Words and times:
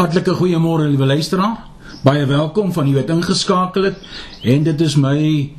Hartlike 0.00 0.32
goeiemôre 0.32 0.86
liewe 0.88 1.04
luisteraar. 1.04 1.58
Baie 2.00 2.24
welkom 2.24 2.70
van 2.72 2.86
u 2.88 2.94
wat 2.94 3.10
ingeskakel 3.12 3.90
het 3.90 3.98
en 4.48 4.62
dit 4.64 4.80
is 4.80 4.94
my 4.96 5.50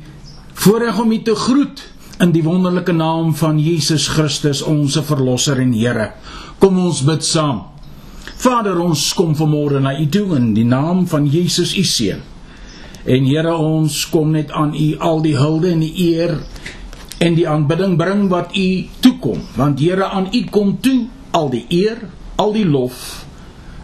voorreg 0.64 0.98
om 0.98 1.12
u 1.14 1.18
te 1.22 1.36
groet 1.38 1.84
in 2.18 2.32
die 2.34 2.42
wonderlike 2.42 2.90
naam 2.92 3.30
van 3.38 3.60
Jesus 3.62 4.08
Christus, 4.10 4.64
ons 4.66 4.98
verlosser 4.98 5.62
en 5.62 5.70
Here. 5.78 6.08
Kom 6.58 6.80
ons 6.82 7.04
bid 7.06 7.22
saam. 7.22 7.62
Vader, 8.42 8.82
ons 8.82 9.06
kom 9.14 9.38
vanmôre 9.38 9.78
na 9.78 9.94
u 9.94 10.10
toe 10.10 10.34
in 10.40 10.50
die 10.58 10.66
naam 10.66 11.06
van 11.06 11.30
Jesus 11.30 11.78
u 11.78 11.86
seun. 11.86 12.26
En 13.06 13.30
Here, 13.30 13.54
ons 13.54 14.02
kom 14.10 14.34
net 14.34 14.50
aan 14.50 14.74
u 14.74 14.92
al 14.98 15.22
die 15.22 15.38
hulde 15.38 15.70
en 15.70 15.86
die 15.86 15.94
eer 16.10 16.40
en 17.22 17.38
die 17.38 17.46
aanbidding 17.46 17.94
bring 17.94 18.26
wat 18.26 18.56
u 18.58 18.88
toekom, 19.06 19.46
want 19.54 19.78
Here, 19.78 20.10
aan 20.10 20.32
u 20.34 20.48
kom 20.50 20.80
toe 20.82 21.04
al 21.30 21.52
die 21.54 21.68
eer, 21.70 22.08
al 22.42 22.58
die 22.58 22.66
lof 22.66 23.22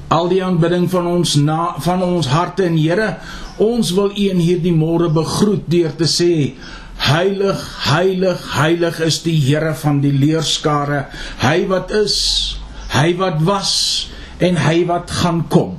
al 0.09 0.29
die 0.31 0.41
aanbidding 0.45 0.89
van 0.91 1.07
ons 1.07 1.37
na 1.41 1.75
van 1.85 2.03
ons 2.03 2.29
harte 2.33 2.65
en 2.65 2.77
Here. 2.79 3.17
Ons 3.61 3.93
wil 3.97 4.13
U 4.15 4.29
in 4.33 4.41
hierdie 4.41 4.75
môre 4.75 5.11
begroet 5.13 5.67
deur 5.71 5.95
te 5.99 6.09
sê 6.09 6.55
heilig 6.99 7.61
heilig 7.87 8.47
heilig 8.57 9.01
is 9.07 9.21
die 9.23 9.37
Here 9.39 9.75
van 9.83 10.01
die 10.05 10.15
leerskare. 10.15 11.07
Hy 11.45 11.67
wat 11.71 11.93
is 11.95 12.17
hy 12.95 13.13
wat 13.21 13.43
was 13.45 13.75
en 14.41 14.57
hy 14.65 14.81
wat 14.89 15.13
gaan 15.21 15.45
kom. 15.53 15.77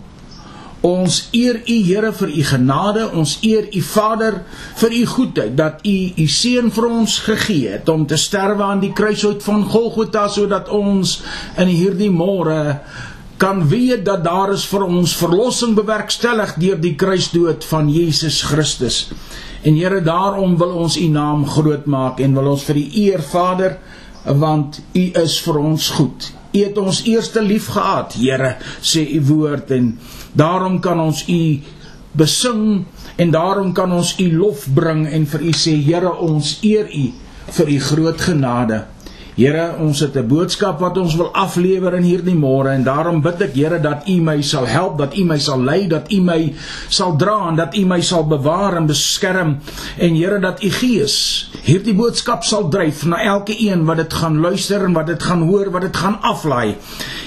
Ons 0.86 1.26
eer 1.36 1.58
u 1.68 1.76
Here 1.84 2.14
vir 2.16 2.30
u 2.32 2.44
genade. 2.54 3.10
Ons 3.12 3.38
eer 3.44 3.68
u 3.76 3.82
Vader 3.84 4.44
vir 4.80 4.96
u 4.96 5.06
goedheid 5.06 5.58
dat 5.58 5.82
u 5.84 5.98
u 6.16 6.28
seun 6.28 6.72
vir 6.72 6.88
ons 6.88 7.18
gegee 7.26 7.74
het 7.76 7.90
om 7.90 8.06
te 8.08 8.18
sterwe 8.18 8.64
aan 8.64 8.80
die 8.80 8.94
kruishout 8.96 9.44
van 9.44 9.66
Golgotha 9.68 10.28
sodat 10.32 10.70
ons 10.72 11.18
in 11.58 11.68
hierdie 11.68 12.12
môre 12.14 12.80
kan 13.40 13.68
weet 13.68 14.04
dat 14.06 14.24
daar 14.24 14.52
is 14.52 14.66
vir 14.68 14.84
ons 14.84 15.14
verlossing 15.16 15.76
bewerkstellig 15.78 16.58
deur 16.60 16.80
die 16.84 16.96
kruisdood 17.00 17.64
van 17.70 17.88
Jesus 17.88 18.42
Christus. 18.44 18.98
En 19.64 19.78
Here, 19.80 20.02
daarom 20.04 20.58
wil 20.60 20.76
ons 20.84 20.98
U 21.00 21.08
naam 21.08 21.46
groot 21.48 21.88
maak 21.88 22.20
en 22.20 22.36
wil 22.36 22.52
ons 22.52 22.66
vir 22.68 22.82
U 22.82 22.84
eer, 23.06 23.24
Vader, 23.24 23.78
want 24.26 24.82
U 24.92 25.06
is 25.24 25.38
vir 25.46 25.60
ons 25.62 25.88
goed. 25.96 26.30
U 26.52 26.60
het 26.60 26.78
ons 26.84 27.02
eerste 27.08 27.42
lief 27.46 27.72
gehad, 27.78 28.20
Here, 28.20 28.58
sê 28.84 29.06
U 29.16 29.24
woord 29.32 29.72
en 29.72 29.94
daarom 30.36 30.80
kan 30.84 31.00
ons 31.00 31.24
U 31.32 31.42
besing 32.20 32.86
en 33.16 33.32
daarom 33.32 33.72
kan 33.74 33.92
ons 33.96 34.18
U 34.20 34.28
lof 34.36 34.68
bring 34.76 35.06
en 35.08 35.28
vir 35.32 35.48
U 35.48 35.56
sê, 35.56 35.78
Here, 35.80 36.12
ons 36.12 36.58
eer 36.68 36.92
U 36.92 37.08
vir 37.56 37.76
U 37.76 37.80
groot 37.88 38.28
genade. 38.30 38.84
Here, 39.40 39.78
ons 39.80 40.02
het 40.04 40.18
'n 40.20 40.28
boodskap 40.28 40.82
wat 40.84 40.98
ons 40.98 41.16
wil 41.16 41.30
aflewer 41.32 41.94
in 41.96 42.04
hierdie 42.04 42.36
môre 42.36 42.74
en 42.76 42.84
daarom 42.84 43.22
bid 43.22 43.42
ek 43.42 43.54
Here 43.56 43.80
dat 43.80 44.04
U 44.08 44.20
my 44.22 44.42
sal 44.42 44.66
help, 44.68 44.98
dat 44.98 45.16
U 45.16 45.24
my 45.24 45.38
sal 45.40 45.64
lei, 45.64 45.88
dat 45.88 46.12
U 46.12 46.20
my 46.20 46.54
sal 46.90 47.16
dra 47.16 47.48
en 47.48 47.56
dat 47.56 47.74
U 47.78 47.86
my 47.86 48.02
sal 48.02 48.28
bewaar 48.28 48.76
en 48.76 48.88
beskerm 48.88 49.60
en 49.98 50.16
Here 50.16 50.40
dat 50.40 50.62
U 50.64 50.70
Gees 50.70 51.50
hierdie 51.64 51.96
boodskap 51.96 52.44
sal 52.44 52.68
dryf 52.70 53.06
na 53.06 53.24
elke 53.24 53.56
een 53.56 53.86
wat 53.86 53.98
dit 53.98 54.14
gaan 54.14 54.40
luister 54.40 54.84
en 54.84 54.94
wat 54.94 55.08
dit 55.08 55.24
gaan 55.24 55.42
hoor, 55.42 55.72
wat 55.72 55.82
dit 55.82 55.98
gaan 55.98 56.20
aflaai. 56.22 56.76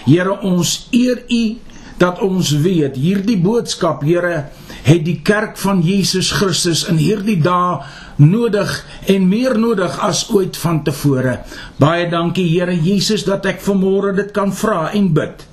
Here, 0.05 0.41
ons 0.41 0.89
eer 0.91 1.25
U 1.29 1.57
dat 1.97 2.21
ons 2.21 2.51
weet 2.51 2.97
hierdie 2.97 3.41
boodskap, 3.41 4.03
Here, 4.03 4.51
het 4.83 5.05
die 5.07 5.21
kerk 5.25 5.57
van 5.63 5.83
Jesus 5.85 6.31
Christus 6.35 6.85
in 6.91 6.99
hierdie 6.99 7.39
dae 7.43 7.83
nodig 8.23 8.73
en 9.11 9.29
meer 9.29 9.59
nodig 9.59 9.99
as 10.03 10.25
ooit 10.31 10.57
vantevore. 10.59 11.39
Baie 11.79 12.09
dankie 12.11 12.49
Here 12.51 12.75
Jesus 12.75 13.25
dat 13.29 13.47
ek 13.47 13.63
vanmôre 13.63 14.15
dit 14.17 14.33
kan 14.35 14.53
vra 14.53 14.91
en 14.93 15.13
bid. 15.15 15.47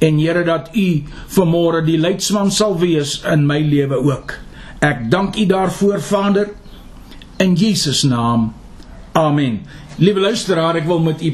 En 0.00 0.20
Here 0.20 0.44
dat 0.44 0.70
U 0.76 0.86
vanmôre 1.38 1.82
die 1.86 1.98
leidsman 2.00 2.52
sal 2.52 2.76
wees 2.80 3.20
in 3.24 3.46
my 3.48 3.58
lewe 3.64 4.02
ook. 4.04 4.36
Ek 4.84 5.08
dank 5.10 5.36
U 5.40 5.46
daarvoor 5.48 6.00
Vader 6.00 6.52
in 7.40 7.56
Jesus 7.56 8.02
naam. 8.02 8.52
Amen. 9.16 9.60
Liewe 9.96 10.20
luisteraar, 10.20 10.76
ek 10.76 10.88
wil 10.88 11.00
met 11.00 11.22
u 11.24 11.30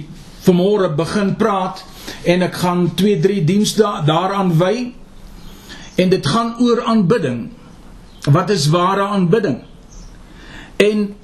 vanmôre 0.46 0.92
begin 0.94 1.32
praat 1.38 1.82
en 2.26 2.44
ek 2.46 2.54
gaan 2.62 2.84
2 2.98 3.18
3 3.22 3.44
diensdae 3.46 4.04
daaraan 4.06 4.52
wy. 4.58 4.92
En 5.94 6.08
dit 6.08 6.26
gaan 6.26 6.54
oor 6.60 6.84
aanbidding. 6.84 7.50
Wat 8.30 8.50
is 8.50 8.68
ware 8.68 9.02
aanbidding? 9.02 9.62
En 10.76 11.14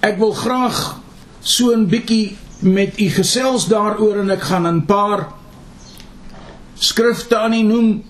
ek 0.00 0.18
wil 0.18 0.32
graag 0.32 1.00
so 1.40 1.72
'n 1.72 1.86
bietjie 1.86 2.36
met 2.58 3.00
u 3.00 3.08
gesels 3.10 3.66
daaroor 3.68 4.20
en 4.20 4.30
ek 4.30 4.42
gaan 4.42 4.66
'n 4.66 4.84
paar 4.84 5.28
skrifte 6.74 7.36
aan 7.36 7.52
u 7.52 7.62
noem. 7.62 8.04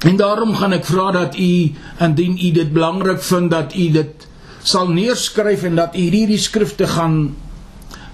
En 0.00 0.16
daarom 0.16 0.54
gaan 0.54 0.72
ek 0.72 0.84
vra 0.84 1.10
dat 1.10 1.36
u 1.36 1.72
indien 1.98 2.38
u 2.38 2.50
dit 2.50 2.72
belangrik 2.72 3.22
vind 3.22 3.50
dat 3.50 3.74
u 3.74 3.90
dit 3.90 4.28
sal 4.62 4.88
neerskryf 4.88 5.62
en 5.62 5.74
dat 5.74 5.96
u 5.96 5.98
hierdie 5.98 6.38
skrifte 6.38 6.86
gaan 6.86 7.36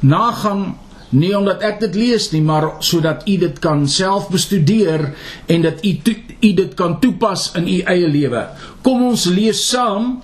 nagaan 0.00 0.78
nie 1.10 1.32
omdat 1.38 1.62
ek 1.62 1.80
dit 1.84 1.94
lees 1.94 2.30
nie 2.32 2.42
maar 2.42 2.82
sodat 2.84 3.26
u 3.28 3.36
dit 3.38 3.58
kan 3.62 3.84
self 3.88 4.28
bestudeer 4.32 5.12
en 5.46 5.62
dat 5.62 5.84
u 5.84 5.94
u 6.40 6.52
dit 6.52 6.74
kan 6.74 6.98
toepas 7.00 7.52
in 7.54 7.68
u 7.68 7.78
eie 7.80 8.08
lewe. 8.08 8.46
Kom 8.82 9.04
ons 9.06 9.24
lees 9.30 9.62
saam 9.68 10.20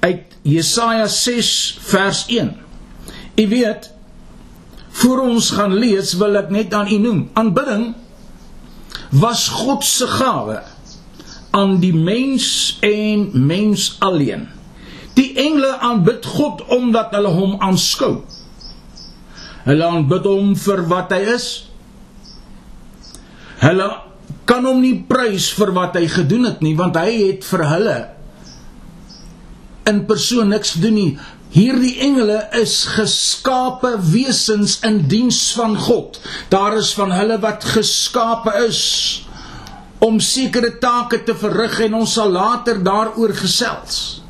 uit 0.00 0.36
Jesaja 0.42 1.06
6 1.10 1.78
vers 1.90 2.24
1. 2.28 2.54
U 3.36 3.48
weet 3.48 3.90
voor 4.96 5.20
ons 5.20 5.50
gaan 5.50 5.74
lees 5.74 6.14
wil 6.16 6.38
ek 6.40 6.50
net 6.54 6.74
aan 6.74 6.88
u 6.88 6.98
noem. 7.02 7.28
Aanbidding 7.36 7.94
was 9.10 9.48
God 9.48 9.84
se 9.84 10.06
gawe 10.06 10.62
aan 11.56 11.78
die 11.80 11.94
mens 11.94 12.76
en 12.84 13.28
mens 13.46 13.96
alleen. 13.98 14.46
Die 15.16 15.32
engele 15.40 15.76
aanbid 15.80 16.24
God 16.24 16.64
omdat 16.72 17.12
hulle 17.16 17.32
hom 17.32 17.56
aanskou. 17.64 18.24
Hulle 19.66 19.86
aanbid 19.86 20.26
hom 20.30 20.52
vir 20.58 20.82
wat 20.90 21.14
hy 21.14 21.22
is. 21.34 21.46
Hulle 23.62 23.88
kan 24.46 24.66
hom 24.66 24.82
nie 24.82 25.00
prys 25.08 25.48
vir 25.58 25.72
wat 25.74 25.96
hy 25.98 26.06
gedoen 26.10 26.46
het 26.46 26.60
nie 26.62 26.76
want 26.78 26.98
hy 27.00 27.10
het 27.10 27.46
vir 27.46 27.64
hulle 27.66 27.96
in 29.86 30.02
persoon 30.06 30.50
niks 30.50 30.76
gedoen 30.76 30.96
nie. 30.98 31.10
Hierdie 31.54 31.94
engele 32.04 32.40
is 32.58 32.82
geskape 32.96 33.94
wesens 34.10 34.80
in 34.86 35.04
diens 35.08 35.38
van 35.56 35.76
God. 35.78 36.18
Daar 36.50 36.76
is 36.78 36.90
van 36.98 37.14
hulle 37.14 37.38
wat 37.42 37.64
geskape 37.76 38.52
is 38.66 38.82
om 40.02 40.18
sekere 40.20 40.74
take 40.82 41.22
te 41.24 41.34
verrig 41.38 41.78
en 41.86 42.02
ons 42.02 42.16
sal 42.18 42.34
later 42.34 42.82
daaroor 42.84 43.32
gesels. 43.38 44.25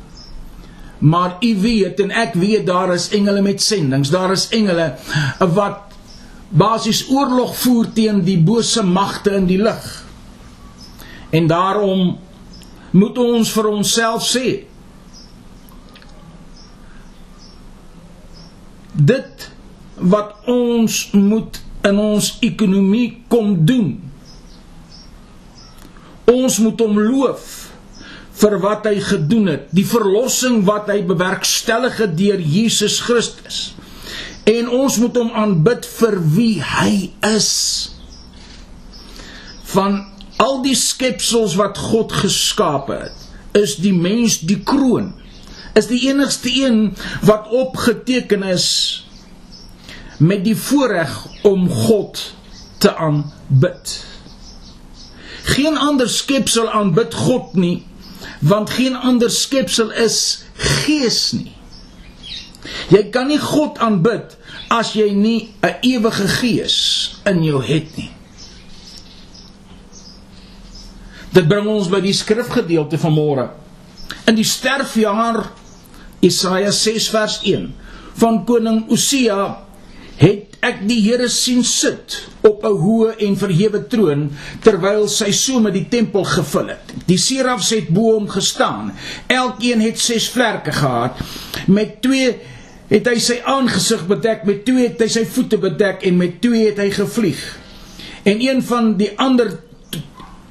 Maar 0.99 1.37
u 1.39 1.51
weet 1.61 1.99
en 1.99 2.11
ek 2.11 2.33
weet 2.33 2.65
daar 2.65 2.93
is 2.93 3.09
engele 3.09 3.41
met 3.41 3.61
sendings. 3.61 4.09
Daar 4.09 4.31
is 4.31 4.47
engele 4.49 4.95
wat 5.39 5.79
basies 6.49 7.05
oorlog 7.09 7.57
voer 7.57 7.91
teen 7.93 8.23
die 8.23 8.39
bose 8.39 8.83
magte 8.83 9.35
in 9.35 9.45
die 9.45 9.61
lig. 9.61 9.85
En 11.29 11.47
daarom 11.47 12.17
moet 12.91 13.17
ons 13.17 13.51
vir 13.51 13.67
onsself 13.67 14.25
sê 14.25 14.63
dit 18.97 19.47
wat 19.97 20.33
ons 20.49 20.95
moet 21.13 21.59
in 21.85 21.99
ons 22.01 22.31
ekonomie 22.41 23.23
kom 23.29 23.53
doen. 23.65 23.91
Ons 26.27 26.57
moet 26.63 26.81
hom 26.81 26.97
loof 26.99 27.56
vir 28.37 28.57
wat 28.61 28.85
hy 28.85 28.99
gedoen 29.01 29.51
het, 29.51 29.67
die 29.73 29.85
verlossing 29.87 30.63
wat 30.67 30.91
hy 30.91 31.01
bewerkstellig 31.07 31.97
het 32.03 32.17
deur 32.19 32.41
Jesus 32.41 32.99
Christus. 33.05 33.61
En 34.47 34.69
ons 34.71 34.97
moet 35.01 35.17
hom 35.17 35.31
aanbid 35.35 35.87
vir 35.97 36.19
wie 36.35 36.55
hy 36.63 37.09
is. 37.27 37.51
Van 39.73 40.03
al 40.39 40.61
die 40.63 40.77
skepsels 40.77 41.57
wat 41.59 41.79
God 41.89 42.13
geskaap 42.13 42.91
het, 42.93 43.25
is 43.57 43.79
die 43.81 43.95
mens 43.95 44.39
die 44.45 44.61
kroon 44.63 45.15
is 45.77 45.89
die 45.91 46.07
enigste 46.09 46.49
een 46.49 46.95
wat 47.21 47.49
opgeteken 47.53 48.43
is 48.43 48.67
met 50.17 50.41
die 50.45 50.55
voorreg 50.57 51.13
om 51.45 51.67
God 51.69 52.21
te 52.81 52.95
aanbid. 52.95 53.93
Geen 55.43 55.77
ander 55.77 56.09
skepsel 56.09 56.69
aanbid 56.73 57.13
God 57.13 57.53
nie, 57.53 57.85
want 58.39 58.69
geen 58.69 58.95
ander 58.95 59.31
skepsel 59.31 59.91
is 59.91 60.43
gees 60.53 61.31
nie. 61.31 61.53
Jy 62.91 63.07
kan 63.11 63.29
nie 63.31 63.39
God 63.39 63.79
aanbid 63.83 64.35
as 64.73 64.93
jy 64.93 65.11
nie 65.15 65.53
'n 65.63 65.75
ewige 65.81 66.27
gees 66.27 66.77
in 67.25 67.43
jou 67.43 67.63
het 67.63 67.97
nie. 67.97 68.11
Dit 71.31 71.47
bring 71.47 71.67
ons 71.67 71.87
by 71.87 71.99
die 72.01 72.13
skrifgedeelte 72.13 72.97
van 72.97 73.13
môre. 73.13 73.49
In 74.25 74.35
die 74.35 74.43
sterfjaar 74.43 75.51
Jesaja 76.19 76.71
6 76.71 77.09
vers 77.09 77.39
1 77.43 77.73
van 78.13 78.45
koning 78.45 78.89
Osia 78.89 79.66
het 80.17 80.57
ek 80.65 80.81
die 80.89 80.99
Here 81.05 81.29
sien 81.29 81.63
sit 81.63 82.17
op 82.41 82.65
'n 82.65 82.77
hoë 82.81 83.15
en 83.27 83.37
verhewe 83.37 83.81
troon 83.87 84.29
terwyl 84.63 85.07
sy 85.07 85.31
so 85.31 85.59
met 85.59 85.73
die 85.73 85.87
tempel 85.89 86.23
gevul 86.23 86.67
het. 86.67 86.93
Die 87.05 87.17
serafs 87.17 87.69
het 87.69 87.89
bo 87.89 88.13
hom 88.13 88.27
gestaan. 88.27 88.93
Elkeen 89.27 89.81
het 89.81 89.99
ses 89.99 90.29
vlerke 90.29 90.71
gehad. 90.71 91.15
Met 91.67 92.01
twee 92.01 92.35
het 92.87 93.07
hy 93.07 93.19
sy 93.19 93.41
aangesig 93.43 94.07
bedek, 94.07 94.43
met 94.43 94.65
twee 94.65 94.87
het 94.87 94.99
hy 94.99 95.07
sy 95.07 95.25
voete 95.25 95.57
bedek 95.57 96.03
en 96.03 96.17
met 96.17 96.41
twee 96.41 96.65
het 96.65 96.77
hy 96.77 96.89
gevlieg. 96.91 97.57
En 98.23 98.41
een 98.41 98.63
van 98.63 98.97
die 98.97 99.11
ander 99.19 99.59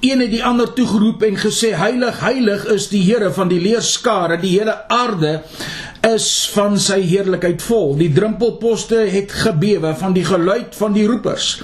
een 0.01 0.21
het 0.21 0.31
die 0.31 0.45
ander 0.45 0.73
toegeroep 0.73 1.23
en 1.23 1.39
gesê 1.41 1.73
heilig 1.75 2.21
heilig 2.21 2.67
is 2.73 2.89
die 2.93 3.03
Here 3.03 3.33
van 3.33 3.49
die 3.49 3.61
leerskare 3.61 4.37
die 4.41 4.53
hele 4.59 4.77
aarde 4.93 5.43
is 6.15 6.27
van 6.55 6.77
sy 6.81 7.01
heerlikheid 7.03 7.63
vol. 7.67 7.95
Die 7.99 8.13
drempelposte 8.15 9.07
het 9.11 9.33
gebewe 9.33 9.95
van 9.99 10.15
die 10.17 10.25
geluid 10.27 10.77
van 10.79 10.95
die 10.95 11.07
roepers. 11.09 11.57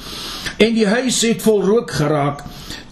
En 0.59 0.75
die 0.75 0.87
huis 0.87 1.21
het 1.27 1.43
vol 1.45 1.63
rook 1.67 1.95
geraak. 2.01 2.43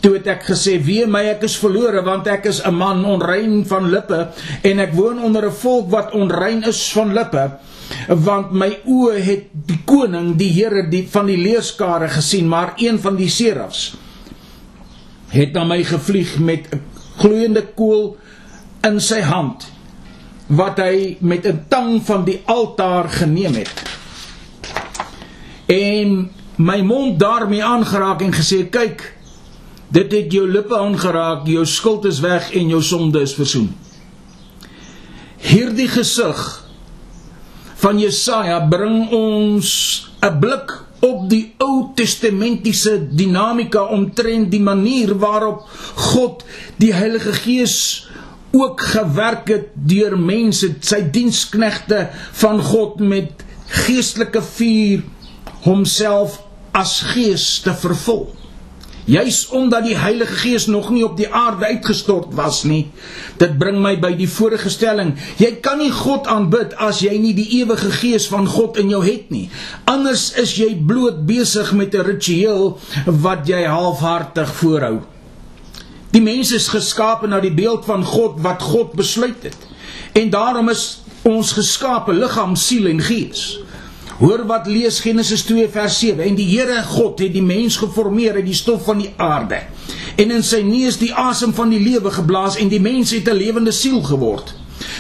Toe 0.01 0.15
het 0.17 0.29
ek 0.33 0.47
gesê 0.49 0.79
wee 0.81 1.05
my 1.11 1.27
ek 1.35 1.43
is 1.49 1.59
verlore 1.61 2.01
want 2.07 2.29
ek 2.31 2.47
is 2.49 2.63
'n 2.65 2.75
man 2.75 3.05
onrein 3.05 3.67
van 3.69 3.91
lippe 3.91 4.29
en 4.63 4.79
ek 4.79 4.95
woon 4.95 5.19
onder 5.23 5.47
'n 5.47 5.53
volk 5.53 5.91
wat 5.91 6.13
onrein 6.13 6.63
is 6.65 6.93
van 6.93 7.13
lippe 7.13 7.51
want 8.09 8.53
my 8.53 8.71
oë 8.87 9.19
het 9.23 9.45
die 9.53 9.81
koning 9.85 10.37
die 10.39 10.51
Here 10.53 10.89
die 10.89 11.07
van 11.11 11.27
die 11.27 11.37
leerskare 11.37 12.09
gesien 12.09 12.49
maar 12.49 12.73
een 12.77 12.99
van 12.99 13.17
die 13.17 13.29
serafs 13.29 13.95
het 15.31 15.53
na 15.53 15.65
my 15.65 15.83
gevlieg 15.85 16.39
met 16.39 16.71
'n 16.73 16.81
gloeiende 17.19 17.67
kool 17.75 18.17
in 18.83 19.01
sy 19.01 19.21
hand 19.21 19.67
wat 20.51 20.79
hy 20.83 21.17
met 21.21 21.47
'n 21.47 21.65
tang 21.69 22.03
van 22.03 22.25
die 22.25 22.41
altaar 22.45 23.09
geneem 23.09 23.55
het. 23.55 23.83
En 25.67 26.31
my 26.57 26.81
mond 26.83 27.19
daarmee 27.19 27.65
aangeraak 27.65 28.21
en 28.23 28.33
gesê: 28.33 28.69
"Kyk, 28.71 29.15
dit 29.89 30.13
het 30.13 30.33
jou 30.33 30.51
lippe 30.51 30.77
aangeraak, 30.77 31.47
jou 31.47 31.67
skuld 31.67 32.05
is 32.05 32.21
weg 32.21 32.53
en 32.53 32.69
jou 32.69 32.83
sonde 32.83 33.21
is 33.21 33.35
versoen." 33.35 33.77
Hierdie 35.37 35.89
gesig 35.89 36.65
van 37.75 37.99
Jesaja 37.99 38.61
bring 38.69 39.11
ons 39.11 40.11
'n 40.21 40.39
blik 40.39 40.85
op 41.01 41.31
die 41.31 41.55
Ou 41.59 41.93
Testamentiese 41.95 43.09
dinamika 43.17 43.83
omtrent 43.83 44.51
die 44.51 44.61
manier 44.61 45.19
waarop 45.19 45.69
God 45.95 46.45
die 46.77 46.93
Heilige 46.95 47.33
Gees 47.33 48.10
ook 48.51 48.81
gewerk 48.81 49.49
het 49.49 49.71
deur 49.75 50.19
mense, 50.19 50.75
sy 50.81 51.01
diensknegte 51.13 52.09
van 52.43 52.63
God 52.63 53.01
met 53.01 53.45
geestelike 53.87 54.43
vuur 54.43 55.03
homself 55.63 56.41
as 56.73 57.01
gees 57.13 57.61
te 57.65 57.75
vervul. 57.75 58.29
Juis 59.11 59.49
omdat 59.49 59.85
die 59.89 59.97
Heilige 59.97 60.37
Gees 60.43 60.67
nog 60.67 60.91
nie 60.91 61.03
op 61.05 61.17
die 61.19 61.29
aarde 61.35 61.67
uitgestort 61.67 62.35
was 62.39 62.63
nie. 62.63 62.85
Dit 63.41 63.57
bring 63.59 63.81
my 63.83 63.97
by 63.99 64.13
die 64.15 64.29
vorige 64.31 64.71
stelling. 64.71 65.15
Jy 65.41 65.57
kan 65.65 65.81
nie 65.83 65.91
God 65.91 66.29
aanbid 66.31 66.77
as 66.79 67.01
jy 67.03 67.17
nie 67.19 67.33
die 67.35 67.49
ewige 67.59 67.91
Gees 67.91 68.29
van 68.31 68.47
God 68.47 68.79
in 68.79 68.93
jou 68.93 69.01
het 69.03 69.33
nie. 69.35 69.49
Anders 69.91 70.29
is 70.39 70.55
jy 70.61 70.77
bloot 70.87 71.25
besig 71.27 71.73
met 71.73 71.95
'n 71.95 72.07
ritueel 72.07 72.79
wat 73.07 73.49
jy 73.49 73.65
halfhartig 73.67 74.55
voorhou. 74.61 75.01
Die 76.11 76.23
mens 76.23 76.51
is 76.53 76.69
geskape 76.69 77.29
na 77.31 77.41
die 77.41 77.55
beeld 77.55 77.85
van 77.87 78.05
God 78.05 78.41
wat 78.43 78.63
God 78.63 78.93
besluit 78.99 79.43
het. 79.47 79.57
En 80.13 80.31
daarom 80.31 80.69
is 80.69 81.03
ons 81.23 81.53
geskape 81.53 82.13
liggaam, 82.13 82.57
siel 82.57 82.89
en 82.91 83.01
gees. 83.01 83.61
Hoor 84.21 84.43
wat 84.47 84.67
lees 84.67 84.99
Genesis 85.01 85.47
2 85.49 85.69
vers 85.73 85.99
7 85.99 86.25
en 86.25 86.35
die 86.37 86.49
Here 86.51 86.83
God 86.85 87.23
het 87.23 87.33
die 87.33 87.45
mens 87.45 87.79
geformeer 87.81 88.35
uit 88.37 88.45
die 88.51 88.57
stof 88.59 88.85
van 88.85 89.01
die 89.01 89.13
aarde 89.17 89.63
en 90.21 90.35
in 90.35 90.43
sy 90.45 90.61
neus 90.67 90.99
die 91.01 91.13
asem 91.17 91.55
van 91.57 91.71
die 91.73 91.81
lewe 91.81 92.13
geblaas 92.13 92.59
en 92.61 92.69
die 92.69 92.83
mens 92.85 93.15
het 93.17 93.29
'n 93.29 93.39
lewende 93.39 93.73
siel 93.73 94.03
geword. 94.03 94.53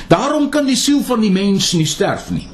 Daarom 0.08 0.48
kan 0.48 0.66
die 0.66 0.76
siel 0.76 1.02
van 1.02 1.20
die 1.20 1.30
mens 1.30 1.72
nie 1.72 1.86
sterf 1.86 2.30
nie. 2.30 2.48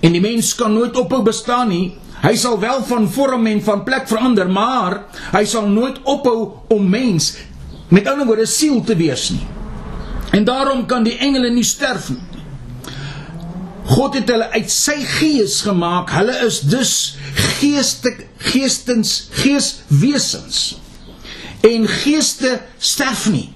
En 0.00 0.12
die 0.12 0.20
mens 0.20 0.54
kan 0.54 0.72
nooit 0.72 0.96
ophou 0.96 1.22
bestaan 1.22 1.68
nie. 1.68 1.94
Hy 2.20 2.34
sal 2.36 2.58
wel 2.60 2.82
van 2.84 3.08
vorm 3.08 3.46
en 3.46 3.62
van 3.62 3.84
plek 3.84 4.08
verander, 4.08 4.50
maar 4.50 5.04
hy 5.32 5.44
sal 5.44 5.68
nooit 5.68 6.02
ophou 6.02 6.52
om 6.68 6.88
mens 6.88 7.36
met 7.90 8.08
ander 8.08 8.26
woorde 8.26 8.46
siel 8.46 8.82
te 8.86 8.96
wees 8.96 9.28
nie. 9.34 9.46
En 10.30 10.44
daarom 10.46 10.86
kan 10.86 11.02
die 11.06 11.16
engele 11.18 11.50
nie 11.50 11.66
sterf 11.66 12.08
nie. 12.14 12.22
God 13.90 14.14
het 14.14 14.28
hulle 14.30 14.50
uit 14.54 14.70
sy 14.70 15.00
gees 15.18 15.60
gemaak. 15.66 16.12
Hulle 16.14 16.36
is 16.46 16.60
dus 16.70 16.92
geeste 17.58 18.12
geestens 18.40 19.28
geeswesens. 19.42 20.60
En 21.66 21.88
geeste 21.88 22.60
sterf 22.78 23.26
nie. 23.30 23.48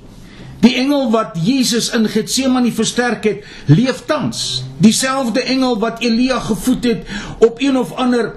Die 0.65 0.75
engel 0.81 1.11
wat 1.13 1.37
Jesus 1.45 1.91
in 1.93 2.09
Getsemane 2.09 2.73
versterk 2.73 3.25
het, 3.29 3.45
leef 3.69 4.05
tans. 4.09 4.65
Dieselfde 4.81 5.43
engel 5.43 5.79
wat 5.79 6.01
Elia 6.01 6.39
gevoed 6.41 6.85
het 6.85 7.07
op 7.39 7.61
een 7.61 7.77
of 7.79 7.93
ander 7.93 8.35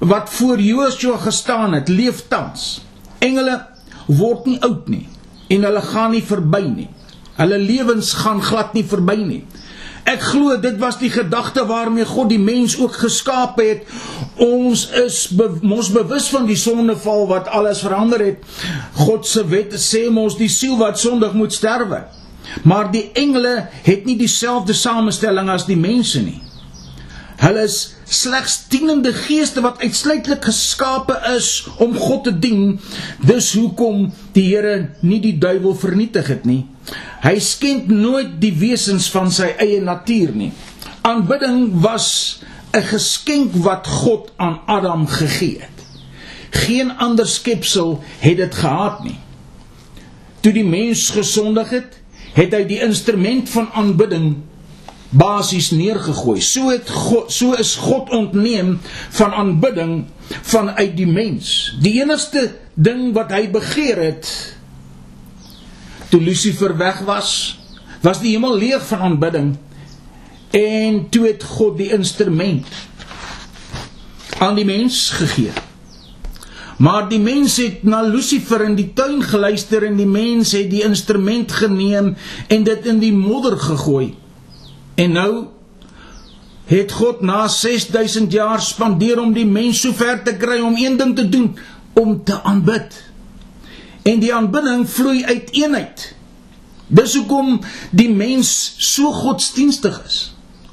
wat 0.00 0.30
voor 0.32 0.60
Joshua 0.60 1.16
gestaan 1.16 1.72
het, 1.72 1.88
leef 1.88 2.24
tans. 2.28 2.80
Engele 3.18 3.66
word 4.18 4.46
nie 4.46 4.58
oud 4.66 4.88
nie 4.90 5.06
en 5.50 5.66
hulle 5.66 5.82
gaan 5.82 6.12
nie 6.14 6.22
verby 6.22 6.62
nie. 6.68 6.88
Hulle 7.40 7.58
lewens 7.58 8.12
gaan 8.20 8.42
glad 8.44 8.74
nie 8.76 8.84
verby 8.86 9.16
nie. 9.18 9.40
Ek 10.08 10.22
glo 10.24 10.56
dit 10.60 10.78
was 10.80 10.98
die 11.00 11.10
gedagte 11.12 11.64
waarmee 11.68 12.06
God 12.08 12.30
die 12.32 12.40
mens 12.40 12.76
ook 12.80 12.96
geskaap 13.02 13.58
het. 13.60 13.84
Ons 14.40 14.86
is 14.96 15.26
be, 15.36 15.48
ons 15.60 15.90
bewus 15.92 16.28
van 16.32 16.46
die 16.48 16.58
sondeval 16.58 17.26
wat 17.30 17.50
alles 17.52 17.82
verander 17.84 18.22
het. 18.24 18.46
God 18.98 19.28
se 19.28 19.44
wet 19.50 19.76
sê 19.78 20.06
ons 20.08 20.38
die 20.38 20.50
siel 20.50 20.78
wat 20.80 20.98
sondig 20.98 21.36
moet 21.36 21.54
sterwe. 21.54 22.04
Maar 22.66 22.90
die 22.90 23.10
engele 23.14 23.68
het 23.84 24.06
nie 24.08 24.16
dieselfde 24.18 24.74
samestelling 24.74 25.50
as 25.52 25.68
die 25.68 25.78
mense 25.78 26.22
nie. 26.24 26.40
Hulle 27.40 27.62
is 27.64 27.94
slegs 28.04 28.56
dienende 28.68 29.14
geeste 29.16 29.62
wat 29.64 29.80
uitsluitlik 29.80 30.44
geskape 30.44 31.16
is 31.32 31.68
om 31.80 31.94
God 31.96 32.26
te 32.26 32.34
dien. 32.38 32.74
Dis 33.24 33.54
hoekom 33.56 34.10
die 34.34 34.44
Here 34.50 34.90
nie 35.00 35.22
die 35.24 35.38
duiwel 35.40 35.72
vernietig 35.80 36.28
het 36.28 36.44
nie. 36.44 36.66
Hy 37.24 37.38
skend 37.40 37.88
nooit 37.88 38.36
die 38.42 38.52
wesens 38.60 39.08
van 39.14 39.32
sy 39.32 39.54
eie 39.56 39.80
natuur 39.84 40.34
nie. 40.36 40.50
Aanbidding 41.06 41.80
was 41.80 42.42
'n 42.76 42.84
geskenk 42.92 43.56
wat 43.64 43.86
God 43.86 44.32
aan 44.36 44.60
Adam 44.66 45.06
gegee 45.06 45.64
het. 45.64 45.78
Geen 46.50 46.92
ander 46.98 47.26
skepsel 47.26 48.02
het 48.18 48.36
dit 48.36 48.54
gehad 48.54 49.04
nie. 49.04 49.18
Toe 50.40 50.52
die 50.52 50.64
mens 50.64 51.10
gesondig 51.10 51.70
het, 51.70 51.96
het 52.34 52.52
hy 52.52 52.64
die 52.64 52.80
instrument 52.80 53.48
van 53.48 53.68
aanbidding 53.72 54.36
basies 55.10 55.70
neergegooi. 55.74 56.40
So 56.40 56.70
het 56.70 56.90
God, 56.90 57.32
so 57.32 57.54
is 57.58 57.74
God 57.80 58.10
ontneem 58.14 58.78
van 59.10 59.34
aanbidding 59.34 60.04
vanuit 60.42 60.96
die 60.96 61.08
mens. 61.08 61.76
Die 61.82 61.98
enigste 62.02 62.50
ding 62.74 63.10
wat 63.16 63.32
hy 63.34 63.48
begeer 63.50 63.98
het 63.98 64.30
toe 66.10 66.20
Lucifer 66.22 66.76
weg 66.78 67.02
was, 67.06 67.58
was 68.02 68.22
die 68.22 68.34
hemel 68.34 68.56
leeg 68.58 68.86
van 68.86 69.10
aanbidding 69.10 69.50
en 70.56 71.02
toe 71.14 71.26
het 71.28 71.44
God 71.46 71.76
die 71.78 71.90
instrument 71.94 72.66
aan 74.40 74.56
die 74.58 74.64
mens 74.66 75.10
gegee. 75.14 75.52
Maar 76.80 77.10
die 77.10 77.20
mens 77.20 77.58
het 77.60 77.82
na 77.84 78.00
Lucifer 78.02 78.62
in 78.64 78.74
die 78.78 78.88
tuin 78.96 79.20
geluister 79.22 79.84
en 79.84 79.98
die 80.00 80.08
mens 80.08 80.54
het 80.56 80.70
die 80.72 80.80
instrument 80.86 81.52
geneem 81.52 82.14
en 82.48 82.64
dit 82.64 82.86
in 82.88 83.02
die 83.02 83.12
modder 83.12 83.58
gegooi. 83.60 84.14
En 85.00 85.12
nou 85.16 85.46
het 86.70 86.92
God 86.92 87.20
na 87.20 87.48
6000 87.48 88.32
jaar 88.32 88.60
spandeer 88.62 89.20
om 89.20 89.32
die 89.32 89.46
mens 89.46 89.80
so 89.80 89.96
ver 89.96 90.20
te 90.22 90.36
kry 90.38 90.60
om 90.60 90.76
een 90.76 90.98
ding 91.00 91.14
te 91.16 91.28
doen, 91.28 91.56
om 91.98 92.20
te 92.24 92.36
aanbid. 92.42 92.98
En 94.02 94.20
die 94.20 94.34
aanbidding 94.34 94.84
vloei 94.88 95.24
uit 95.24 95.50
eenheid. 95.56 96.04
Dis 96.86 97.14
hoekom 97.16 97.58
die 97.90 98.10
mens 98.10 98.74
so 98.76 99.12
godsdienstig 99.12 99.96
is. 100.06 100.20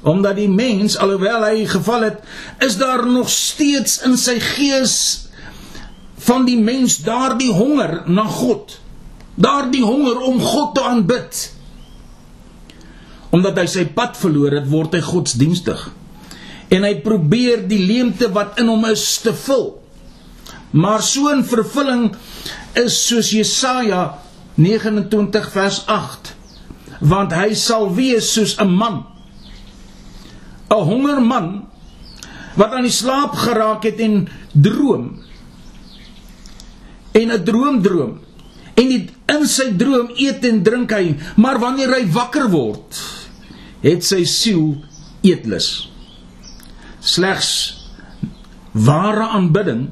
Omdat 0.02 0.38
die 0.38 0.50
mens 0.50 0.96
alhoewel 1.02 1.42
hy 1.48 1.66
geval 1.66 2.06
het, 2.06 2.22
is 2.62 2.76
daar 2.78 3.06
nog 3.06 3.30
steeds 3.30 3.98
in 4.06 4.16
sy 4.18 4.38
gees 4.42 4.94
van 6.28 6.44
die 6.46 6.58
mens 6.60 7.00
daardie 7.02 7.52
honger 7.52 8.02
na 8.06 8.26
God. 8.38 8.78
Daardie 9.34 9.84
honger 9.84 10.20
om 10.20 10.40
God 10.40 10.74
te 10.74 10.82
aanbid 10.82 11.46
omdat 13.30 13.58
hy 13.60 13.66
sy 13.66 13.84
pad 13.92 14.16
verloor 14.16 14.58
het, 14.60 14.68
word 14.70 14.94
hy 14.96 15.02
godsdienstig. 15.04 15.82
En 16.72 16.84
hy 16.84 16.94
probeer 17.04 17.64
die 17.68 17.80
leemte 17.80 18.30
wat 18.32 18.60
in 18.60 18.68
hom 18.68 18.86
is 18.88 19.04
te 19.24 19.32
vul. 19.32 19.78
Maar 20.70 21.02
so 21.02 21.28
'n 21.28 21.44
vervulling 21.44 22.14
is 22.74 23.06
soos 23.06 23.30
Jesaja 23.30 24.18
29 24.54 25.50
vers 25.52 25.86
8. 25.86 26.34
Want 27.00 27.32
hy 27.32 27.54
sal 27.54 27.94
wees 27.94 28.32
soos 28.32 28.56
'n 28.58 28.68
man. 28.68 29.04
'n 30.70 30.84
Hongerman 30.84 31.68
wat 32.58 32.72
aan 32.72 32.82
die 32.82 32.92
slaap 32.92 33.34
geraak 33.38 33.84
het 33.86 34.00
en 34.00 34.28
droom. 34.52 35.22
En 37.12 37.32
'n 37.32 37.44
droom 37.44 37.82
droom. 37.82 38.18
En 38.74 38.88
die, 38.88 39.10
in 39.26 39.46
sy 39.46 39.72
droom 39.76 40.10
eet 40.14 40.44
en 40.44 40.62
drink 40.62 40.90
hy, 40.90 41.16
maar 41.36 41.58
wanneer 41.58 41.90
hy 41.94 42.04
wakker 42.14 42.50
word, 42.50 43.17
het 43.84 44.04
sy 44.06 44.24
siel 44.28 44.76
eetlus. 45.26 45.88
Slegs 47.00 47.50
ware 48.72 49.28
aanbidding 49.34 49.88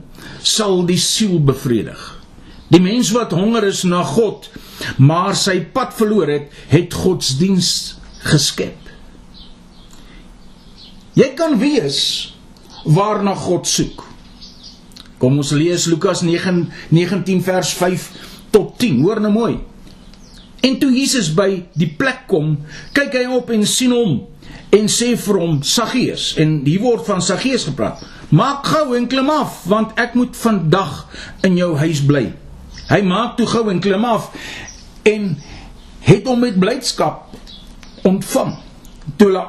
sal 0.47 0.85
die 0.89 1.01
siel 1.01 1.39
bevredig. 1.45 2.01
Die 2.71 2.83
mens 2.83 3.13
wat 3.15 3.35
honger 3.35 3.69
is 3.69 3.85
na 3.87 4.03
God, 4.07 4.49
maar 4.99 5.37
sy 5.39 5.61
pad 5.75 5.95
verloor 5.97 6.31
het, 6.31 6.51
het 6.71 6.95
godsdiens 6.95 7.71
geskep. 8.27 8.91
Jy 11.17 11.31
kan 11.39 11.57
wees 11.61 12.01
waarna 12.85 13.35
God 13.39 13.69
soek. 13.71 14.03
Kom 15.23 15.39
ons 15.41 15.55
lees 15.57 15.87
Lukas 15.89 16.21
9 16.27 16.67
19 16.93 17.41
vers 17.47 17.71
5 17.79 18.11
tot 18.53 18.75
10. 18.83 19.01
Hoor 19.07 19.23
nou 19.25 19.33
mooi. 19.33 19.55
En 20.61 20.79
toe 20.79 20.91
Jesus 20.93 21.31
by 21.35 21.65
die 21.79 21.89
plek 21.99 22.27
kom, 22.31 22.57
kyk 22.97 23.15
hy 23.15 23.27
op 23.37 23.51
en 23.55 23.67
sien 23.67 23.93
hom 23.95 24.19
en 24.75 24.89
sê 24.91 25.13
vir 25.21 25.39
hom 25.41 25.61
Saggeus 25.65 26.35
en 26.43 26.59
hier 26.67 26.83
word 26.83 27.07
van 27.07 27.23
Saggeus 27.23 27.69
gepraat. 27.69 28.03
Maak 28.35 28.67
gou 28.67 28.97
en 28.99 29.07
klim 29.09 29.31
af 29.31 29.63
want 29.71 29.95
ek 30.01 30.17
moet 30.19 30.37
vandag 30.37 31.05
in 31.47 31.59
jou 31.61 31.75
huis 31.79 32.03
bly. 32.07 32.27
Hy 32.91 33.01
maak 33.07 33.37
toe 33.39 33.47
gou 33.51 33.67
en 33.71 33.83
klim 33.83 34.05
af 34.05 34.33
en 35.07 35.35
het 36.07 36.27
hom 36.27 36.41
met 36.43 36.59
blydskap 36.59 37.37
ontvang. 38.07 38.57
Toe 39.17 39.31
hulle 39.31 39.45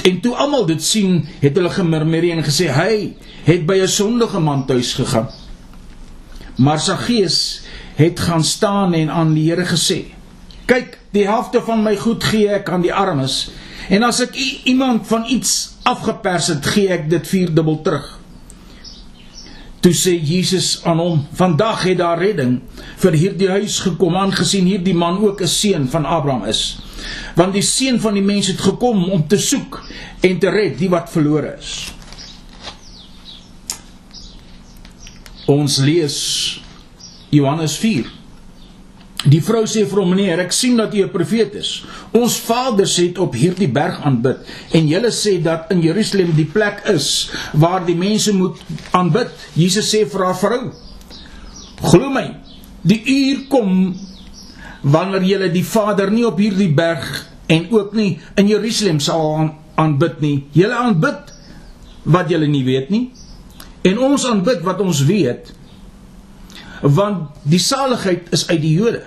En 0.00 0.20
toe 0.20 0.34
almal 0.36 0.66
dit 0.66 0.82
sien, 0.82 1.26
het 1.42 1.56
hulle 1.56 1.70
gemurmuur 1.70 2.30
en 2.32 2.44
gesê 2.44 2.70
hy 2.72 3.16
het 3.44 3.66
by 3.68 3.80
'n 3.82 3.88
sondige 3.88 4.40
man 4.40 4.66
tuis 4.66 4.94
gegaan. 4.94 5.28
Maar 6.56 6.80
Saggeus 6.80 7.62
het 7.94 8.20
gaan 8.20 8.44
staan 8.44 8.94
en 8.94 9.10
aan 9.10 9.34
die 9.34 9.50
Here 9.50 9.64
gesê: 9.64 10.04
"Kyk, 10.70 10.98
die 11.16 11.26
helfte 11.26 11.62
van 11.66 11.82
my 11.82 11.96
goed 11.98 12.24
gee 12.24 12.48
ek 12.48 12.70
aan 12.70 12.84
die 12.86 12.94
armes, 12.94 13.50
en 13.90 14.06
as 14.06 14.20
ek 14.22 14.36
iemand 14.70 15.06
van 15.10 15.26
iets 15.26 15.74
afgepers 15.82 16.46
het, 16.54 16.66
gee 16.66 16.88
ek 16.88 17.08
dit 17.10 17.26
vierdubbel 17.26 17.80
terug." 17.82 18.18
Toe 19.80 19.92
sê 19.96 20.12
Jesus 20.14 20.84
aan 20.84 20.98
hom: 20.98 21.26
"Vandag 21.32 21.82
het 21.82 21.98
daar 21.98 22.18
redding 22.18 22.60
vir 22.96 23.12
hierdie 23.12 23.48
huis 23.48 23.80
gekom, 23.80 24.16
aangesien 24.16 24.66
hierdie 24.66 24.94
man 24.94 25.18
ook 25.18 25.42
'n 25.42 25.48
seun 25.48 25.88
van 25.88 26.04
Abraham 26.04 26.44
is." 26.44 26.78
want 27.34 27.54
die 27.56 27.64
seun 27.64 28.00
van 28.00 28.16
die 28.16 28.24
mens 28.24 28.50
het 28.50 28.60
gekom 28.60 29.08
om 29.10 29.26
te 29.28 29.38
soek 29.40 29.80
en 30.26 30.38
te 30.38 30.52
red 30.52 30.78
die 30.80 30.90
wat 30.92 31.10
verlore 31.12 31.54
is. 31.58 31.74
Ons 35.50 35.80
lees 35.82 36.16
Johannes 37.34 37.76
4. 37.80 38.19
Die 39.28 39.42
vrou 39.44 39.66
sê 39.68 39.84
vir 39.84 40.00
hom: 40.00 40.14
"Meneer, 40.14 40.40
ek 40.40 40.52
sien 40.52 40.76
dat 40.76 40.94
u 40.94 41.02
'n 41.02 41.10
profeet 41.10 41.54
is. 41.54 41.84
Ons 42.12 42.38
vaders 42.40 42.96
het 42.96 43.18
op 43.18 43.34
hierdie 43.34 43.68
berg 43.68 44.00
aanbid 44.04 44.38
en 44.72 44.88
julle 44.88 45.10
sê 45.10 45.42
dat 45.42 45.70
in 45.70 45.82
Jerusalem 45.82 46.32
die 46.34 46.48
plek 46.48 46.82
is 46.88 47.30
waar 47.52 47.84
die 47.84 47.96
mense 47.96 48.32
moet 48.32 48.56
aanbid." 48.90 49.28
Jesus 49.54 49.94
sê 49.94 50.06
vir 50.08 50.24
haar 50.24 50.36
vrou: 50.36 50.72
"Glo 51.82 52.10
my, 52.10 52.36
die 52.82 53.02
uur 53.04 53.46
kom 53.48 53.94
wanneer 54.82 55.22
julle 55.22 55.50
die 55.52 55.64
Vader 55.64 56.10
nie 56.10 56.26
op 56.26 56.38
hierdie 56.38 56.72
berg 56.72 57.26
en 57.46 57.66
ook 57.70 57.92
nie 57.92 58.18
in 58.34 58.48
Jerusalem 58.48 59.00
sal 59.00 59.50
aanbid 59.80 60.20
nie. 60.20 60.36
Julle 60.52 60.74
aanbid 60.74 61.32
wat 62.04 62.30
julle 62.30 62.48
nie 62.48 62.64
weet 62.64 62.90
nie. 62.92 63.10
En 63.82 63.98
ons 63.98 64.26
aanbid 64.28 64.62
wat 64.66 64.80
ons 64.80 65.04
weet. 65.08 65.52
Want 66.80 67.42
die 67.42 67.60
saligheid 67.60 68.30
is 68.32 68.46
uit 68.48 68.60
die 68.60 68.74
Jode. 68.74 69.02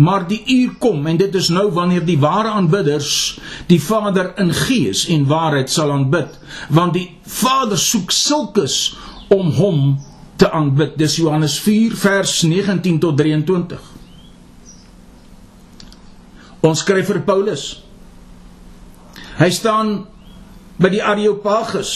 Maar 0.00 0.24
die 0.28 0.40
uur 0.46 0.76
kom 0.78 1.06
en 1.06 1.18
dit 1.20 1.34
is 1.34 1.50
nou 1.52 1.66
wanneer 1.76 2.04
die 2.04 2.18
ware 2.18 2.54
aanbidders 2.56 3.38
die 3.68 3.80
Vader 3.82 4.32
in 4.40 4.52
gees 4.54 5.04
en 5.12 5.26
waarheid 5.28 5.70
sal 5.70 5.92
aanbid, 5.92 6.38
want 6.72 6.94
die 6.96 7.10
Vader 7.28 7.78
soek 7.78 8.14
sulkes 8.14 8.94
om 9.28 9.50
hom 9.58 9.98
te 10.40 10.48
aanbid. 10.50 10.96
Dis 10.96 11.18
Johannes 11.20 11.58
4 11.60 11.96
vers 12.00 12.38
19 12.48 12.98
tot 13.02 13.18
23. 13.20 13.90
Ons 16.64 16.80
skryf 16.80 17.08
vir 17.12 17.20
Paulus. 17.24 17.66
Hy 19.40 19.48
staan 19.52 19.92
by 20.80 20.90
die 20.92 21.02
Areopagus. 21.04 21.92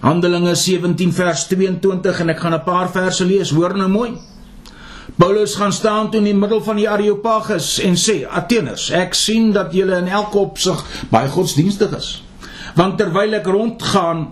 Handelinge 0.00 0.54
17 0.56 1.12
vers 1.12 1.46
22 1.50 2.20
en 2.20 2.32
ek 2.32 2.40
gaan 2.40 2.54
'n 2.54 2.64
paar 2.64 2.90
verse 2.90 3.24
lees. 3.24 3.50
Hoor 3.50 3.76
nou 3.76 3.88
mooi. 3.88 4.10
Paulus 5.16 5.54
gaan 5.54 5.72
staan 5.72 6.10
toe 6.10 6.20
in 6.20 6.24
die 6.24 6.34
middel 6.34 6.62
van 6.62 6.76
die 6.76 6.88
Areopagus 6.88 7.78
en 7.80 7.96
sê: 7.96 8.26
"Ateners, 8.26 8.90
ek 8.90 9.14
sien 9.14 9.52
dat 9.52 9.72
julle 9.72 9.96
in 9.96 10.08
elke 10.08 10.38
opsig 10.38 10.84
baie 11.10 11.28
godsdienstig 11.28 11.96
is. 11.96 12.22
Want 12.74 12.98
terwyl 12.98 13.34
ek 13.34 13.46
rondgaan 13.46 14.28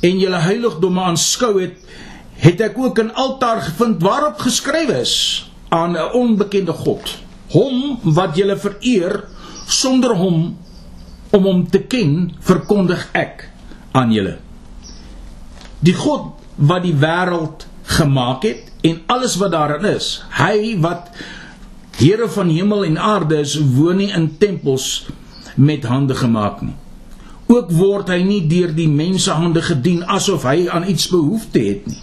en 0.00 0.18
julle 0.18 0.36
heiligdomme 0.36 1.00
aanskou 1.00 1.60
het, 1.60 1.76
het 2.36 2.60
ek 2.60 2.78
ook 2.78 2.98
'n 2.98 3.14
altaar 3.14 3.60
gevind 3.62 4.02
waarop 4.02 4.38
geskrywe 4.38 5.00
is: 5.00 5.46
aan 5.68 5.92
'n 5.92 6.12
onbekende 6.12 6.72
God. 6.72 7.18
Hom 7.50 7.98
wat 8.02 8.36
jy 8.36 8.56
vereer 8.56 9.24
sonder 9.66 10.14
hom 10.14 10.58
om 11.30 11.42
hom 11.42 11.70
te 11.70 11.78
ken, 11.78 12.32
verkondig 12.40 13.08
ek 13.12 13.50
aan 13.92 14.12
julle. 14.12 14.43
Die 15.84 15.94
God 15.94 16.32
wat 16.56 16.84
die 16.86 16.94
wêreld 16.96 17.66
gemaak 17.98 18.44
het 18.46 18.70
en 18.86 19.00
alles 19.12 19.36
wat 19.40 19.52
daarin 19.52 19.84
is, 19.94 20.22
hy 20.38 20.76
wat 20.80 21.10
Here 21.94 22.26
van 22.28 22.48
hemel 22.50 22.84
en 22.84 22.96
aarde 22.98 23.36
is, 23.38 23.54
woon 23.54 24.00
nie 24.02 24.10
in 24.10 24.32
tempels 24.38 25.06
met 25.54 25.84
hande 25.86 26.14
gemaak 26.18 26.62
nie. 26.66 26.74
Ook 27.46 27.70
word 27.70 28.10
hy 28.10 28.18
nie 28.26 28.40
deur 28.50 28.72
die 28.74 28.88
mensehande 28.90 29.62
gedien 29.62 30.02
asof 30.10 30.46
hy 30.48 30.64
aan 30.66 30.88
iets 30.90 31.06
behoefte 31.12 31.62
het 31.62 31.86
nie. 31.86 32.00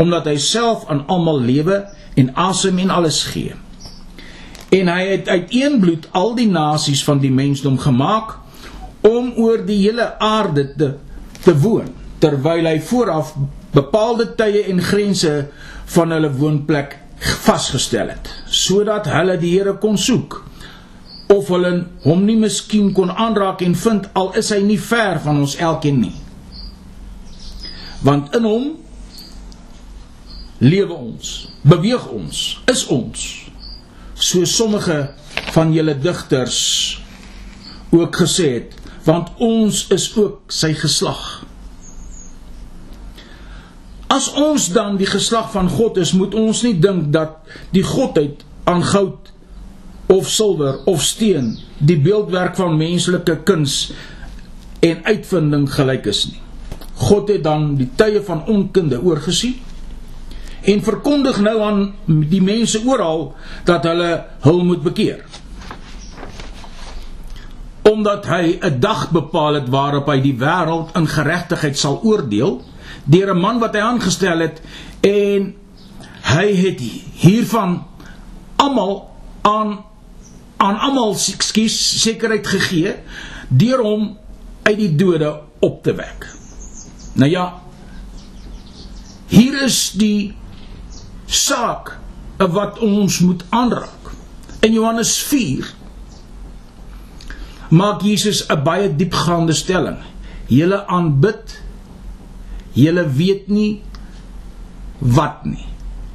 Omdat 0.00 0.30
hy 0.30 0.36
self 0.40 0.86
aan 0.88 1.04
almal 1.12 1.42
lewe 1.44 1.82
en 2.16 2.32
asem 2.40 2.80
en 2.80 2.94
alles 2.94 3.20
gee. 3.34 3.52
En 4.72 4.88
hy 4.88 5.00
het 5.10 5.28
uit 5.28 5.52
een 5.52 5.76
bloed 5.82 6.08
al 6.16 6.32
die 6.38 6.48
nasies 6.48 7.04
van 7.04 7.20
die 7.20 7.34
mensdom 7.34 7.76
gemaak 7.78 8.38
om 9.04 9.34
oor 9.36 9.60
die 9.66 9.82
hele 9.82 10.14
aarde 10.18 10.70
te 10.72 10.94
te 11.40 11.52
woon 11.56 11.99
terwyl 12.20 12.68
hy 12.68 12.78
vooraf 12.90 13.34
bepaalde 13.74 14.28
tye 14.38 14.64
en 14.72 14.82
grense 14.84 15.34
van 15.94 16.14
hulle 16.14 16.32
woonplek 16.40 16.96
vasgestel 17.44 18.12
het 18.14 18.30
sodat 18.46 19.08
hulle 19.12 19.36
die 19.40 19.54
Here 19.56 19.76
kon 19.82 19.98
soek 20.00 20.40
of 21.30 21.50
hulle 21.52 21.72
hom 22.04 22.24
nie 22.26 22.38
miskien 22.40 22.92
kon 22.96 23.12
aanraak 23.12 23.62
en 23.66 23.76
vind 23.78 24.08
al 24.18 24.32
is 24.40 24.50
hy 24.54 24.62
nie 24.66 24.80
ver 24.80 25.20
van 25.24 25.42
ons 25.44 25.56
elkeen 25.60 26.00
nie 26.06 26.16
want 28.06 28.34
in 28.36 28.48
hom 28.48 28.70
lewe 30.60 30.92
ons, 30.92 31.48
beweeg 31.64 32.04
ons, 32.12 32.60
is 32.68 32.84
ons. 32.92 33.20
So 34.20 34.44
sommige 34.44 34.98
van 35.54 35.72
julle 35.72 35.96
digters 35.96 36.58
ook 37.90 38.20
gesê 38.22 38.48
het, 38.58 38.76
want 39.06 39.32
ons 39.40 39.86
is 39.94 40.10
ook 40.16 40.52
sy 40.52 40.74
geslag. 40.76 41.39
As 44.10 44.26
ons 44.34 44.72
dan 44.74 44.96
die 44.98 45.06
geslag 45.06 45.52
van 45.52 45.68
God 45.70 46.00
is, 46.02 46.10
moet 46.18 46.34
ons 46.34 46.64
nie 46.66 46.74
dink 46.82 47.12
dat 47.14 47.38
die 47.70 47.84
godheid 47.86 48.42
aan 48.66 48.82
goud 48.82 49.30
of 50.10 50.26
silwer 50.26 50.80
of 50.90 51.04
steen 51.06 51.52
die 51.78 51.98
beeldwerk 52.02 52.56
van 52.58 52.74
menslike 52.78 53.36
kuns 53.46 53.92
en 54.82 55.04
uitvinding 55.06 55.68
gelyk 55.70 56.08
is 56.10 56.24
nie. 56.32 56.40
God 57.00 57.30
het 57.30 57.44
dan 57.46 57.76
die 57.78 57.88
tye 57.96 58.20
van 58.26 58.42
onkunde 58.50 58.98
oorgesien 58.98 59.60
en 60.68 60.82
verkondig 60.84 61.38
nou 61.40 61.54
aan 61.64 61.84
die 62.30 62.42
mense 62.44 62.82
oral 62.84 63.30
dat 63.68 63.86
hulle 63.88 64.10
hul 64.44 64.60
moet 64.66 64.82
bekeer. 64.84 65.22
Omdat 67.86 68.26
hy 68.26 68.58
'n 68.58 68.80
dag 68.80 69.10
bepaal 69.10 69.54
het 69.62 69.68
waarop 69.68 70.06
hy 70.06 70.20
die 70.20 70.36
wêreld 70.36 70.92
in 70.98 71.06
geregtigheid 71.06 71.78
sal 71.78 72.00
oordeel 72.02 72.60
deur 73.04 73.34
'n 73.34 73.40
man 73.40 73.58
wat 73.58 73.74
hy 73.74 73.80
aangestel 73.80 74.38
het 74.38 74.60
en 75.00 75.54
hy 76.22 76.48
het 76.54 76.80
hiervan 77.14 77.84
almal 78.56 79.10
aan 79.42 79.84
aan 80.56 80.76
almal 80.78 81.16
ekskuus 81.16 82.02
sekerheid 82.02 82.46
gegee 82.46 82.94
deur 83.48 83.80
hom 83.82 84.18
uit 84.62 84.76
die 84.76 84.94
dode 84.94 85.40
op 85.58 85.82
te 85.82 85.94
wek. 85.94 86.26
Nou 87.12 87.30
ja, 87.30 87.62
hier 89.28 89.62
is 89.62 89.90
die 89.98 90.36
saak 91.26 91.96
wat 92.36 92.78
ons 92.78 93.18
moet 93.18 93.44
aanraak. 93.48 94.12
In 94.60 94.72
Johannes 94.72 95.16
4 95.22 95.72
maak 97.70 98.02
Jesus 98.02 98.44
'n 98.48 98.62
baie 98.62 98.96
diepgaande 98.96 99.52
stelling. 99.52 99.98
Julle 100.46 100.86
aanbid, 100.86 101.59
julle 102.76 103.06
weet 103.08 103.48
nie 103.48 103.80
wat 104.98 105.44
nie. 105.44 105.66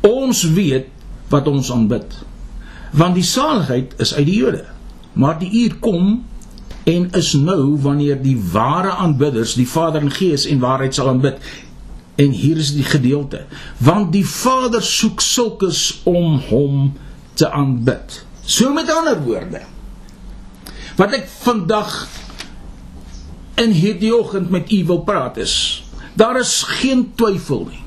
Ons 0.06 0.44
weet 0.56 0.88
wat 1.34 1.48
ons 1.50 1.72
aanbid. 1.74 2.14
Want 2.96 3.18
die 3.18 3.26
saligheid 3.26 3.96
is 4.00 4.14
uit 4.16 4.26
die 4.28 4.40
Jode. 4.40 4.66
Maar 5.14 5.40
die 5.40 5.52
uur 5.66 5.78
kom 5.84 6.26
en 6.86 7.08
is 7.18 7.34
nou 7.34 7.78
wanneer 7.82 8.20
die 8.22 8.38
ware 8.52 8.94
aanbidders 9.02 9.56
die 9.58 9.68
Vader 9.68 10.04
in 10.06 10.14
gees 10.14 10.46
en 10.46 10.62
waarheid 10.62 10.96
sal 10.96 11.10
aanbid. 11.10 11.40
En 12.16 12.32
hier 12.32 12.58
is 12.62 12.76
die 12.76 12.86
gedeelte. 12.86 13.46
Want 13.78 14.14
die 14.14 14.26
Vader 14.28 14.84
soek 14.84 15.24
sulkes 15.24 16.02
om 16.04 16.38
hom 16.50 16.94
te 17.34 17.50
aanbid. 17.50 18.22
So 18.46 18.74
met 18.74 18.92
ander 18.92 19.18
woorde. 19.26 19.64
Wat 20.96 21.16
ek 21.18 21.26
vandag 21.42 22.06
in 23.60 23.74
hierdie 23.76 24.14
oggend 24.16 24.52
met 24.54 24.72
u 24.72 24.84
wil 24.86 25.02
praat 25.08 25.40
is, 25.42 25.85
daar 26.16 26.40
is 26.40 26.64
geen 26.80 27.08
twyfel 27.16 27.68
nie. 27.70 27.84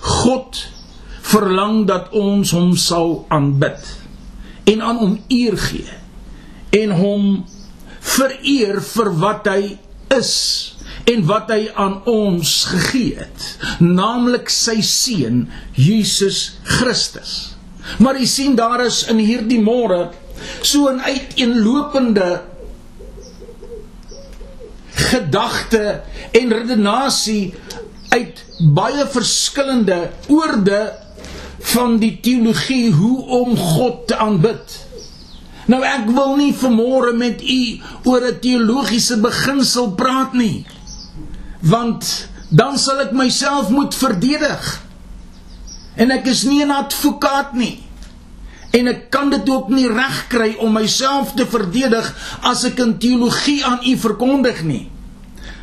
God 0.00 0.58
verlang 1.30 1.86
dat 1.88 2.10
ons 2.16 2.52
hom 2.56 2.74
sal 2.76 3.24
aanbid 3.28 3.80
en 4.70 4.82
aan 4.82 4.98
hom 5.00 5.16
eer 5.28 5.56
gee 5.60 5.98
en 6.80 6.94
hom 6.96 7.24
vereer 8.00 8.80
vir 8.84 9.10
wat 9.20 9.48
hy 9.50 9.62
is 10.16 10.34
en 11.10 11.24
wat 11.28 11.50
hy 11.52 11.68
aan 11.74 12.00
ons 12.08 12.50
gegee 12.70 13.16
het, 13.18 13.46
naamlik 13.82 14.50
sy 14.52 14.78
seun 14.84 15.46
Jesus 15.74 16.60
Christus. 16.68 17.56
Maar 17.98 18.20
jy 18.20 18.28
sien 18.28 18.56
daar 18.58 18.84
is 18.84 19.02
in 19.10 19.18
hierdie 19.22 19.60
môre 19.62 20.10
so 20.62 20.88
'n 20.88 21.00
uiteenlopende 21.00 22.49
gedagte 25.00 26.00
en 26.36 26.52
redenasie 26.52 27.54
uit 28.10 28.44
baie 28.74 29.06
verskillende 29.08 30.10
oorde 30.28 30.80
van 31.72 31.98
die 32.02 32.18
teologie 32.20 32.92
hoe 32.92 33.22
om 33.40 33.56
God 33.56 34.06
te 34.10 34.16
aanbid. 34.16 34.78
Nou 35.70 35.82
ek 35.86 36.08
wil 36.10 36.34
nie 36.40 36.52
vanmôre 36.56 37.12
met 37.16 37.42
u 37.42 37.80
oor 38.08 38.26
'n 38.26 38.40
teologiese 38.40 39.20
beginsel 39.20 39.92
praat 39.94 40.32
nie. 40.32 40.66
Want 41.60 42.28
dan 42.48 42.78
sal 42.78 43.00
ek 43.00 43.12
myself 43.12 43.68
moet 43.68 43.94
verdedig. 43.94 44.82
En 45.94 46.10
ek 46.10 46.26
is 46.26 46.42
nie 46.42 46.64
'n 46.64 46.70
advokaat 46.70 47.52
nie. 47.54 47.78
En 48.70 48.86
ek 48.86 49.08
kan 49.10 49.30
dit 49.30 49.48
ook 49.50 49.68
nie 49.68 49.88
regkry 49.90 50.54
om 50.62 50.76
myself 50.78 51.34
te 51.34 51.46
verdedig 51.46 52.06
as 52.46 52.64
ek 52.64 52.78
'n 52.78 52.98
teologie 52.98 53.64
aan 53.64 53.82
u 53.86 53.96
verkondig 53.96 54.62
nie. 54.62 54.90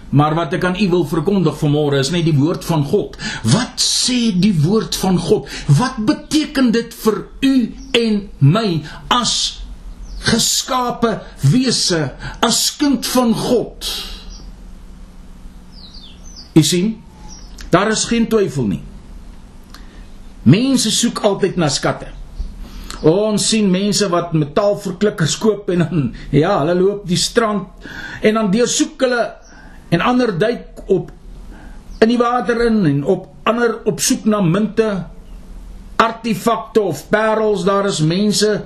Maar 0.09 0.35
wat 0.35 0.53
ek 0.53 0.63
aan 0.63 0.79
u 0.79 0.89
wil 0.89 1.05
verkondig 1.07 1.57
vanmôre 1.59 1.99
is 1.99 2.09
net 2.09 2.25
die 2.25 2.35
woord 2.35 2.65
van 2.65 2.83
God. 2.83 3.17
Wat 3.43 3.79
sê 3.79 4.31
die 4.39 4.55
woord 4.63 4.95
van 4.95 5.17
God? 5.17 5.47
Wat 5.67 5.99
beteken 5.99 6.71
dit 6.71 6.93
vir 6.93 7.25
u 7.39 7.55
en 7.91 8.29
my 8.39 8.83
as 9.07 9.61
geskape 10.19 11.21
wese, 11.41 12.13
as 12.39 12.75
kind 12.75 13.05
van 13.05 13.33
God? 13.35 13.87
U 16.53 16.63
sien, 16.63 17.03
daar 17.69 17.91
is 17.91 18.07
geen 18.09 18.27
twyfel 18.27 18.65
nie. 18.67 18.83
Mense 20.47 20.91
soek 20.91 21.19
altyd 21.27 21.59
na 21.59 21.67
skatte. 21.69 22.16
Ons 23.06 23.50
sien 23.51 23.68
mense 23.70 24.08
wat 24.10 24.34
metaalverklikkers 24.34 25.38
koop 25.38 25.70
en 25.70 25.84
dan 25.84 26.08
ja, 26.34 26.56
hulle 26.63 26.77
loop 26.80 27.04
die 27.10 27.20
strand 27.20 27.86
en 28.25 28.39
dan 28.39 28.50
deursoek 28.54 29.04
hulle 29.06 29.25
en 29.94 30.01
ander 30.01 30.34
duik 30.38 30.82
op 30.89 31.12
in 32.01 32.12
die 32.12 32.20
water 32.20 32.62
in 32.68 32.86
en 32.89 33.04
op 33.06 33.27
ander 33.48 33.77
op 33.89 34.01
soek 34.04 34.25
na 34.30 34.42
munte, 34.44 34.88
artefakte 35.98 36.81
of 36.81 37.07
parels. 37.10 37.64
Daar 37.66 37.88
is 37.90 38.01
mense 38.05 38.66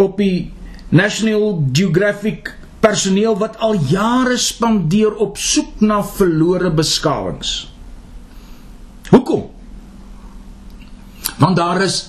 op 0.00 0.16
die 0.18 0.52
National 0.88 1.60
Geographic 1.72 2.54
personeel 2.80 3.36
wat 3.38 3.58
al 3.62 3.78
jare 3.90 4.36
spandeer 4.38 5.14
op 5.22 5.38
soek 5.38 5.82
na 5.82 6.02
verlore 6.06 6.70
beskawings. 6.70 7.66
Hoekom? 9.10 9.48
Want 11.36 11.56
daar 11.58 11.82
is 11.84 12.06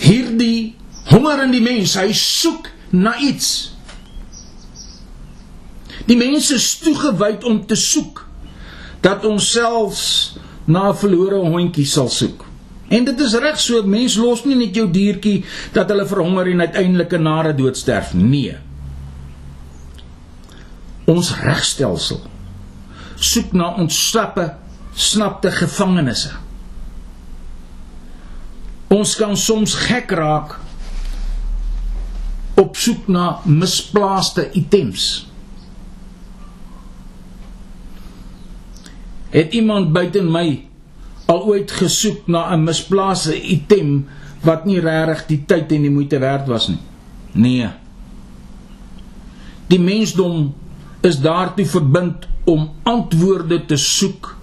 hierdie 0.00 0.76
honger 1.10 1.44
in 1.44 1.54
die 1.54 1.62
mens, 1.64 1.96
hy 1.98 2.12
soek 2.16 2.70
na 2.90 3.16
iets. 3.18 3.72
Die 6.08 6.18
mense 6.18 6.56
is 6.56 6.78
toegewyd 6.82 7.44
om 7.46 7.60
te 7.66 7.78
soek 7.78 8.24
dat 9.04 9.24
ons 9.24 9.50
selfs 9.52 10.06
na 10.66 10.90
'n 10.90 10.96
verlore 10.96 11.36
hondjie 11.36 11.86
sal 11.86 12.08
soek. 12.08 12.44
En 12.88 13.04
dit 13.04 13.20
is 13.20 13.34
reg 13.34 13.60
so, 13.60 13.82
mens 13.82 14.16
los 14.16 14.44
nie 14.44 14.56
net 14.56 14.74
jou 14.74 14.90
diertjie 14.90 15.44
dat 15.72 15.88
hulle 15.88 16.06
verhonger 16.06 16.46
en 16.46 16.60
uiteindelik 16.60 17.12
'n 17.12 17.22
nare 17.22 17.54
dood 17.54 17.76
sterf. 17.76 18.14
Nee. 18.14 18.56
Ons 21.06 21.34
regstelsel 21.40 22.20
soek 23.20 23.52
na 23.52 23.74
ontslappe, 23.74 24.54
snapte 24.94 25.50
gevangenisse. 25.50 26.32
Ons 28.88 29.14
kan 29.16 29.36
soms 29.36 29.74
gek 29.74 30.10
raak 30.10 30.56
op 32.60 32.76
soek 32.76 33.08
na 33.08 33.40
misplaaste 33.44 34.50
items. 34.52 35.26
Het 39.30 39.52
iemand 39.52 39.92
buite 39.92 40.22
my 40.22 40.64
al 41.30 41.44
ooit 41.46 41.70
gesoek 41.70 42.26
na 42.26 42.50
'n 42.52 42.64
misplaaste 42.64 43.40
item 43.42 44.08
wat 44.42 44.64
nie 44.64 44.80
regtig 44.80 45.26
die 45.26 45.42
tyd 45.46 45.72
en 45.72 45.82
die 45.82 45.90
moeite 45.90 46.18
werd 46.18 46.46
was 46.46 46.68
nie? 46.68 46.78
Nee. 47.32 47.68
Die 49.66 49.80
mensdom 49.80 50.54
is 51.00 51.20
daartoe 51.20 51.66
verbind 51.66 52.26
om 52.44 52.70
antwoorde 52.82 53.64
te 53.64 53.76
soek. 53.76 54.36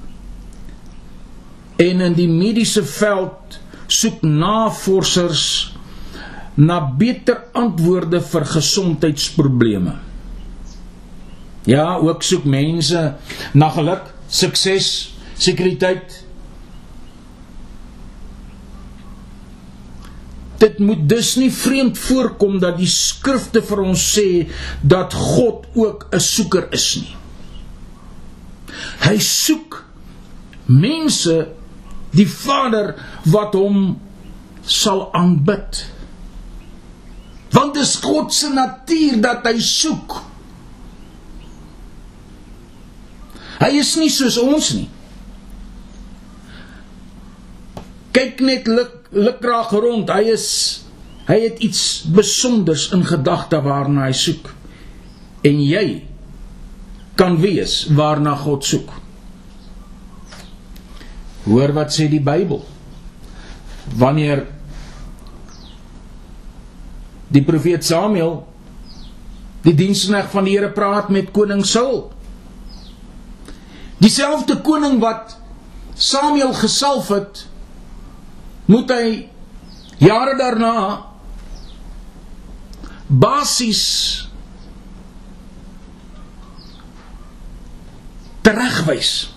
En 1.75 2.01
in 2.01 2.13
die 2.13 2.30
mediese 2.30 2.84
veld 2.86 3.60
soek 3.88 4.21
navorsers 4.21 5.76
na 6.57 6.79
beter 6.81 7.43
antwoorde 7.53 8.21
vir 8.21 8.45
gesondheidsprobleme. 8.49 9.95
Ja, 11.67 11.97
ook 11.99 12.23
soek 12.23 12.45
mense 12.47 13.01
na 13.53 13.69
geluk 13.75 14.07
sukses, 14.27 14.87
sekuriteit. 15.37 16.23
Dit 20.57 20.79
moet 20.79 21.03
dus 21.09 21.35
nie 21.37 21.51
vreemd 21.53 21.97
voorkom 21.97 22.57
dat 22.59 22.79
die 22.79 22.89
skrifte 22.89 23.61
vir 23.61 23.83
ons 23.83 24.07
sê 24.15 24.47
dat 24.81 25.13
God 25.13 25.67
ook 25.75 26.07
'n 26.11 26.19
soeker 26.19 26.67
is 26.71 26.87
nie. 26.95 27.15
Hy 29.05 29.19
soek 29.19 29.83
mense 30.65 31.47
die 32.11 32.27
Vader 32.27 32.95
wat 33.25 33.53
hom 33.53 33.99
sal 34.65 35.13
aanbid. 35.13 35.85
Want 37.57 37.73
dit 37.73 37.83
is 37.83 37.95
God 38.03 38.33
se 38.33 38.51
natuur 38.53 39.17
dat 39.21 39.45
hy 39.49 39.57
soek. 39.63 40.19
Hy 43.57 43.71
is 43.79 43.95
nie 43.97 44.11
soos 44.13 44.37
ons 44.37 44.73
nie. 44.77 44.85
Kyk 48.13 48.43
net 48.45 48.69
lukraak 49.13 49.73
rond. 49.73 50.11
Hy 50.13 50.35
is 50.35 50.45
hy 51.27 51.39
het 51.43 51.57
iets 51.65 51.81
besonders 52.13 52.85
in 52.95 53.01
gedagte 53.03 53.59
waarna 53.65 54.05
hy 54.05 54.13
soek. 54.15 54.53
En 55.47 55.57
jy 55.59 55.87
kan 57.17 57.39
wees 57.41 57.87
waarna 57.97 58.35
God 58.37 58.65
soek. 58.65 58.93
Hoor 61.47 61.73
wat 61.73 61.95
sê 61.95 62.05
die 62.11 62.21
Bybel. 62.23 62.61
Wanneer 63.97 64.45
die 67.33 67.43
profeet 67.43 67.85
Samuel 67.85 68.45
die 69.65 69.75
diensknegt 69.75 70.31
van 70.31 70.45
die 70.47 70.55
Here 70.55 70.69
praat 70.71 71.09
met 71.13 71.33
koning 71.35 71.65
Saul 71.65 72.07
Dieselfde 73.97 74.59
koning 74.61 74.99
wat 75.01 75.37
Samuel 75.97 76.53
gesalf 76.53 77.09
het, 77.09 77.47
moet 78.69 78.91
hy 78.93 79.07
jare 79.97 80.35
daarna 80.37 80.73
basies 83.07 83.81
teregwys. 88.45 89.31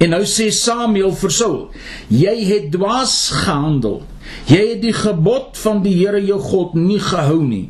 En 0.00 0.14
nou 0.16 0.22
sê 0.28 0.48
Samuel 0.54 1.12
vir 1.20 1.34
Saul: 1.34 1.60
"Jy 2.08 2.34
het 2.48 2.72
dwaas 2.72 3.28
gehandel. 3.44 4.00
Jy 4.46 4.68
het 4.74 4.82
die 4.82 4.92
gebod 4.92 5.56
van 5.58 5.82
die 5.82 5.94
Here 5.98 6.20
jou 6.24 6.40
God 6.40 6.74
nie 6.74 7.00
gehou 7.00 7.42
nie." 7.42 7.68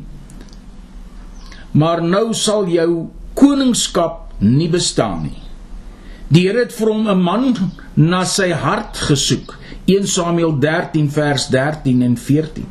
maar 1.75 1.99
nou 2.03 2.31
sal 2.33 2.69
jou 2.71 3.07
koningskap 3.35 4.35
nie 4.39 4.69
bestaan 4.71 5.25
nie. 5.27 5.41
Die 6.31 6.45
Here 6.47 6.63
het 6.63 6.73
vir 6.73 6.91
hom 6.91 7.07
'n 7.07 7.21
man 7.21 7.71
na 7.95 8.23
sy 8.23 8.51
hart 8.51 8.97
gesoek. 8.97 9.57
1 9.85 10.07
Samuel 10.07 10.59
13 10.59 11.11
vers 11.11 11.47
13 11.47 12.01
en 12.01 12.17
14. 12.17 12.65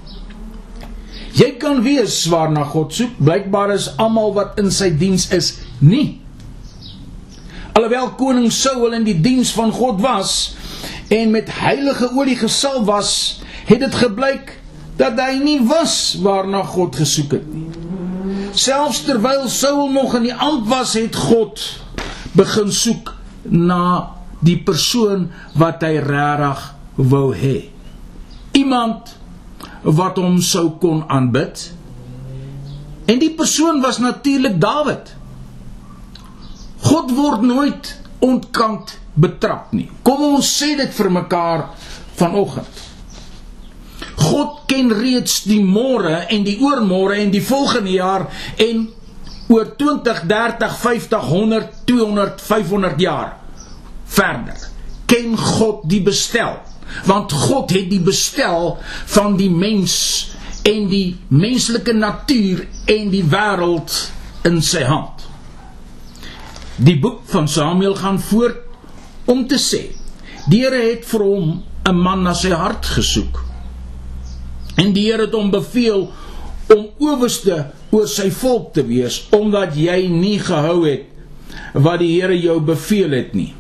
Jy 1.34 1.50
kan 1.58 1.82
weet 1.82 2.26
waarna 2.30 2.64
God 2.64 2.94
soek. 2.94 3.10
Blykbaar 3.18 3.72
is 3.74 3.96
almal 3.96 4.32
wat 4.34 4.58
in 4.58 4.70
sy 4.70 4.90
diens 4.90 5.30
is 5.30 5.58
nie. 5.78 6.20
Alhoewel 7.72 8.10
koning 8.10 8.52
Saul 8.52 8.92
in 8.92 9.04
die 9.04 9.20
diens 9.20 9.52
van 9.52 9.72
God 9.72 10.00
was 10.00 10.56
en 11.08 11.30
met 11.30 11.48
heilige 11.50 12.10
olie 12.16 12.36
gesalf 12.36 12.86
was, 12.86 13.40
het 13.64 13.80
dit 13.80 13.94
gebleik 13.94 14.58
dat 14.98 15.18
hy 15.18 15.38
nie 15.42 15.58
was 15.66 16.14
waarna 16.22 16.62
God 16.62 16.96
gesoek 16.96 17.38
het 17.38 17.46
nie. 17.50 17.66
Selfs 18.54 19.02
terwyl 19.06 19.48
Saul 19.50 19.90
nog 19.90 20.14
in 20.14 20.28
die 20.28 20.34
amp 20.34 20.68
was, 20.70 20.94
het 20.94 21.16
God 21.18 21.62
begin 22.38 22.70
soek 22.72 23.10
na 23.50 24.14
die 24.44 24.58
persoon 24.62 25.28
wat 25.58 25.82
hy 25.82 25.98
regtig 26.04 26.62
wou 26.94 27.28
hê. 27.34 27.56
Iemand 28.54 29.16
wat 29.82 30.20
hom 30.20 30.38
sou 30.42 30.68
kon 30.80 31.02
aanbid. 31.10 31.66
En 33.10 33.18
die 33.20 33.32
persoon 33.36 33.82
was 33.82 33.98
natuurlik 33.98 34.60
Dawid. 34.62 35.12
God 36.84 37.12
word 37.16 37.42
nooit 37.44 37.92
ontkant 38.24 38.98
betrap 39.14 39.72
nie. 39.76 39.88
Kom 40.06 40.22
ons 40.34 40.48
sê 40.48 40.74
dit 40.78 40.90
vir 40.94 41.10
mekaar 41.12 41.68
vanoggend. 42.16 42.93
God 44.24 44.64
ken 44.70 44.92
reeds 44.94 45.42
die 45.48 45.60
môre 45.62 46.24
en 46.32 46.44
die 46.46 46.56
oormôre 46.62 47.18
en 47.20 47.32
die 47.34 47.42
volgende 47.44 47.94
jaar 47.96 48.28
en 48.60 48.86
oor 49.52 49.74
20, 49.76 50.22
30, 50.30 50.76
50, 50.80 51.26
100, 51.30 51.72
200, 51.84 52.40
500 52.40 53.00
jaar 53.00 53.34
verder. 54.14 54.56
Ken 55.06 55.36
God 55.38 55.84
die 55.90 56.00
bestel? 56.02 56.56
Want 57.08 57.32
God 57.32 57.72
het 57.74 57.90
die 57.90 58.02
bestel 58.04 58.76
van 59.16 59.36
die 59.36 59.50
mens 59.50 59.96
en 60.64 60.88
die 60.88 61.16
menslike 61.28 61.92
natuur 61.92 62.64
en 62.88 63.10
die 63.12 63.24
wêreld 63.28 63.96
in 64.48 64.60
sy 64.64 64.84
hand. 64.88 65.26
Die 66.76 66.96
boek 67.00 67.20
van 67.30 67.48
Samuel 67.48 67.94
gaan 68.00 68.20
voort 68.20 68.62
om 69.30 69.44
te 69.48 69.58
sê: 69.60 69.82
Die 70.48 70.64
Here 70.64 70.80
het 70.90 71.04
vir 71.08 71.22
hom 71.24 71.62
'n 71.84 71.96
man 72.00 72.22
na 72.22 72.34
sy 72.34 72.50
hart 72.50 72.86
gesoek. 72.96 73.44
En 74.80 74.92
die 74.94 75.06
Here 75.06 75.26
het 75.26 75.34
hom 75.36 75.50
beveel 75.52 76.08
om 76.74 76.86
owerste 76.98 77.58
oor 77.94 78.06
sy 78.10 78.30
volk 78.34 78.72
te 78.74 78.84
wees 78.86 79.20
omdat 79.34 79.76
jy 79.78 80.06
nie 80.10 80.38
gehou 80.42 80.82
het 80.86 81.10
wat 81.74 82.00
die 82.02 82.14
Here 82.16 82.36
jou 82.38 82.58
beveel 82.64 83.14
het 83.14 83.34
nie. 83.36 83.52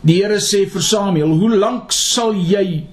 Die 0.00 0.20
Here 0.22 0.40
sê 0.40 0.64
vir 0.70 0.84
Samuel: 0.84 1.34
"Hoe 1.40 1.56
lank 1.56 1.92
sal 1.92 2.32
jy 2.34 2.86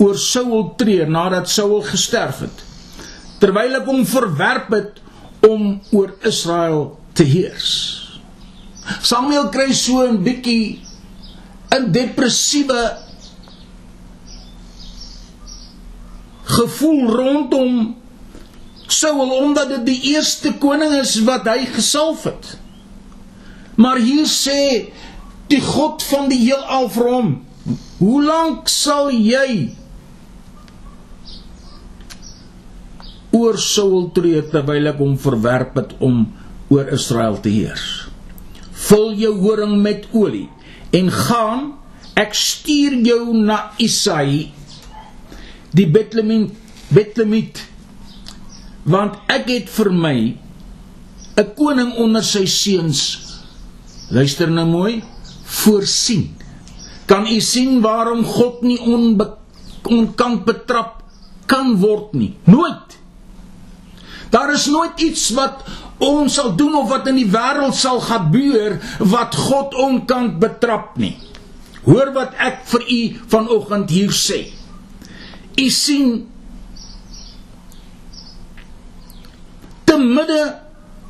oor 0.00 0.18
Saul 0.18 0.74
treur 0.80 1.10
nadat 1.10 1.48
Saul 1.48 1.82
gesterf 1.86 2.40
het, 2.40 2.64
terwyl 3.38 3.76
ek 3.78 3.86
hom 3.86 4.04
verwerp 4.06 4.70
het 4.74 5.00
om 5.46 5.80
oor 5.92 6.14
Israel 6.26 6.98
te 7.14 7.24
heers?" 7.24 7.70
Samuel 9.02 9.50
kry 9.54 9.72
so 9.72 10.02
'n 10.02 10.22
bietjie 10.24 10.80
'n 11.70 11.92
depressiewe 11.92 13.09
gevoel 16.50 17.10
rondom 17.14 17.80
Saul 18.90 19.30
omdat 19.30 19.68
dit 19.70 19.84
die 19.86 20.14
eerste 20.14 20.56
koning 20.58 20.96
is 20.98 21.14
wat 21.26 21.46
hy 21.46 21.62
gesalf 21.70 22.24
het. 22.26 22.56
Maar 23.78 24.00
hier 24.02 24.26
sê 24.26 24.90
die 25.50 25.60
God 25.62 26.02
van 26.10 26.26
die 26.30 26.40
heelal 26.42 26.88
vir 26.90 27.10
hom: 27.10 27.30
"Hoe 28.00 28.22
lank 28.24 28.68
sal 28.68 29.12
jy 29.14 29.70
oor 33.30 33.58
Saul 33.62 34.10
tree 34.14 34.42
terwyl 34.50 34.90
ek 34.90 34.98
hom 34.98 35.16
verwerp 35.18 35.76
het 35.78 35.94
om 36.02 36.26
oor 36.68 36.90
Israel 36.90 37.38
te 37.40 37.48
heers? 37.48 38.10
Vul 38.90 39.14
jou 39.22 39.36
horing 39.38 39.78
met 39.82 40.08
olie 40.12 40.48
en 40.90 41.10
gaan 41.14 41.68
ek 42.18 42.34
stuur 42.34 42.98
jou 43.06 43.36
na 43.38 43.70
Isai 43.78 44.50
die 45.76 45.86
Betlehem 45.86 46.50
Bethlemiet 46.90 47.62
want 48.90 49.18
ek 49.30 49.48
het 49.52 49.68
vir 49.70 49.90
my 49.92 50.18
'n 51.36 51.54
koning 51.56 51.92
onder 51.96 52.24
sy 52.24 52.46
seuns 52.46 53.30
luister 54.10 54.50
nou 54.50 54.66
mooi 54.66 55.02
voorsien. 55.44 56.36
Kan 57.06 57.26
u 57.26 57.40
sien 57.40 57.80
waarom 57.80 58.24
God 58.24 58.62
nie 58.62 58.78
onbe, 58.80 59.36
onkant 59.82 60.44
betrap 60.44 61.02
kan 61.46 61.76
word 61.80 62.12
nie? 62.12 62.34
Nooit. 62.44 62.98
Daar 64.30 64.52
is 64.52 64.66
nooit 64.66 65.00
iets 65.00 65.30
wat 65.30 65.64
ons 65.98 66.34
sal 66.34 66.54
doen 66.56 66.74
of 66.74 66.88
wat 66.88 67.06
in 67.10 67.18
die 67.18 67.30
wêreld 67.30 67.74
sal 67.74 68.00
gebeur 68.00 68.78
wat 68.98 69.34
God 69.34 69.74
onkant 69.74 70.38
betrap 70.38 70.96
nie. 70.96 71.16
Hoor 71.82 72.12
wat 72.12 72.34
ek 72.38 72.62
vir 72.70 72.86
u 72.86 73.00
vanoggend 73.26 73.90
hier 73.90 74.14
sê 74.14 74.59
U 75.56 75.68
sien 75.68 76.28
te 79.84 79.98
midde 79.98 80.58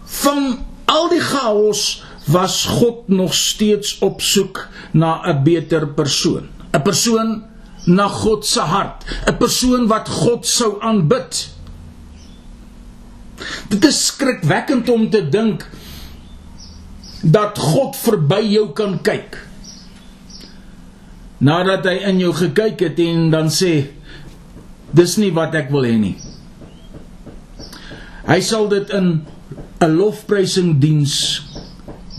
van 0.04 0.58
al 0.84 1.08
die 1.12 1.20
chaos 1.20 2.02
was 2.30 2.64
God 2.64 3.08
nog 3.08 3.34
steeds 3.34 3.98
op 3.98 4.20
soek 4.22 4.68
na 4.92 5.20
'n 5.26 5.42
beter 5.42 5.88
persoon, 5.88 6.48
'n 6.72 6.82
persoon 6.82 7.42
na 7.84 8.08
God 8.08 8.46
se 8.46 8.60
hart, 8.60 9.04
'n 9.26 9.36
persoon 9.36 9.86
wat 9.86 10.08
God 10.08 10.46
sou 10.46 10.80
aanbid. 10.80 11.48
Dit 13.68 13.84
is 13.84 14.06
skrikwekkend 14.06 14.88
om 14.88 15.10
te 15.10 15.28
dink 15.28 15.66
dat 17.22 17.58
God 17.58 17.96
verby 17.96 18.40
jou 18.52 18.72
kan 18.72 19.00
kyk. 19.02 19.38
Nadat 21.38 21.84
hy 21.84 21.96
in 22.04 22.18
jou 22.18 22.32
gekyk 22.36 22.80
het 22.80 22.98
en 22.98 23.30
dan 23.30 23.48
sê 23.48 23.88
Dis 24.96 25.16
nie 25.16 25.30
wat 25.34 25.54
ek 25.54 25.70
wil 25.70 25.86
hê 25.86 25.96
nie. 26.00 26.16
Hy 28.26 28.40
sal 28.42 28.68
dit 28.70 28.90
in 28.94 29.26
'n 29.80 29.96
lofprysing 29.96 30.78
diens 30.80 31.42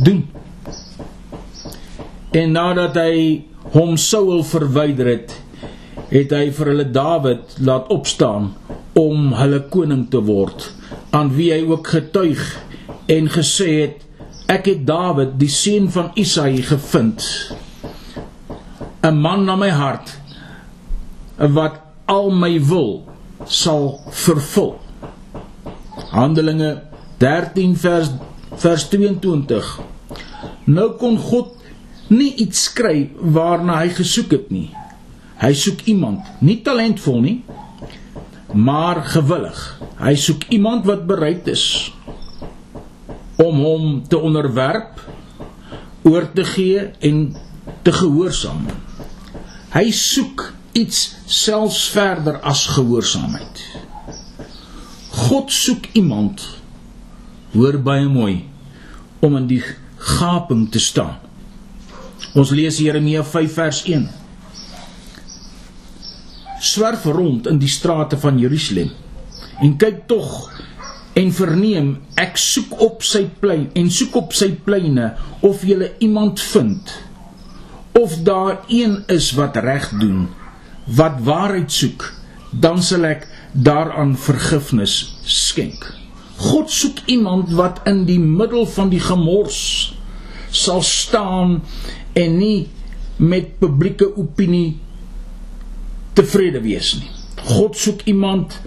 doen. 0.03 0.27
En 2.31 2.51
nadat 2.51 2.95
hy 2.95 3.43
hom 3.75 3.97
Saul 3.97 4.43
verwyder 4.43 5.05
het, 5.05 5.36
het 6.10 6.31
hy 6.31 6.51
vir 6.51 6.71
hulle 6.71 6.88
Dawid 6.91 7.60
laat 7.60 7.88
opstaan 7.93 8.53
om 8.93 9.34
hulle 9.34 9.62
koning 9.71 10.10
te 10.10 10.19
word, 10.19 10.71
aan 11.12 11.31
wie 11.36 11.51
hy 11.53 11.62
ook 11.67 11.88
getuig 11.88 12.41
en 13.07 13.29
gesê 13.29 13.69
het 13.81 14.01
ek 14.51 14.65
het 14.65 14.88
Dawid, 14.88 15.38
die 15.39 15.51
seun 15.51 15.88
van 15.91 16.12
Isaï 16.15 16.62
gevind, 16.62 17.23
'n 19.03 19.15
man 19.17 19.45
na 19.45 19.55
my 19.55 19.69
hart 19.69 20.17
wat 21.38 21.90
al 22.05 22.31
my 22.31 22.55
wil 22.65 23.03
sal 23.45 23.99
vervul. 24.09 24.75
Handelinge 26.11 26.83
13 27.17 27.75
vers 27.77 28.11
vers 28.61 28.87
22. 28.89 29.79
Nou 30.69 30.91
kon 30.99 31.17
God 31.17 31.57
nie 32.11 32.33
iets 32.43 32.67
kry 32.75 33.09
waarna 33.15 33.79
hy 33.81 33.91
gesoek 33.95 34.35
het 34.35 34.51
nie. 34.53 34.69
Hy 35.41 35.53
soek 35.57 35.85
iemand, 35.89 36.25
nie 36.43 36.59
talentvol 36.61 37.21
nie, 37.23 37.37
maar 38.53 39.01
gewillig. 39.09 39.61
Hy 40.01 40.13
soek 40.19 40.45
iemand 40.53 40.85
wat 40.85 41.07
bereid 41.09 41.47
is 41.49 41.65
om 43.41 43.57
hom 43.63 43.85
te 44.05 44.19
onderwerp, 44.21 44.99
oor 46.05 46.27
te 46.35 46.43
gee 46.45 46.83
en 47.01 47.23
te 47.81 47.93
gehoorsaam. 47.95 48.67
Hy 49.73 49.87
soek 49.95 50.51
iets 50.77 51.15
selfs 51.25 51.89
verder 51.91 52.39
as 52.47 52.65
gehoorsaamheid. 52.75 53.63
God 55.12 55.51
soek 55.51 55.89
iemand 55.99 56.43
hoor 57.51 57.77
baie 57.84 58.07
mooi 58.07 58.45
om 59.19 59.36
in 59.38 59.49
die 59.49 59.63
gaping 59.97 60.69
te 60.71 60.79
staan. 60.79 61.19
Ons 62.31 62.53
lees 62.55 62.79
Jeremia 62.79 63.23
5 63.27 63.53
vers 63.60 63.84
1. 63.91 64.07
Swerf 66.62 67.05
rond 67.05 67.49
in 67.51 67.60
die 67.60 67.69
strate 67.71 68.19
van 68.21 68.39
Jerusalem 68.39 68.93
en 69.62 69.75
kyk 69.81 70.05
tog 70.10 70.47
en 71.19 71.31
verneem 71.36 71.95
ek 72.19 72.39
soek 72.39 72.77
op 72.81 73.03
sy 73.03 73.25
plein 73.41 73.67
en 73.77 73.89
soek 73.91 74.15
op 74.21 74.36
sy 74.38 74.53
pleine 74.65 75.12
of 75.43 75.65
jy 75.67 75.91
iemand 75.99 76.39
vind 76.53 76.93
of 77.99 78.15
daar 78.23 78.62
een 78.71 79.01
is 79.12 79.34
wat 79.36 79.60
reg 79.60 79.89
doen 79.99 80.29
wat 80.85 81.21
waarheid 81.23 81.71
soek, 81.71 82.05
dan 82.51 82.81
sal 82.83 83.05
ek 83.07 83.27
daaraan 83.51 84.15
vergifnis 84.17 85.15
skenk. 85.23 85.85
God 86.41 86.71
soek 86.73 87.03
iemand 87.05 87.51
wat 87.53 87.83
in 87.85 88.05
die 88.09 88.19
middel 88.19 88.65
van 88.65 88.89
die 88.89 89.01
gemors 89.01 89.93
sal 90.51 90.81
staan 90.81 91.61
en 92.17 92.37
nie 92.37 92.69
met 93.21 93.59
publieke 93.61 94.09
opinie 94.17 94.79
tevrede 96.17 96.61
wees 96.65 96.95
nie. 96.99 97.11
God 97.45 97.77
soek 97.77 98.03
iemand 98.09 98.57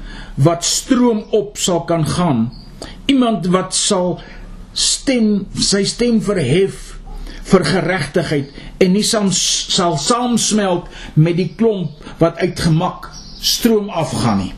wat 0.41 0.65
stroom 0.65 1.25
op 1.35 1.59
sal 1.61 1.85
kan 1.85 2.07
gaan. 2.07 2.47
Iemand 3.11 3.47
wat 3.53 3.75
sal 3.75 4.21
stem 4.73 5.45
sy 5.55 5.85
stem 5.87 6.21
verhef 6.25 6.94
vir 7.45 7.65
geregtigheid 7.69 8.53
en 8.81 8.95
nie 8.97 9.05
sal 9.05 9.29
sal 9.35 9.99
saamsmelt 10.01 10.89
met 11.21 11.37
die 11.37 11.51
klomp 11.59 12.01
wat 12.23 12.41
uitgemak 12.41 13.11
stroom 13.45 13.91
afgaan 13.93 14.41
nie. 14.41 14.53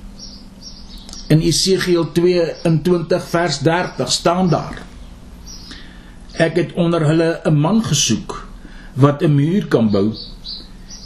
In 1.35 1.43
Esegiel 1.43 2.07
22 2.15 3.25
vers 3.33 3.59
30 3.67 4.13
staan 4.13 4.51
daar: 4.53 4.79
Ek 6.39 6.55
het 6.61 6.77
onder 6.79 7.03
hulle 7.07 7.41
'n 7.45 7.59
man 7.59 7.83
gesoek 7.83 8.47
wat 8.95 9.23
'n 9.23 9.35
muur 9.35 9.67
kan 9.67 9.91
bou 9.91 10.15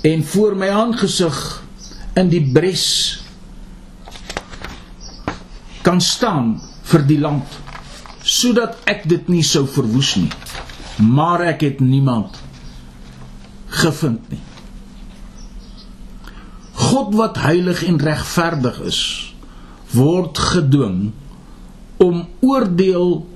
en 0.03 0.25
voor 0.25 0.57
my 0.57 0.69
aangesig 0.69 1.63
in 2.15 2.29
die 2.29 2.45
bres 2.53 3.23
kan 5.83 6.01
staan 6.01 6.61
vir 6.83 7.03
die 7.07 7.19
land 7.19 7.59
sodat 8.23 8.77
ek 8.85 9.09
dit 9.09 9.29
nie 9.29 9.43
sou 9.43 9.67
verwoes 9.67 10.17
nie 10.17 10.31
maar 11.01 11.41
ek 11.41 11.65
het 11.65 11.81
niemand 11.81 12.37
gevind 13.81 14.31
nie. 14.33 14.43
God 16.81 17.15
wat 17.15 17.39
heilig 17.41 17.83
en 17.87 18.01
regverdig 18.01 18.81
is 18.89 19.01
word 19.95 20.39
gedwing 20.39 21.11
om 22.01 22.23
oordeel 22.47 23.27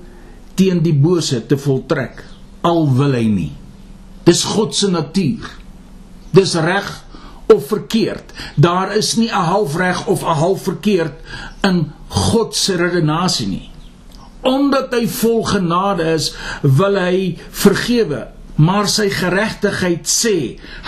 teen 0.55 0.81
die 0.85 0.95
bose 0.95 1.41
te 1.45 1.57
voltrek 1.59 2.23
al 2.65 2.87
wil 2.97 3.13
hy 3.13 3.27
nie. 3.29 3.51
Dis 4.25 4.41
God 4.55 4.73
se 4.73 4.89
natuur. 4.89 5.45
Dis 6.33 6.55
reg 6.57 6.87
of 7.53 7.67
verkeerd. 7.69 8.33
Daar 8.55 8.95
is 8.97 9.15
nie 9.15 9.29
'n 9.29 9.45
halfreg 9.51 10.07
of 10.07 10.23
'n 10.23 10.39
half 10.41 10.63
verkeerd 10.63 11.13
in 11.61 11.91
God 12.07 12.55
se 12.55 12.75
redenasie 12.75 13.47
nie 13.47 13.74
omdat 14.45 14.93
hy 14.93 15.03
vol 15.19 15.43
genade 15.49 16.07
is 16.15 16.31
wil 16.63 16.97
hy 17.01 17.35
vergewe 17.65 18.25
maar 18.55 18.87
sy 18.87 19.09
geregtigheid 19.11 20.07
sê 20.07 20.35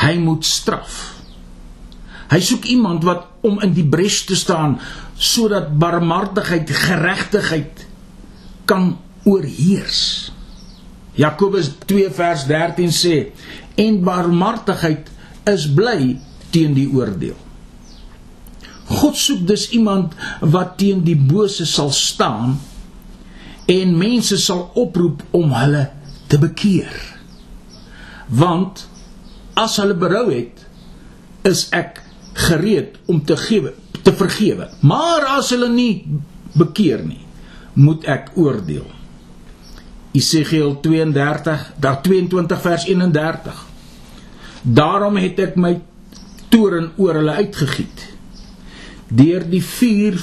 hy 0.06 0.16
moet 0.24 0.46
straf 0.48 1.18
Hy 2.28 2.40
soek 2.44 2.66
iemand 2.68 3.06
wat 3.08 3.28
om 3.48 3.62
in 3.64 3.74
die 3.76 3.86
bres 3.88 4.24
te 4.28 4.36
staan 4.36 4.78
sodat 5.18 5.72
barmhartigheid, 5.80 6.70
geregtigheid 6.70 7.86
kan 8.70 8.98
oorheers. 9.26 10.32
Jakobus 11.18 11.72
2 11.90 12.12
vers 12.14 12.46
13 12.50 12.92
sê: 12.94 13.16
"En 13.80 14.04
barmhartigheid 14.04 15.08
is 15.48 15.66
bly 15.74 16.20
teen 16.52 16.76
die 16.76 16.90
oordeel." 16.92 17.40
God 18.88 19.16
soek 19.16 19.48
dus 19.48 19.70
iemand 19.70 20.14
wat 20.40 20.78
teen 20.78 21.04
die 21.04 21.18
bose 21.18 21.66
sal 21.66 21.92
staan 21.92 22.60
en 23.68 23.98
mense 24.00 24.38
sal 24.40 24.70
oproep 24.80 25.24
om 25.36 25.52
hulle 25.52 25.88
te 26.32 26.40
bekeer. 26.40 26.94
Want 28.28 28.86
as 29.60 29.78
hulle 29.82 29.96
berou 29.98 30.28
het, 30.32 30.64
is 31.48 31.68
ek 31.76 32.02
gereed 32.48 32.98
om 33.12 33.24
te 33.26 33.38
gee 33.40 33.74
te 34.04 34.14
vergewe. 34.16 34.70
Maar 34.88 35.26
as 35.38 35.52
hulle 35.52 35.68
nie 35.72 36.06
bekeer 36.56 37.04
nie, 37.04 37.24
moet 37.76 38.06
ek 38.08 38.32
oordeel. 38.40 38.86
Esegiel 40.18 40.78
32, 40.82 41.66
daar 41.84 42.00
22 42.06 42.62
vers 42.62 42.88
31. 42.88 43.66
Daarom 44.62 45.20
het 45.20 45.42
ek 45.44 45.60
my 45.60 45.76
toorn 46.54 46.94
oor 46.96 47.20
hulle 47.20 47.36
uitgegiet. 47.44 48.06
Deur 49.08 49.44
die 49.48 49.64
vuur 49.64 50.18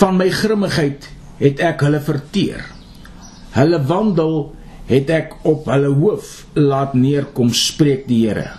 van 0.00 0.18
my 0.18 0.28
grimmigheid 0.34 1.08
het 1.40 1.60
ek 1.64 1.82
hulle 1.86 2.00
verteer. 2.04 2.64
Hulle 3.56 3.82
wandel 3.88 4.40
het 4.90 5.10
ek 5.10 5.36
op 5.48 5.68
hulle 5.70 5.92
hoof 5.96 6.34
laat 6.58 6.94
neerkom, 6.98 7.54
spreek 7.56 8.06
die 8.10 8.26
Here 8.28 8.50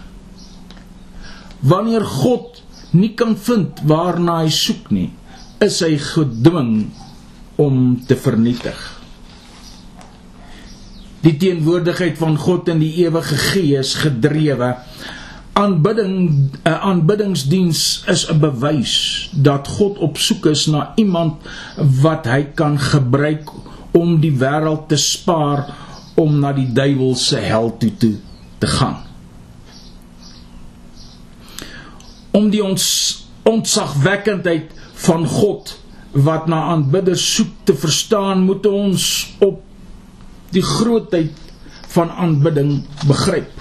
wanneer 1.62 2.06
God 2.06 2.62
nie 2.98 3.14
kan 3.18 3.36
vind 3.38 3.84
waarna 3.88 4.42
hy 4.44 4.52
soek 4.54 4.90
nie, 4.94 5.10
is 5.62 5.80
hy 5.86 5.94
gedwing 6.02 6.90
om 7.62 8.02
te 8.08 8.18
vernietig. 8.18 8.80
Die 11.22 11.36
teenwoordigheid 11.38 12.18
van 12.18 12.36
God 12.42 12.72
in 12.74 12.82
die 12.82 12.94
ewige 13.04 13.38
Gees 13.38 13.94
gedrewe 14.02 14.74
aanbidding 15.54 16.50
'n 16.64 16.70
aanbiddingsdiens 16.70 18.04
is 18.08 18.30
'n 18.30 18.40
bewys 18.40 19.30
dat 19.34 19.68
God 19.68 19.98
op 19.98 20.18
soek 20.18 20.46
is 20.46 20.66
na 20.66 20.92
iemand 20.96 21.34
wat 21.78 22.26
hy 22.26 22.44
kan 22.56 22.80
gebruik 22.80 23.50
om 23.92 24.20
die 24.20 24.38
wêreld 24.38 24.88
te 24.88 24.98
spaar 24.98 25.66
om 26.16 26.40
na 26.40 26.54
die 26.54 26.72
duiwel 26.74 27.16
se 27.16 27.38
hel 27.38 27.78
toe 27.78 27.98
te, 27.98 28.16
te 28.58 28.68
gaan. 28.68 29.12
om 32.32 32.50
die 32.52 32.64
ons 32.64 32.86
ontzagwekkendheid 33.48 34.72
van 35.06 35.26
God 35.28 35.76
wat 36.12 36.48
na 36.52 36.66
aanbidders 36.74 37.24
soek 37.36 37.52
te 37.68 37.76
verstaan, 37.76 38.44
moet 38.48 38.66
ons 38.68 39.06
op 39.44 39.62
die 40.52 40.64
grootheid 40.64 41.36
van 41.92 42.12
aanbidding 42.12 42.82
begryp. 43.08 43.52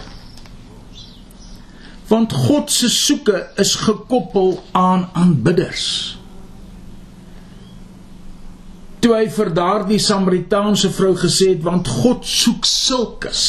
Want 2.10 2.32
God 2.34 2.70
se 2.74 2.90
soeke 2.90 3.44
is 3.62 3.76
gekoppel 3.84 4.56
aan 4.74 5.08
aanbidders. 5.14 5.84
Toe 9.00 9.14
hy 9.16 9.28
vir 9.32 9.52
daardie 9.56 10.00
Samaritaanse 10.02 10.90
vrou 10.92 11.14
gesê 11.16 11.54
het, 11.54 11.62
want 11.64 11.88
God 11.88 12.26
soek 12.26 12.66
sulkes. 12.68 13.44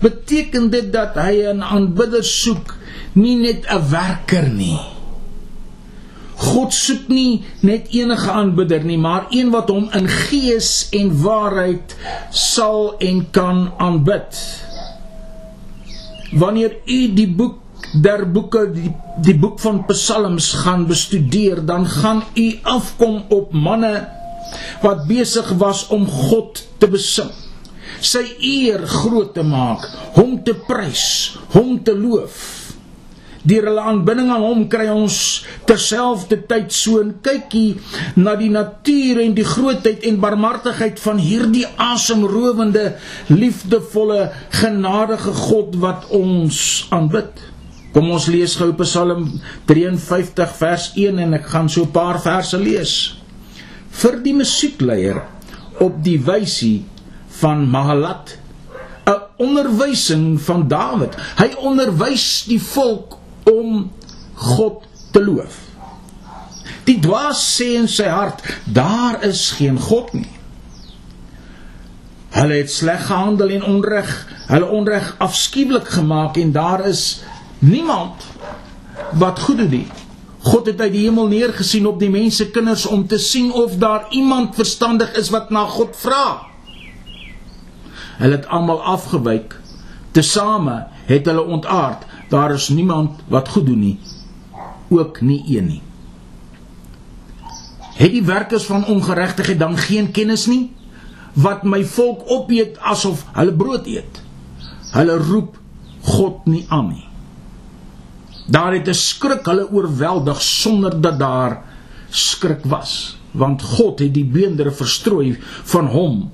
Beteken 0.00 0.70
dit 0.70 0.92
dat 0.94 1.18
hy 1.18 1.50
'n 1.50 1.62
aanbidder 1.62 2.24
soek 2.24 2.76
nie 3.12 3.36
net 3.36 3.66
'n 3.66 3.90
werker 3.90 4.48
nie. 4.48 4.78
God 6.38 6.74
soek 6.74 7.08
nie 7.10 7.42
net 7.66 7.90
enige 7.90 8.30
aanbidder 8.30 8.84
nie, 8.84 8.98
maar 8.98 9.26
een 9.30 9.50
wat 9.50 9.68
hom 9.68 9.88
in 9.92 10.06
gees 10.08 10.88
en 10.94 11.10
waarheid 11.22 11.96
sal 12.30 12.94
en 12.98 13.24
kan 13.30 13.72
aanbid. 13.76 14.38
Wanneer 16.32 16.76
u 16.84 16.98
die 17.14 17.28
boek 17.28 17.56
der 18.02 18.26
boeke 18.26 18.66
die, 18.74 18.90
die 19.24 19.36
boek 19.38 19.60
van 19.62 19.84
Psalms 19.86 20.52
gaan 20.64 20.86
bestudeer, 20.86 21.62
dan 21.66 21.86
gaan 21.88 22.22
u 22.34 22.46
afkom 22.62 23.22
op 23.28 23.52
manne 23.52 24.08
wat 24.82 25.06
besig 25.08 25.48
was 25.60 25.86
om 25.94 26.06
God 26.06 26.62
te 26.78 26.88
besing. 26.90 27.30
Sy 28.00 28.24
eer 28.44 28.84
groot 28.86 29.32
te 29.34 29.42
maak, 29.42 29.84
hom 30.18 30.38
te 30.44 30.54
prys, 30.68 31.38
hom 31.54 31.78
te 31.84 31.94
loof 31.96 32.57
deur 33.42 33.68
hulle 33.70 33.84
aanbidding 33.90 34.30
aan 34.32 34.42
hom 34.42 34.64
kry 34.72 34.88
ons 34.90 35.44
terselfdertyd 35.68 36.72
so 36.72 37.02
'n 37.02 37.14
kykie 37.22 37.78
na 38.16 38.34
die 38.36 38.50
natuur 38.50 39.20
en 39.22 39.34
die 39.34 39.44
grootheid 39.44 40.02
en 40.04 40.20
barmhartigheid 40.20 41.00
van 41.00 41.18
hierdie 41.18 41.66
asemrowende 41.76 42.96
liefdevolle 43.28 44.30
genadige 44.50 45.32
God 45.32 45.76
wat 45.76 46.08
ons 46.10 46.86
aanbid. 46.90 47.32
Kom 47.92 48.10
ons 48.10 48.26
lees 48.26 48.56
gou 48.56 48.72
Psalm 48.82 49.40
53 49.66 50.56
vers 50.58 50.92
1 50.94 51.18
en 51.18 51.34
ek 51.34 51.46
gaan 51.46 51.68
so 51.68 51.82
'n 51.82 51.90
paar 51.92 52.20
verse 52.20 52.58
lees. 52.58 53.16
Vir 53.90 54.22
die 54.22 54.34
musiekleier 54.34 55.22
op 55.80 56.02
die 56.04 56.18
wysie 56.18 56.84
van 57.40 57.70
Mahalat 57.70 58.38
'n 59.06 59.22
onderwysing 59.36 60.40
van 60.40 60.68
Dawid. 60.68 61.14
Hy 61.38 61.54
onderwys 61.56 62.44
die 62.48 62.60
volk 62.60 63.17
om 63.50 63.90
God 64.34 64.84
te 65.12 65.24
loof. 65.24 65.58
Die 66.88 66.98
dwaas 67.04 67.40
sê 67.56 67.74
in 67.76 67.88
sy 67.90 68.08
hart, 68.08 68.40
daar 68.64 69.20
is 69.26 69.50
geen 69.58 69.76
God 69.80 70.12
nie. 70.16 70.28
Hulle 72.32 72.60
het 72.60 72.72
sleg 72.72 73.06
gehandel 73.08 73.52
en 73.58 73.64
onreg, 73.68 74.10
hulle 74.48 74.68
onreg 74.72 75.14
afskuwelik 75.24 75.88
gemaak 75.98 76.36
en 76.40 76.52
daar 76.52 76.86
is 76.88 77.20
niemand 77.58 78.24
wat 79.20 79.40
goed 79.40 79.58
doen 79.58 79.72
nie. 79.72 79.86
God 80.48 80.66
het 80.70 80.80
uit 80.80 80.92
die 80.92 81.04
hemel 81.08 81.28
neergesien 81.28 81.86
op 81.86 81.98
die 82.00 82.10
mense 82.12 82.46
kinders 82.54 82.86
om 82.86 83.06
te 83.06 83.18
sien 83.18 83.52
of 83.52 83.76
daar 83.76 84.06
iemand 84.14 84.54
verstandig 84.54 85.12
is 85.18 85.32
wat 85.34 85.50
na 85.50 85.64
God 85.66 85.96
vra. 85.98 86.46
Hulle 88.18 88.36
het 88.36 88.46
almal 88.46 88.80
afgewyk. 88.82 89.56
Tesame 90.16 90.86
het 91.08 91.26
hulle 91.26 91.44
ontaard 91.44 92.06
daar 92.28 92.52
is 92.54 92.68
niemand 92.68 93.20
wat 93.28 93.48
goed 93.48 93.66
doen 93.66 93.80
nie 93.80 93.98
ook 94.88 95.20
nie 95.20 95.42
een 95.46 95.66
nie 95.66 95.82
Het 97.98 98.12
die 98.14 98.22
werkers 98.22 98.64
van 98.64 98.86
ongeregtigheid 98.86 99.58
dan 99.58 99.78
geen 99.78 100.10
kennis 100.14 100.46
nie 100.46 100.70
wat 101.34 101.64
my 101.66 101.80
volk 101.84 102.22
opeet 102.30 102.78
asof 102.78 103.24
hulle 103.34 103.54
brood 103.54 103.86
eet? 103.90 104.20
Hulle 104.92 105.16
roep 105.18 105.58
God 106.06 106.46
nie 106.46 106.64
aan 106.68 106.92
nie. 106.92 107.06
Daar 108.46 108.72
het 108.72 108.88
'n 108.88 108.94
skrik 108.94 109.46
hulle 109.46 109.66
oorweldig 109.70 110.42
sonder 110.42 111.00
dat 111.00 111.18
daar 111.18 111.62
skrik 112.10 112.64
was, 112.64 113.18
want 113.30 113.62
God 113.62 113.98
het 113.98 114.14
die 114.14 114.24
beendere 114.24 114.70
verstrooi 114.70 115.36
van 115.64 115.86
hom 115.86 116.30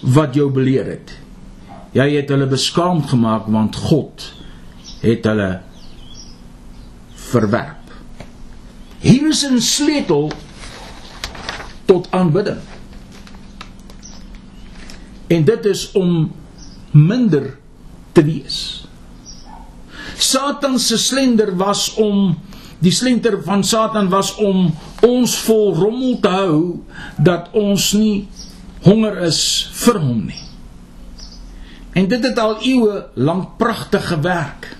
wat 0.00 0.34
jou 0.34 0.50
beleer 0.50 0.86
het. 0.86 1.18
Jy 1.92 2.10
het 2.16 2.28
hulle 2.28 2.46
beskaamd 2.46 3.08
gemaak 3.08 3.46
want 3.46 3.76
God 3.76 4.32
het 5.00 5.24
hulle 5.24 5.50
verwerp. 7.30 7.76
Hier 9.00 9.28
is 9.28 9.44
'n 9.48 9.60
sleutel 9.60 10.32
tot 11.84 12.08
aanbidding. 12.10 12.60
En 15.26 15.44
dit 15.44 15.64
is 15.64 15.92
om 15.92 16.32
minder 16.90 17.58
te 18.12 18.24
wees. 18.24 18.86
Satan 20.16 20.78
se 20.78 20.98
slender 20.98 21.56
was 21.56 21.94
om 21.94 22.38
die 22.78 22.92
slenter 22.92 23.42
van 23.42 23.64
Satan 23.64 24.08
was 24.08 24.34
om 24.34 24.74
ons 25.06 25.38
vol 25.38 25.74
rommel 25.74 26.18
te 26.20 26.28
hou 26.28 26.80
dat 27.16 27.48
ons 27.52 27.92
nie 27.92 28.28
honger 28.82 29.18
is 29.28 29.70
vir 29.84 30.00
hom 30.00 30.24
nie. 30.26 30.42
En 31.92 32.08
dit 32.08 32.24
het 32.24 32.38
al 32.38 32.60
eeue 32.62 33.04
lank 33.14 33.56
pragtig 33.58 34.06
gewerk. 34.08 34.76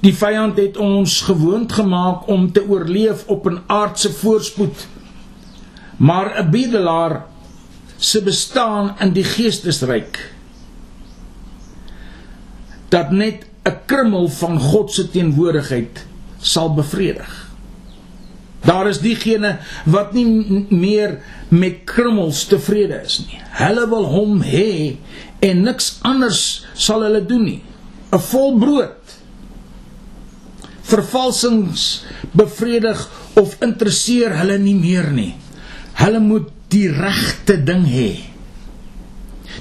Die 0.00 0.14
vyand 0.16 0.56
het 0.56 0.76
ons 0.80 1.20
gewoond 1.28 1.72
gemaak 1.72 2.28
om 2.28 2.52
te 2.52 2.64
oorleef 2.68 3.26
op 3.26 3.46
'n 3.50 3.62
aardse 3.66 4.12
voorspoed. 4.12 4.86
Maar 5.96 6.38
'n 6.38 6.50
bedelaar 6.50 7.26
se 7.96 8.22
bestaan 8.22 8.94
in 8.98 9.12
die 9.12 9.24
geestesryk 9.24 10.32
dat 12.88 13.10
net 13.10 13.46
'n 13.62 13.76
krummel 13.86 14.28
van 14.28 14.60
God 14.60 14.92
se 14.92 15.10
teenwoordigheid 15.10 16.06
sal 16.38 16.74
bevredig. 16.74 17.48
Daar 18.60 18.88
is 18.88 19.00
diegene 19.00 19.58
wat 19.84 20.12
nie 20.12 20.66
meer 20.68 21.20
met 21.48 21.84
krummels 21.84 22.44
tevrede 22.44 23.00
is 23.04 23.18
nie. 23.26 23.40
Hulle 23.50 23.88
wil 23.88 24.04
hom 24.04 24.42
hê 24.42 24.96
en 25.38 25.62
niks 25.62 25.98
anders 26.02 26.66
sal 26.74 27.02
hulle 27.02 27.26
doen 27.26 27.44
nie. 27.44 27.62
'n 28.12 28.18
Vol 28.18 28.58
brood. 28.58 28.99
Vervalsings 30.90 32.04
bevredig 32.36 33.04
of 33.40 33.56
interesseer 33.64 34.34
hulle 34.40 34.58
nie 34.58 34.76
meer 34.78 35.10
nie. 35.14 35.32
Hulle 36.00 36.20
moet 36.22 36.50
die 36.70 36.88
regte 36.92 37.58
ding 37.66 37.86
hê. 37.90 38.10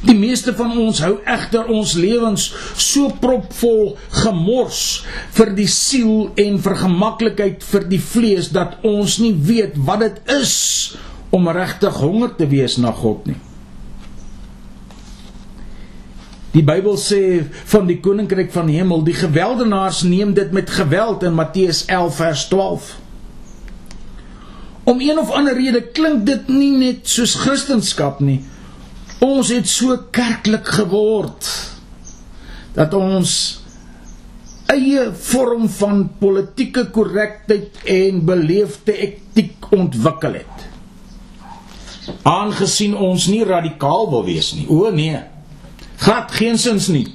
Die 0.05 0.15
meeste 0.15 0.53
van 0.55 0.75
ons 0.79 1.01
hou 1.03 1.15
egter 1.27 1.67
ons 1.73 1.95
lewens 1.99 2.45
so 2.79 3.09
propvol 3.19 3.95
gemors 4.21 4.83
vir 5.35 5.51
die 5.57 5.67
siel 5.71 6.29
en 6.39 6.59
vir 6.63 6.77
gemaklikheid 6.85 7.65
vir 7.71 7.89
die 7.91 7.99
vlees 7.99 8.51
dat 8.55 8.79
ons 8.87 9.17
nie 9.23 9.33
weet 9.33 9.75
wat 9.89 10.05
dit 10.05 10.33
is 10.39 10.55
om 11.35 11.49
regtig 11.53 11.99
honger 11.99 12.31
te 12.37 12.47
wees 12.49 12.77
na 12.79 12.93
God 12.95 13.27
nie. 13.27 13.39
Die 16.51 16.63
Bybel 16.65 16.97
sê 16.97 17.43
van 17.69 17.85
die 17.87 17.99
koninkryk 18.01 18.51
van 18.51 18.69
die 18.69 18.79
hemel, 18.79 19.03
die 19.05 19.17
geweldenaars 19.17 20.01
neem 20.01 20.33
dit 20.33 20.51
met 20.51 20.69
geweld 20.69 21.23
in 21.23 21.37
Matteus 21.37 21.83
11 21.85 22.15
vers 22.15 22.47
12. 22.47 22.95
Om 24.89 25.01
een 25.01 25.19
of 25.21 25.29
ander 25.31 25.53
rede 25.53 25.83
klink 25.93 26.25
dit 26.25 26.47
nie 26.49 26.71
net 26.77 27.05
soos 27.09 27.35
Christendom 27.37 28.25
nie, 28.25 28.39
Ons 29.19 29.49
het 29.51 29.67
so 29.67 29.97
kerklik 30.15 30.67
geword 30.79 31.47
dat 32.75 32.93
ons 32.95 33.31
eie 34.71 35.09
vorm 35.11 35.65
van 35.75 36.05
politieke 36.21 36.85
korrektheid 36.95 37.81
en 37.89 38.21
beleefde 38.27 38.95
etiek 38.95 39.67
ontwikkel 39.75 40.37
het. 40.39 40.67
Aangesien 42.23 42.95
ons 42.95 43.27
nie 43.27 43.43
radikaal 43.43 44.07
wil 44.13 44.23
wees 44.29 44.53
nie. 44.55 44.69
O 44.71 44.87
nee. 44.93 45.19
Glad 45.99 46.31
geensins 46.31 46.87
nie. 46.87 47.07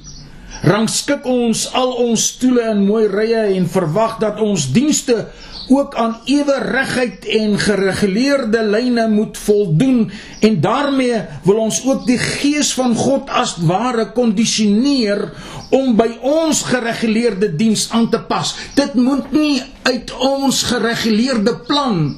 Rangskik 0.65 1.25
ons 1.29 1.65
al 1.77 1.91
ons 2.05 2.21
stoele 2.35 2.67
in 2.71 2.85
mooi 2.85 3.07
rye 3.09 3.47
en 3.57 3.65
verwag 3.69 4.19
dat 4.21 4.39
ons 4.41 4.67
dienste 4.73 5.25
ook 5.73 5.95
aan 5.97 6.19
ewe 6.29 6.55
regheid 6.61 7.25
en 7.25 7.55
gereguleerde 7.59 8.61
lyne 8.69 9.07
moet 9.09 9.37
voldoen 9.37 10.11
en 10.45 10.59
daarmee 10.61 11.21
wil 11.43 11.63
ons 11.63 11.79
ook 11.85 12.05
die 12.05 12.19
gees 12.21 12.73
van 12.77 12.93
God 12.95 13.29
as 13.33 13.55
ware 13.65 14.11
kondisioneer 14.13 15.23
om 15.73 15.95
by 15.97 16.11
ons 16.21 16.61
gereguleerde 16.69 17.55
diens 17.57 17.87
aan 17.89 18.09
te 18.13 18.21
pas. 18.29 18.53
Dit 18.77 18.93
moet 18.93 19.31
nie 19.33 19.63
uit 19.89 20.13
ons 20.21 20.61
gereguleerde 20.69 21.57
plan 21.65 22.13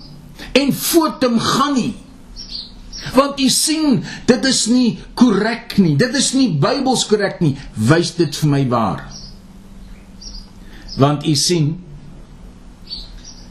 en 0.51 0.73
fotum 0.73 1.39
gaan 1.39 1.79
nie. 1.79 1.95
Want 3.15 3.39
u 3.39 3.49
sien, 3.49 4.03
dit 4.25 4.45
is 4.45 4.65
nie 4.65 4.99
korrek 5.13 5.77
nie. 5.77 5.95
Dit 5.95 6.15
is 6.15 6.33
nie 6.33 6.49
Bybels 6.59 7.05
korrek 7.05 7.39
nie. 7.39 7.55
Wys 7.75 8.15
dit 8.15 8.35
vir 8.35 8.49
my 8.49 8.63
waar. 8.67 9.03
Want 10.97 11.25
u 11.27 11.35
sien, 11.35 11.75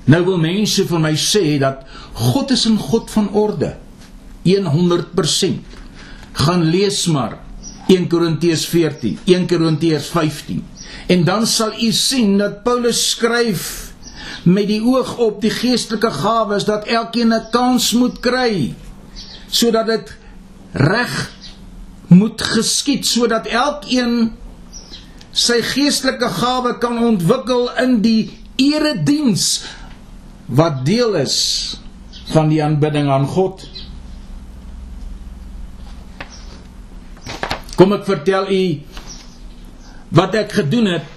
Nou 0.06 0.22
wil 0.22 0.38
mense 0.38 0.84
vir 0.86 1.00
my 1.02 1.14
sê 1.18 1.56
dat 1.58 1.82
God 2.14 2.52
is 2.54 2.66
'n 2.66 2.78
God 2.78 3.10
van 3.10 3.28
orde. 3.32 3.76
100%. 4.44 5.64
Gaan 6.32 6.62
lees 6.62 7.06
maar 7.06 7.38
1 7.88 8.08
Korintiërs 8.08 8.66
14, 8.66 9.18
1 9.24 9.46
Korintiërs 9.46 10.06
15. 10.06 10.64
En 11.06 11.24
dan 11.24 11.46
sal 11.46 11.72
u 11.82 11.92
sien 11.92 12.38
dat 12.38 12.62
Paulus 12.62 13.10
skryf 13.10 13.92
met 14.42 14.66
die 14.66 14.82
oog 14.82 15.16
op 15.18 15.40
die 15.40 15.50
geestelike 15.50 16.10
gawes 16.10 16.64
dat 16.64 16.86
elkeen 16.86 17.32
'n 17.32 17.50
kans 17.50 17.92
moet 17.92 18.20
kry 18.20 18.74
sodat 19.48 19.86
dit 19.86 20.16
reg 20.72 21.14
moet 22.08 22.42
geskied 22.42 23.06
sodat 23.06 23.46
elkeen 23.46 24.32
sy 25.36 25.60
geestelike 25.74 26.28
gawe 26.38 26.78
kan 26.80 26.98
ontwikkel 27.04 27.68
in 27.82 27.98
die 28.04 28.30
erediens 28.56 29.64
wat 30.46 30.84
deel 30.86 31.16
is 31.20 31.36
van 32.32 32.48
die 32.50 32.62
aanbidding 32.64 33.10
aan 33.12 33.26
God. 33.28 33.66
Kom 37.76 37.92
ek 37.92 38.06
vertel 38.08 38.48
u 38.50 38.62
wat 40.16 40.38
ek 40.38 40.54
gedoen 40.62 40.88
het 40.94 41.12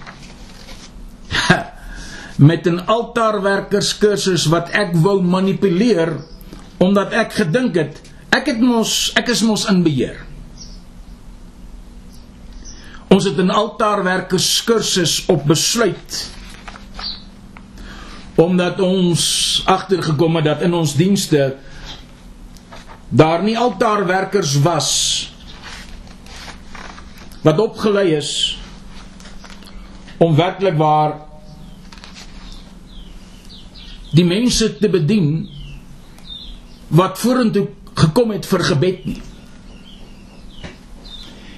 met 2.50 2.68
'n 2.68 2.84
altaarwerkerskursus 2.84 4.50
wat 4.52 4.70
ek 4.76 4.92
wou 5.00 5.22
manipuleer 5.22 6.18
omdat 6.80 7.14
ek 7.14 7.34
gedink 7.34 7.76
het 7.76 8.09
ek 8.30 8.52
het 8.54 8.60
mos 8.62 9.12
ek 9.20 9.32
is 9.34 9.42
mos 9.46 9.66
in 9.72 9.84
beheer. 9.84 10.26
Ons 13.10 13.26
het 13.26 13.38
'n 13.38 13.50
altaarwerkerskursus 13.50 15.26
op 15.26 15.46
besluit 15.46 16.30
omdat 18.40 18.80
ons 18.80 19.24
agtergekom 19.66 20.36
het 20.36 20.46
dat 20.46 20.62
in 20.62 20.74
ons 20.74 20.96
dienste 20.96 21.58
daar 23.10 23.44
nie 23.44 23.58
altaarwerkers 23.58 24.54
was 24.64 24.92
wat 27.42 27.60
opgelei 27.60 28.14
is 28.16 28.60
om 30.18 30.36
werklik 30.36 30.78
waar 30.78 31.18
die 34.16 34.26
mense 34.26 34.72
te 34.78 34.90
bedien 34.90 35.50
wat 36.88 37.20
vorentoe 37.20 37.68
gekom 38.00 38.32
het 38.32 38.48
vir 38.48 38.64
gebed 38.64 39.06
nie. 39.06 39.22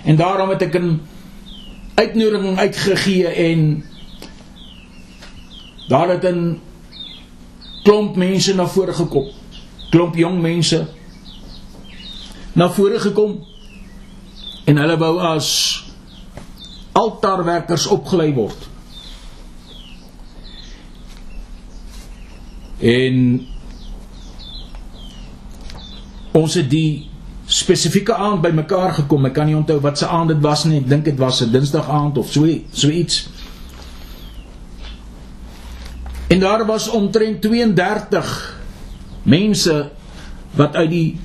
En 0.03 0.17
daarom 0.17 0.49
het 0.49 0.61
ek 0.61 0.75
'n 0.79 1.01
uitnodiging 1.95 2.57
uitgegee 2.57 3.27
en 3.27 3.85
daar 5.87 6.09
het 6.09 6.25
'n 6.25 6.59
klomp 7.83 8.15
mense 8.15 8.55
na 8.55 8.67
vore 8.67 8.93
gekom. 8.93 9.27
Klomp 9.89 10.15
jong 10.15 10.41
mense 10.41 10.87
na 12.53 12.69
vore 12.69 12.99
gekom 12.99 13.45
en 14.65 14.77
hulle 14.77 14.97
wou 14.97 15.19
as 15.19 15.47
altaarwerkers 16.91 17.87
opgelei 17.87 18.33
word. 18.33 18.69
En 22.79 23.47
ons 26.32 26.53
het 26.53 26.69
die 26.69 27.09
spesifieke 27.51 28.15
aand 28.15 28.41
bymekaar 28.41 28.93
gekom. 29.01 29.25
Ek 29.27 29.36
kan 29.36 29.49
nie 29.49 29.57
onthou 29.57 29.79
wat 29.84 29.99
se 29.99 30.07
aand 30.07 30.32
dit 30.36 30.41
was 30.43 30.63
nie. 30.65 30.79
Ek 30.79 30.89
dink 30.89 31.05
dit 31.05 31.17
was 31.19 31.41
'n 31.41 31.51
Dinsdag 31.51 31.89
aand 31.89 32.17
of 32.17 32.32
so 32.32 32.47
so 32.71 32.89
iets. 32.89 33.29
En 36.27 36.39
daar 36.39 36.65
was 36.65 36.88
omtrent 36.89 37.41
32 37.41 38.57
mense 39.23 39.91
wat 40.55 40.75
uit 40.75 40.89
die 40.89 41.19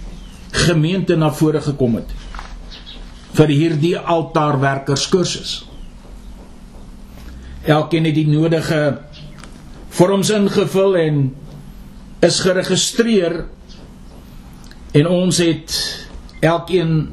gemeente 0.50 1.16
na 1.16 1.30
vore 1.30 1.60
gekom 1.60 1.94
het 1.94 2.10
vir 3.36 3.48
hierdie 3.52 3.98
altaarwerkers 3.98 5.08
kursus. 5.08 5.66
Elkeen 7.62 8.04
het 8.04 8.14
die 8.14 8.28
nodige 8.28 8.98
vorms 9.88 10.30
ingevul 10.30 10.96
en 10.96 11.34
is 12.24 12.40
geregistreer 12.40 13.44
en 14.96 15.08
ons 15.08 15.38
het 15.38 15.76
elkeen 16.40 17.08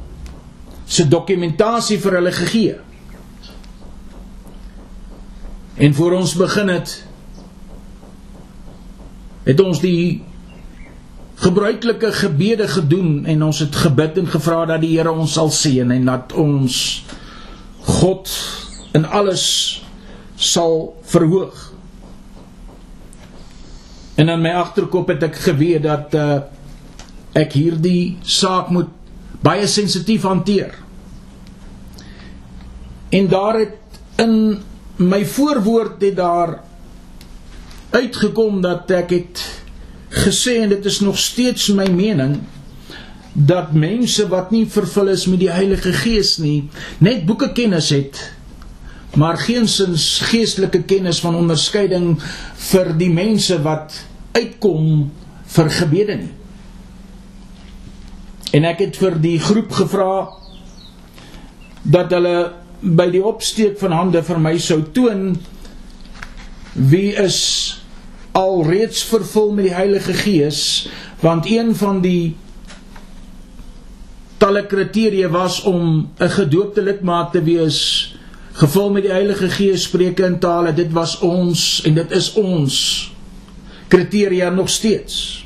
se 0.88 1.04
dokumentasie 1.08 1.98
vir 2.00 2.18
hulle 2.18 2.32
gegee. 2.32 2.76
En 5.74 5.96
voor 5.96 6.16
ons 6.20 6.36
begin 6.38 6.70
het 6.72 6.94
het 9.44 9.60
ons 9.60 9.80
die 9.82 10.22
gebruikelike 11.44 12.12
gebede 12.12 12.68
gedoen 12.68 13.26
en 13.28 13.42
ons 13.42 13.58
het 13.60 13.76
gebid 13.76 14.22
en 14.22 14.30
gevra 14.32 14.62
dat 14.70 14.80
die 14.80 14.94
Here 14.94 15.12
ons 15.12 15.34
sal 15.36 15.50
seën 15.52 15.90
en 15.90 16.08
dat 16.08 16.32
ons 16.32 16.78
God 17.84 18.30
in 18.96 19.04
alles 19.04 19.44
sal 20.40 20.94
verhoog. 21.10 21.72
En 24.14 24.30
in 24.30 24.40
my 24.40 24.54
agterkop 24.56 25.10
het 25.12 25.26
ek 25.26 25.42
geweet 25.42 25.82
dat 25.84 26.14
uh, 26.14 26.38
ek 27.34 27.56
hierdie 27.58 28.16
saak 28.22 28.70
moet 28.74 28.90
baie 29.44 29.66
sensitief 29.68 30.22
hanteer. 30.22 30.74
En 33.14 33.28
daar 33.30 33.58
het 33.58 34.00
in 34.22 34.36
my 34.96 35.24
voorwoord 35.26 36.02
het 36.02 36.16
daar 36.16 36.60
uitgekom 37.94 38.60
dat 38.62 38.90
ek 38.94 39.10
het 39.10 39.42
gesê 40.24 40.60
en 40.62 40.70
dit 40.70 40.84
is 40.86 41.00
nog 41.02 41.18
steeds 41.18 41.68
my 41.74 41.86
mening 41.90 42.38
dat 43.34 43.72
mense 43.74 44.28
wat 44.30 44.52
nie 44.54 44.66
vervul 44.70 45.10
is 45.10 45.26
met 45.26 45.40
die 45.42 45.50
Heilige 45.50 45.90
Gees 45.92 46.36
nie 46.38 46.68
net 47.02 47.24
boeke 47.26 47.50
kennis 47.54 47.90
het 47.94 48.20
maar 49.18 49.38
geensins 49.38 50.18
geestelike 50.30 50.82
kennis 50.82 51.20
van 51.22 51.36
onderskeiding 51.38 52.14
vir 52.70 52.94
die 52.98 53.10
mense 53.14 53.58
wat 53.62 53.94
uitkom 54.34 55.10
vir 55.54 55.70
gebede 55.70 56.16
nie. 56.18 56.32
En 58.54 58.66
ek 58.68 58.84
het 58.84 58.98
vir 59.00 59.16
die 59.22 59.38
groep 59.42 59.72
gevra 59.74 60.28
dat 61.82 62.12
hulle 62.14 62.36
by 62.80 63.08
die 63.12 63.22
opsteek 63.24 63.78
van 63.80 63.94
hande 63.96 64.22
vir 64.24 64.40
my 64.40 64.54
sou 64.62 64.80
toon 64.94 65.34
wie 66.74 67.10
is 67.20 67.40
alreeds 68.34 69.02
vervul 69.10 69.52
met 69.56 69.68
die 69.68 69.76
Heilige 69.76 70.14
Gees 70.14 70.62
want 71.22 71.46
een 71.50 71.74
van 71.78 72.00
die 72.04 72.34
talle 74.42 74.64
kriteria 74.68 75.28
was 75.32 75.62
om 75.62 76.10
'n 76.18 76.34
gedoopte 76.38 76.82
lidmaat 76.82 77.32
te 77.32 77.42
wees 77.42 77.78
gevul 78.52 78.90
met 78.90 79.02
die 79.02 79.12
Heilige 79.12 79.48
Gees 79.50 79.82
spreek 79.82 80.20
in 80.20 80.38
tale. 80.38 80.74
Dit 80.74 80.92
was 80.92 81.18
ons 81.18 81.82
en 81.84 81.94
dit 81.94 82.10
is 82.10 82.32
ons 82.32 83.12
kriteria 83.88 84.50
nog 84.50 84.68
steeds 84.68 85.43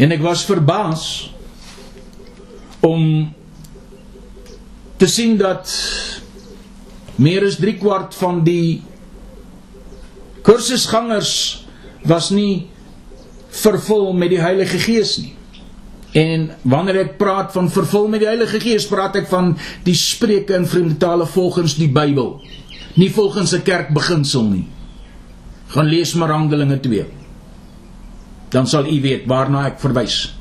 en 0.00 0.14
ek 0.16 0.22
was 0.24 0.46
verbaas 0.48 1.04
om 2.80 3.02
te 5.00 5.08
sien 5.08 5.36
dat 5.40 5.68
meer 7.20 7.44
as 7.44 7.58
3 7.60 7.76
kwart 7.80 8.16
van 8.16 8.40
die 8.44 8.80
kursusgangers 10.46 11.34
was 12.08 12.30
nie 12.32 12.70
vervul 13.50 14.14
met 14.16 14.32
die 14.32 14.40
Heilige 14.40 14.80
Gees 14.80 15.18
nie. 15.20 15.34
En 16.16 16.48
wanneer 16.66 17.04
ek 17.04 17.18
praat 17.20 17.52
van 17.54 17.68
vervul 17.70 18.08
met 18.10 18.24
die 18.24 18.30
Heilige 18.30 18.58
Gees, 18.62 18.88
praat 18.88 19.20
ek 19.20 19.28
van 19.30 19.52
die 19.84 19.94
spreuke 19.94 20.56
in 20.56 20.66
vreemde 20.66 20.96
tale 21.02 21.28
volgens 21.28 21.76
die 21.78 21.90
Bybel, 21.92 22.40
nie 22.96 23.10
volgens 23.12 23.52
'n 23.54 23.62
kerkbeginsel 23.62 24.44
nie. 24.48 24.66
Gaan 25.68 25.86
lees 25.86 26.14
maar 26.14 26.32
Handelinge 26.32 26.80
2. 26.80 27.19
Dan 28.50 28.66
sal 28.66 28.86
u 28.86 29.00
weet 29.00 29.26
waarna 29.30 29.66
ek 29.70 29.80
verwys. 29.82 30.34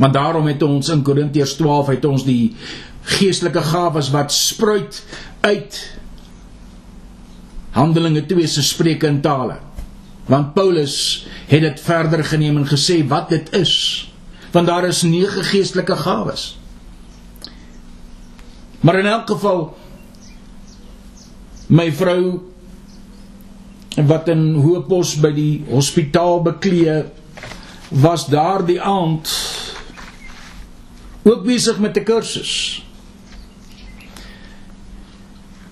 Maar 0.00 0.12
daarom 0.12 0.46
het 0.48 0.62
ons 0.62 0.88
in 0.88 1.02
Korintiërs 1.04 1.58
12 1.60 1.86
het 1.86 2.04
ons 2.08 2.24
die 2.24 2.54
geestelike 3.18 3.62
gawes 3.72 4.10
wat 4.10 4.32
spruit 4.32 5.02
uit 5.40 5.80
Handelinge 7.76 8.24
2 8.26 8.46
se 8.46 8.62
spreuke 8.62 9.06
in 9.06 9.20
tale. 9.20 9.58
Want 10.26 10.54
Paulus 10.54 11.26
het 11.46 11.60
dit 11.60 11.80
verder 11.80 12.24
geneem 12.24 12.56
en 12.56 12.68
gesê 12.68 13.00
wat 13.06 13.28
dit 13.28 13.52
is. 13.54 13.74
Want 14.50 14.66
daar 14.66 14.86
is 14.88 15.02
nege 15.02 15.42
geestelike 15.42 15.96
gawes. 15.96 16.58
Maar 18.80 18.98
in 18.98 19.06
elk 19.06 19.28
geval 19.30 19.76
my 21.66 21.92
vrou 21.92 22.49
wat 23.96 24.28
in 24.28 24.54
Hoopos 24.54 25.16
by 25.20 25.32
die 25.34 25.64
hospitaal 25.70 26.42
beklee 26.42 27.02
was 27.90 28.28
daardie 28.30 28.80
aand 28.80 29.30
ook 31.22 31.42
besig 31.44 31.78
met 31.78 31.96
'n 31.96 32.04
kursus. 32.04 32.84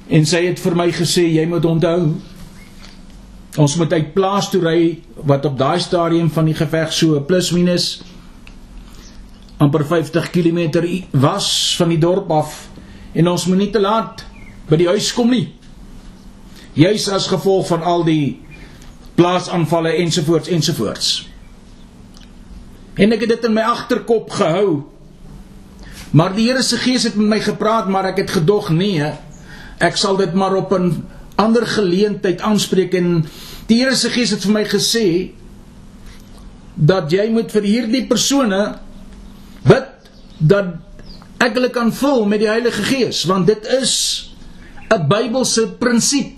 En 0.08 0.26
sy 0.26 0.46
het 0.46 0.60
vir 0.60 0.76
my 0.76 0.90
gesê 0.92 1.22
jy 1.32 1.46
moet 1.46 1.64
onthou 1.64 2.14
ons 3.56 3.76
moet 3.76 3.92
uit 3.92 4.14
plaas 4.14 4.50
toe 4.50 4.60
ry 4.62 5.02
wat 5.14 5.44
op 5.44 5.58
daai 5.58 5.80
stadium 5.80 6.30
van 6.30 6.44
die 6.44 6.54
geveg 6.54 6.92
so 6.92 7.20
plus 7.20 7.50
minus 7.50 8.02
amper 9.58 9.84
50 9.86 10.30
km 10.30 10.86
was 11.10 11.74
van 11.78 11.88
die 11.88 11.98
dorp 11.98 12.30
af 12.30 12.68
en 13.12 13.28
ons 13.28 13.46
moet 13.46 13.58
nie 13.58 13.70
te 13.70 13.80
laat 13.80 14.24
by 14.68 14.76
die 14.76 14.86
huis 14.86 15.12
kom 15.12 15.30
nie. 15.30 15.57
Juis 16.78 17.08
as 17.10 17.26
gevolg 17.26 17.66
van 17.66 17.82
al 17.82 18.04
die 18.06 18.38
plaasaanvalle 19.18 19.96
ensovoorts 19.98 20.48
ensovoorts. 20.54 21.08
En 22.94 23.12
ek 23.14 23.24
het 23.26 23.34
dit 23.34 23.48
in 23.48 23.56
my 23.56 23.64
agterkop 23.66 24.30
gehou. 24.30 24.84
Maar 26.14 26.34
die 26.34 26.46
Here 26.48 26.62
se 26.62 26.78
Gees 26.78 27.02
het 27.02 27.18
met 27.18 27.26
my 27.34 27.40
gepraat, 27.42 27.88
maar 27.90 28.12
ek 28.12 28.22
het 28.22 28.30
gedog 28.38 28.70
nee, 28.70 29.10
Ek 29.78 29.94
sal 29.98 30.16
dit 30.18 30.34
maar 30.34 30.56
op 30.58 30.72
'n 30.74 31.06
ander 31.38 31.66
geleentheid 31.66 32.40
aanspreek 32.40 32.94
en 32.94 33.26
die 33.66 33.78
Here 33.78 33.94
se 33.94 34.10
Gees 34.10 34.30
het 34.30 34.42
vir 34.42 34.52
my 34.52 34.64
gesê 34.64 35.30
dat 36.74 37.10
jy 37.10 37.28
moet 37.30 37.50
vir 37.50 37.62
hierdie 37.62 38.06
persone 38.06 38.78
bid 39.62 39.86
dat 40.38 40.74
ek 41.38 41.54
hulle 41.54 41.70
kan 41.70 41.92
vul 41.92 42.26
met 42.26 42.40
die 42.40 42.50
Heilige 42.50 42.82
Gees 42.82 43.24
want 43.24 43.46
dit 43.46 43.66
is 43.66 43.94
'n 44.90 45.06
Bybelse 45.08 45.68
prinsip. 45.78 46.37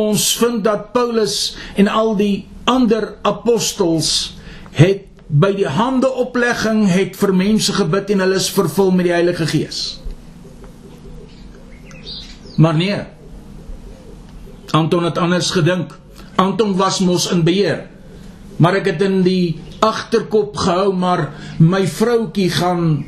Ons 0.00 0.30
vind 0.40 0.64
dat 0.64 0.90
Paulus 0.94 1.56
en 1.76 1.90
al 1.90 2.14
die 2.16 2.46
ander 2.70 3.14
apostels 3.26 4.38
het 4.76 5.06
by 5.30 5.52
die 5.54 5.68
handeoplegging 5.68 6.86
het 6.90 7.18
vir 7.18 7.32
mense 7.36 7.74
gebid 7.76 8.10
en 8.14 8.24
hulle 8.24 8.38
is 8.40 8.50
vervul 8.50 8.90
met 8.94 9.06
die 9.06 9.14
Heilige 9.14 9.46
Gees. 9.50 10.00
Maar 12.60 12.76
nee. 12.76 12.98
Anton 14.76 15.06
het 15.06 15.18
anders 15.18 15.50
gedink. 15.54 15.94
Anton 16.40 16.74
was 16.76 17.00
mos 17.04 17.28
in 17.30 17.44
beheer. 17.46 17.86
Maar 18.60 18.80
ek 18.80 18.92
het 18.92 19.04
in 19.06 19.20
die 19.24 19.60
agterkop 19.80 20.58
gehou 20.60 20.90
maar 20.92 21.30
my 21.58 21.86
vroutjie 21.88 22.50
gaan 22.52 23.04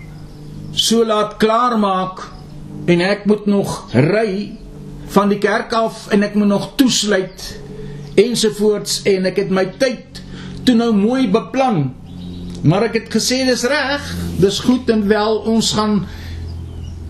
so 0.73 1.05
laat 1.05 1.37
klaar 1.43 1.77
maak 1.79 2.23
en 2.89 3.03
ek 3.05 3.27
moet 3.29 3.45
nog 3.47 3.75
ry 3.93 4.62
van 5.13 5.29
die 5.29 5.41
kerk 5.41 5.73
af 5.77 6.07
en 6.15 6.25
ek 6.25 6.37
moet 6.39 6.49
nog 6.49 6.71
toesluit 6.81 7.49
ensovoorts 8.21 9.03
en 9.09 9.29
ek 9.29 9.43
het 9.45 9.53
my 9.53 9.67
tyd 9.81 10.23
toe 10.65 10.77
nou 10.79 10.93
mooi 10.97 11.27
beplan. 11.33 11.91
Maar 12.63 12.89
ek 12.89 12.99
het 13.01 13.15
gesê 13.17 13.43
dis 13.49 13.65
reg, 13.69 14.03
dis 14.41 14.61
goed 14.63 14.91
en 14.95 15.07
wel 15.11 15.41
ons 15.53 15.73
gaan 15.77 16.03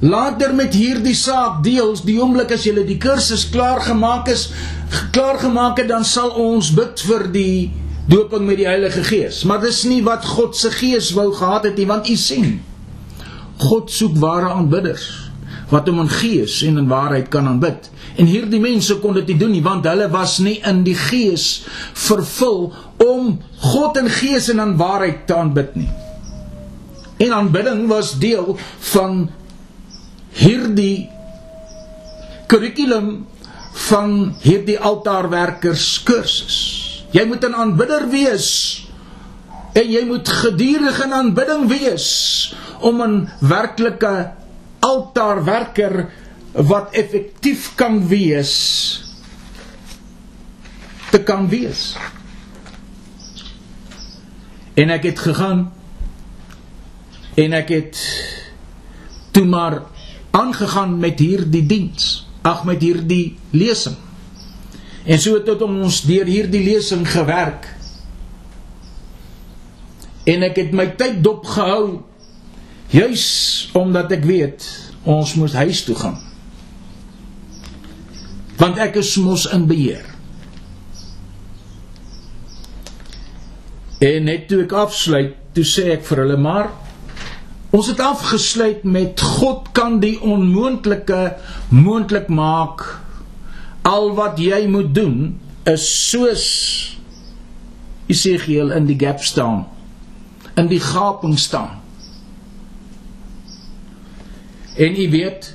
Later 0.02 0.50
met 0.50 0.74
hierdie 0.74 1.14
saak 1.14 1.60
deels, 1.62 2.00
die 2.02 2.16
oomblik 2.18 2.50
as 2.50 2.64
jy 2.66 2.72
die 2.82 2.96
kursus 2.98 3.44
klaar 3.54 3.78
gemaak 3.86 4.26
is, 4.32 4.48
klaar 5.14 5.38
gemaak 5.38 5.78
het, 5.78 5.86
dan 5.92 6.02
sal 6.02 6.32
ons 6.42 6.72
bid 6.74 7.04
vir 7.06 7.28
die 7.30 7.70
doping 8.10 8.42
met 8.48 8.58
die 8.58 8.66
Heilige 8.66 9.04
Gees. 9.06 9.44
Maar 9.46 9.62
dis 9.62 9.84
nie 9.86 10.00
wat 10.02 10.26
God 10.26 10.58
se 10.58 10.74
Gees 10.74 11.12
wou 11.14 11.28
gehad 11.30 11.70
het 11.70 11.78
nie, 11.78 11.86
want 11.86 12.10
u 12.10 12.18
sien. 12.18 12.56
God 13.62 13.94
soek 13.94 14.18
ware 14.18 14.50
aanbidders 14.50 15.21
wat 15.72 15.88
hom 15.88 16.02
in 16.04 16.10
gees 16.12 16.60
en 16.66 16.76
in 16.82 16.88
waarheid 16.90 17.30
kan 17.32 17.48
aanbid. 17.48 17.88
En 18.20 18.28
hierdie 18.28 18.60
mense 18.60 18.98
kon 19.00 19.16
dit 19.16 19.32
nie 19.32 19.38
doen 19.40 19.54
nie, 19.56 19.64
want 19.64 19.86
hulle 19.88 20.08
was 20.12 20.36
nie 20.44 20.58
in 20.68 20.82
die 20.84 20.96
Gees 20.98 21.64
vervul 21.96 22.68
om 23.02 23.38
God 23.62 23.96
in 24.02 24.10
gees 24.12 24.50
en 24.52 24.60
in 24.62 24.76
waarheid 24.76 25.24
te 25.26 25.36
aanbid 25.38 25.76
nie. 25.80 25.88
En 27.22 27.32
aanbidding 27.32 27.86
was 27.90 28.16
deel 28.20 28.56
van 28.92 29.24
hierdie 30.36 31.08
kurrikulum 32.50 33.22
van 33.88 34.34
hierdie 34.42 34.78
altaarwerkers 34.78 36.02
kursus. 36.04 36.58
Jy 37.12 37.24
moet 37.28 37.44
'n 37.44 37.54
aanbidder 37.54 38.08
wees 38.10 38.48
en 39.72 39.88
jy 39.88 40.04
moet 40.04 40.28
gedurig 40.28 41.04
in 41.04 41.12
aanbidding 41.12 41.68
wees 41.68 42.08
om 42.80 43.02
'n 43.02 43.28
werklike 43.40 44.32
altaarwerker 44.82 46.08
wat 46.52 46.92
effektief 46.98 47.70
kan 47.78 48.00
wees 48.10 48.52
te 51.12 51.20
kan 51.22 51.48
wees. 51.52 51.92
En 54.74 54.92
ek 54.94 55.10
het 55.10 55.20
gegaan 55.20 55.66
en 57.36 57.56
ek 57.56 57.72
het 57.72 58.00
toe 59.36 59.44
maar 59.48 59.82
aangegaan 60.32 60.96
met 61.00 61.20
hierdie 61.20 61.64
diens, 61.68 62.24
ag 62.48 62.64
met 62.68 62.80
hierdie 62.84 63.36
lesing. 63.52 63.98
En 65.04 65.20
so 65.20 65.36
het 65.36 65.62
ons 65.64 66.02
deur 66.08 66.28
hierdie 66.28 66.62
lesing 66.64 67.04
gewerk. 67.08 67.68
En 70.28 70.44
ek 70.46 70.60
het 70.62 70.72
my 70.76 70.86
tyd 70.96 71.20
dopgehou 71.24 72.00
juis 72.92 73.26
omdat 73.78 74.12
ek 74.12 74.24
weet 74.28 74.66
ons 75.08 75.34
moet 75.40 75.54
huis 75.64 75.82
toe 75.86 75.96
gaan. 75.98 76.18
Want 78.60 78.78
ek 78.82 79.00
is 79.00 79.16
mos 79.18 79.48
in 79.50 79.66
beheer. 79.66 80.04
En 84.02 84.28
net 84.28 84.48
toe 84.50 84.62
ek 84.66 84.74
afsluit, 84.76 85.34
toe 85.56 85.64
sê 85.66 85.88
ek 85.96 86.06
vir 86.06 86.24
hulle 86.24 86.38
maar 86.40 86.70
ons 87.72 87.88
het 87.88 88.00
afgesluit 88.04 88.82
met 88.84 89.20
God 89.40 89.70
kan 89.72 89.96
die 90.02 90.18
onmoontlike 90.20 91.20
moontlik 91.72 92.28
maak. 92.28 92.84
Al 93.88 94.12
wat 94.18 94.36
jy 94.42 94.66
moet 94.68 94.92
doen 94.94 95.38
is 95.68 95.86
soos 96.10 96.44
Esegiel 98.12 98.74
in 98.76 98.84
die 98.90 98.98
gap 99.00 99.22
staan. 99.24 99.62
In 100.60 100.68
die 100.68 100.82
gaping 100.82 101.38
staan. 101.40 101.81
En 104.76 105.00
u 105.00 105.10
weet 105.10 105.54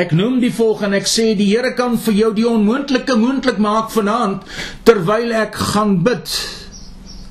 Ek 0.00 0.12
noem 0.14 0.36
die 0.38 0.52
volgende, 0.54 1.00
ek 1.00 1.08
sê 1.10 1.32
die 1.34 1.48
Here 1.50 1.72
kan 1.74 1.96
vir 1.98 2.14
jou 2.14 2.28
die 2.36 2.46
onmoontlike 2.46 3.16
moontlik 3.18 3.58
maak 3.58 3.88
vanaand 3.90 4.44
terwyl 4.86 5.32
ek 5.34 5.56
gaan 5.72 5.96
bid. 6.06 6.30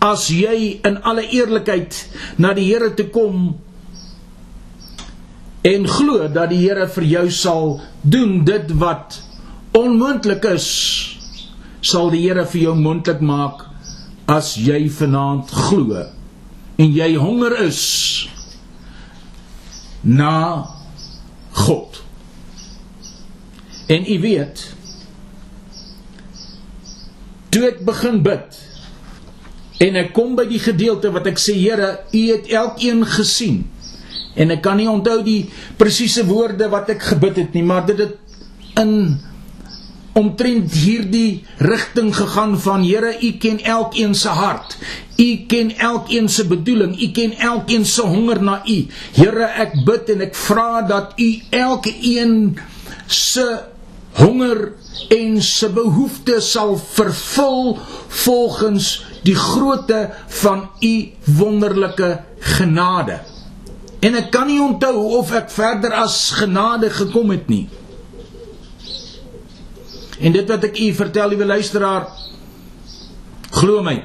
As 0.04 0.26
jy 0.32 0.82
in 0.88 0.98
alle 1.08 1.24
eerlikheid 1.24 1.96
na 2.38 2.52
die 2.58 2.68
Here 2.68 2.92
toe 2.96 3.08
kom 3.16 3.54
en 5.64 5.88
glo 5.88 6.28
dat 6.28 6.52
die 6.52 6.60
Here 6.66 6.90
vir 6.92 7.08
jou 7.08 7.26
sal 7.32 7.80
doen 8.04 8.44
dit 8.48 8.76
wat 8.82 9.22
onmoontlik 9.80 10.44
is, 10.52 10.68
sal 11.80 12.12
die 12.12 12.26
Here 12.26 12.44
vir 12.44 12.66
jou 12.66 12.76
moontlik 12.76 13.24
maak 13.24 13.64
as 14.28 14.58
jy 14.60 14.84
vanaand 15.00 15.48
glo 15.70 16.04
en 16.80 16.92
jy 16.92 17.14
honger 17.20 17.56
is 17.70 17.80
na 20.02 20.66
God. 21.52 22.04
En 23.90 24.06
u 24.06 24.20
weet 24.22 24.66
toe 27.50 27.66
ek 27.66 27.80
begin 27.86 28.20
bid 28.22 28.58
en 29.82 29.96
ek 29.98 30.12
kom 30.14 30.36
by 30.38 30.46
die 30.50 30.62
gedeelte 30.62 31.10
wat 31.16 31.28
ek 31.32 31.40
sê 31.42 31.56
Here, 31.58 32.04
u 32.14 32.22
het 32.30 32.52
elkeen 32.52 33.02
gesien. 33.08 33.64
En 34.36 34.52
ek 34.54 34.62
kan 34.62 34.78
nie 34.78 34.90
onthou 34.92 35.22
die 35.26 35.50
presiese 35.80 36.26
woorde 36.28 36.68
wat 36.70 36.92
ek 36.94 37.08
gebid 37.14 37.40
het 37.42 37.56
nie, 37.58 37.64
maar 37.66 37.88
dit 37.88 37.98
het 38.04 38.18
in 38.80 39.18
omtrent 40.20 40.74
hierdie 40.76 41.44
rigting 41.64 42.12
gegaan 42.16 42.58
van 42.60 42.84
Here, 42.84 43.16
u 43.22 43.32
ken 43.42 43.60
elkeen 43.64 44.16
se 44.16 44.30
hart. 44.30 44.78
U 45.18 45.30
ken 45.48 45.72
elkeen 45.78 46.30
se 46.30 46.46
bedoeling, 46.48 46.96
u 47.02 47.12
ken 47.12 47.34
elkeen 47.38 47.86
se 47.86 48.02
honger 48.02 48.44
na 48.44 48.62
u. 48.66 48.78
Here, 49.16 49.50
ek 49.64 49.80
bid 49.88 50.12
en 50.16 50.28
ek 50.28 50.36
vra 50.36 50.82
dat 50.88 51.16
u 51.20 51.30
elkeen 51.50 52.60
se 53.08 53.48
honger 54.20 54.74
en 55.10 55.42
se 55.44 55.70
behoeftes 55.74 56.52
sal 56.52 56.76
vervul 56.78 57.78
volgens 58.24 58.92
die 59.24 59.36
grootte 59.36 60.10
van 60.42 60.70
u 60.80 60.94
wonderlike 61.40 62.20
genade. 62.40 63.20
En 64.00 64.16
ek 64.16 64.32
kan 64.32 64.48
nie 64.48 64.62
onthou 64.64 65.18
of 65.20 65.32
ek 65.36 65.52
verder 65.52 65.94
as 66.00 66.30
genade 66.40 66.92
gekom 66.96 67.36
het 67.36 67.50
nie. 67.52 67.68
En 70.20 70.32
dit 70.36 70.48
wat 70.48 70.64
ek 70.68 70.80
u 70.80 70.94
vertel, 70.94 71.32
liewe 71.32 71.46
luisteraar, 71.48 72.10
glo 73.56 73.84
my. 73.84 73.98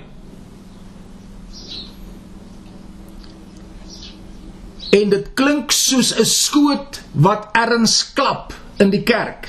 En 4.94 5.10
dit 5.10 5.26
klink 5.34 5.74
soos 5.74 6.14
'n 6.14 6.24
skoot 6.24 7.00
wat 7.12 7.48
erns 7.52 8.12
klap 8.14 8.54
in 8.78 8.90
die 8.90 9.02
kerk. 9.02 9.48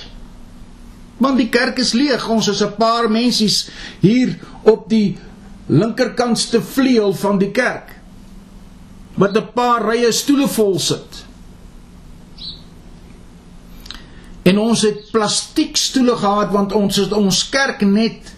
Want 1.17 1.37
die 1.37 1.49
kerk 1.49 1.77
is 1.77 1.93
leeg. 1.93 2.27
Ons 2.29 2.47
is 2.47 2.63
'n 2.63 2.75
paar 2.77 3.11
mensies 3.11 3.69
hier 3.99 4.39
op 4.63 4.89
die 4.89 5.17
linkerkantste 5.65 6.61
vleuel 6.61 7.13
van 7.13 7.37
die 7.37 7.51
kerk. 7.51 7.93
Met 9.15 9.37
'n 9.37 9.53
paar 9.53 9.85
rye 9.85 10.11
stoele 10.11 10.47
vol 10.47 10.79
sit. 10.79 11.24
En 14.45 14.59
ons 14.61 14.81
het 14.85 15.07
plastiekstoele 15.11 16.15
gehad 16.21 16.51
want 16.53 16.73
ons 16.77 16.95
het 17.01 17.13
ons 17.17 17.39
kerk 17.49 17.81
net 17.81 18.33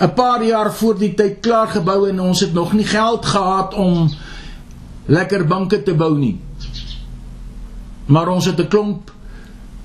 'n 0.00 0.14
paar 0.14 0.44
jaar 0.44 0.72
voor 0.74 0.98
die 0.98 1.14
tyd 1.14 1.40
klaar 1.40 1.68
gebou 1.68 2.08
en 2.08 2.20
ons 2.20 2.40
het 2.40 2.52
nog 2.52 2.72
nie 2.72 2.86
geld 2.86 3.26
gehad 3.26 3.74
om 3.74 4.10
lekker 5.06 5.46
banke 5.46 5.82
te 5.82 5.94
bou 5.94 6.18
nie. 6.18 6.40
Maar 8.06 8.28
ons 8.28 8.44
het 8.44 8.60
'n 8.60 8.68
klomp 8.68 9.12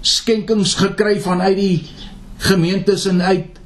skenkings 0.01 0.76
gekry 0.76 1.20
vanuit 1.22 1.56
die 1.56 1.84
gemeentes 2.38 3.06
en 3.06 3.22
uit 3.22 3.60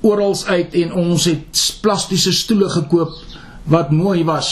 oral 0.00 0.36
uit 0.46 0.74
en 0.74 0.92
ons 0.92 1.24
het 1.24 1.78
plastiese 1.80 2.32
stoele 2.32 2.68
gekoop 2.68 3.12
wat 3.64 3.90
mooi 3.90 4.24
was 4.24 4.50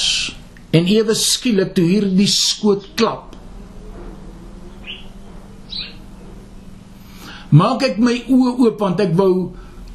en 0.71 0.87
ewe 0.87 1.15
skielik 1.15 1.75
toe 1.75 1.85
hierdie 1.85 2.27
skoot 2.27 2.87
klap 2.95 3.34
maak 7.61 7.85
ek 7.87 8.01
my 8.03 8.17
oë 8.27 8.55
oop 8.67 8.83
want 8.83 9.03
ek 9.05 9.15
wou 9.19 9.35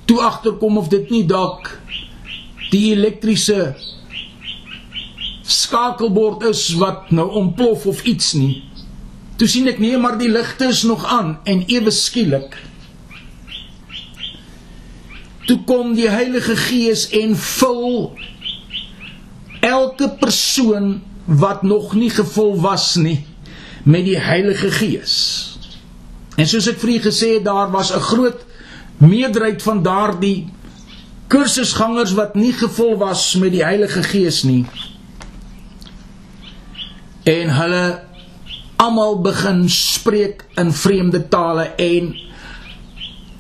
toe 0.10 0.20
agterkom 0.26 0.80
of 0.82 0.90
dit 0.94 1.12
nie 1.14 1.26
dalk 1.28 1.74
die 2.72 2.90
elektriese 2.94 3.74
skakelbord 5.50 6.46
is 6.52 6.64
wat 6.82 7.12
nou 7.16 7.28
ontplof 7.44 7.88
of 7.90 8.04
iets 8.08 8.34
nie 8.40 8.56
Toe 9.40 9.48
sien 9.48 9.70
ek 9.72 9.78
nee, 9.80 9.96
maar 9.96 10.18
die 10.20 10.28
ligte 10.28 10.68
is 10.68 10.82
nog 10.84 11.06
aan 11.08 11.38
en 11.48 11.62
ewe 11.72 11.94
skielik 11.96 12.58
toe 15.50 15.58
kom 15.66 15.96
die 15.98 16.10
Heilige 16.12 16.54
Gees 16.60 17.08
en 17.18 17.32
vul 17.34 18.12
elke 19.66 20.10
persoon 20.22 21.00
wat 21.26 21.64
nog 21.64 21.96
nie 21.98 22.12
gevul 22.14 22.54
was 22.62 22.94
nie 23.02 23.24
met 23.84 24.06
die 24.06 24.20
Heilige 24.20 24.70
Gees. 24.72 25.16
En 26.40 26.48
soos 26.48 26.70
ek 26.72 26.80
vir 26.80 26.94
u 26.94 27.00
gesê 27.04 27.34
het, 27.36 27.44
daar 27.44 27.72
was 27.72 27.92
'n 27.92 28.00
groot 28.00 28.46
meerderheid 28.98 29.62
van 29.62 29.84
daardie 29.84 30.48
kursusgangers 31.28 32.14
wat 32.18 32.36
nie 32.36 32.54
gevul 32.54 32.98
was 32.98 33.36
met 33.36 33.52
die 33.52 33.64
Heilige 33.64 34.04
Gees 34.04 34.44
nie. 34.44 34.66
En 37.24 37.50
hulle 37.50 38.02
almal 38.76 39.22
begin 39.22 39.70
spreek 39.70 40.46
in 40.56 40.72
vreemde 40.74 41.28
tale 41.28 41.64
en 41.76 42.16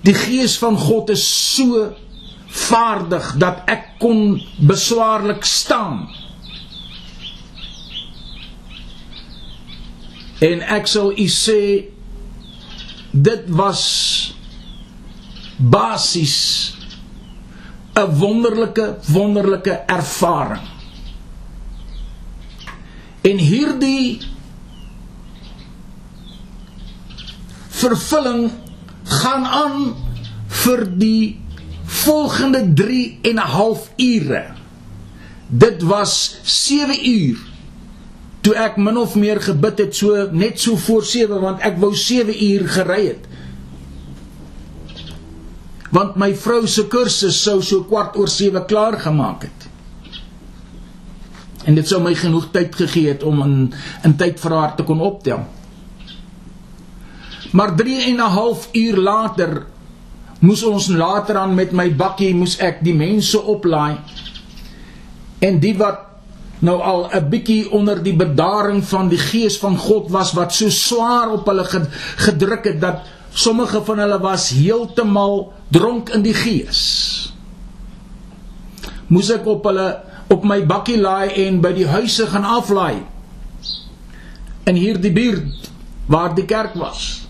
die 0.02 0.14
gees 0.14 0.58
van 0.58 0.78
God 0.78 1.10
is 1.10 1.56
so 1.56 1.88
vaardig 2.48 3.34
dat 3.38 3.64
ek 3.66 3.86
kon 4.00 4.42
beswaarlik 4.58 5.46
staan. 5.46 6.10
En 10.40 10.62
ek 10.62 10.88
sal 10.88 11.12
u 11.12 11.28
sê 11.28 11.62
dit 13.12 13.44
was 13.48 13.84
basies 15.58 16.74
'n 17.94 18.16
wonderlike 18.16 18.98
wonderlike 19.12 19.72
ervaring. 19.72 20.62
En 23.22 23.38
hierdie 23.38 24.22
vervulling 27.68 28.52
gaan 29.04 29.46
aan 29.46 29.96
vir 30.48 30.86
die 31.00 31.42
volgende 31.84 32.74
3 32.74 33.20
en 33.22 33.36
'n 33.36 33.52
half 33.58 33.92
ure. 33.98 34.46
Dit 35.48 35.82
was 35.82 36.40
7 36.44 37.10
uur 37.10 37.49
toe 38.42 38.56
ek 38.56 38.78
min 38.80 38.98
of 38.98 39.16
meer 39.20 39.42
gebid 39.44 39.82
het 39.84 39.96
so 39.96 40.28
net 40.32 40.60
so 40.60 40.80
voor 40.80 41.04
7 41.06 41.42
want 41.42 41.64
ek 41.66 41.80
wou 41.82 41.92
7 41.96 42.32
uur 42.34 42.68
gery 42.76 43.02
het. 43.08 43.28
Want 45.92 46.20
my 46.22 46.32
vrou 46.38 46.68
se 46.70 46.86
kursus 46.88 47.42
sou 47.44 47.60
so 47.66 47.84
kwart 47.90 48.18
oor 48.18 48.30
7 48.30 48.66
klaar 48.70 49.00
gemaak 49.02 49.48
het. 49.48 49.68
En 51.68 51.76
dit 51.76 51.88
sou 51.88 52.00
my 52.02 52.14
genoeg 52.16 52.52
tyd 52.54 52.76
gegee 52.76 53.12
het 53.12 53.24
om 53.24 53.42
in 53.44 53.56
in 54.08 54.16
tyd 54.18 54.40
vir 54.40 54.56
haar 54.56 54.76
te 54.76 54.86
kon 54.88 55.02
optel. 55.02 55.44
Maar 57.52 57.76
3 57.76 58.02
en 58.12 58.16
'n 58.16 58.34
half 58.38 58.70
uur 58.72 58.98
later 58.98 59.66
moes 60.40 60.64
ons 60.64 60.88
later 60.88 61.36
aan 61.38 61.56
met 61.56 61.72
my 61.72 61.90
bakkie 61.96 62.36
moes 62.36 62.58
ek 62.58 62.84
die 62.84 62.96
mense 62.96 63.42
oplaai. 63.42 63.98
En 65.40 65.60
die 65.60 65.76
wat 65.78 66.09
nou 66.60 66.82
al 66.82 67.08
'n 67.14 67.30
bietjie 67.30 67.72
onder 67.72 68.04
die 68.04 68.16
bedaring 68.16 68.84
van 68.84 69.10
die 69.10 69.18
gees 69.18 69.58
van 69.58 69.78
God 69.78 70.10
was 70.10 70.34
wat 70.34 70.54
so 70.54 70.70
swaar 70.70 71.32
op 71.32 71.46
hulle 71.48 71.66
gedruk 72.16 72.64
het 72.64 72.82
dat 72.82 73.00
sommige 73.34 73.84
van 73.84 74.00
hulle 74.00 74.20
was 74.20 74.50
heeltemal 74.50 75.54
dronk 75.68 76.10
in 76.10 76.22
die 76.22 76.34
gees. 76.34 76.82
Moes 79.08 79.30
ek 79.30 79.46
op 79.46 79.64
hulle 79.64 80.02
op 80.30 80.44
my 80.46 80.60
bakkie 80.66 81.00
laai 81.02 81.30
en 81.48 81.62
by 81.62 81.72
die 81.74 81.88
huise 81.88 82.28
gaan 82.30 82.46
aflaai. 82.46 83.02
In 84.70 84.76
hierdie 84.78 85.14
buurt 85.14 85.72
waar 86.06 86.36
die 86.36 86.46
kerk 86.46 86.76
was. 86.78 87.26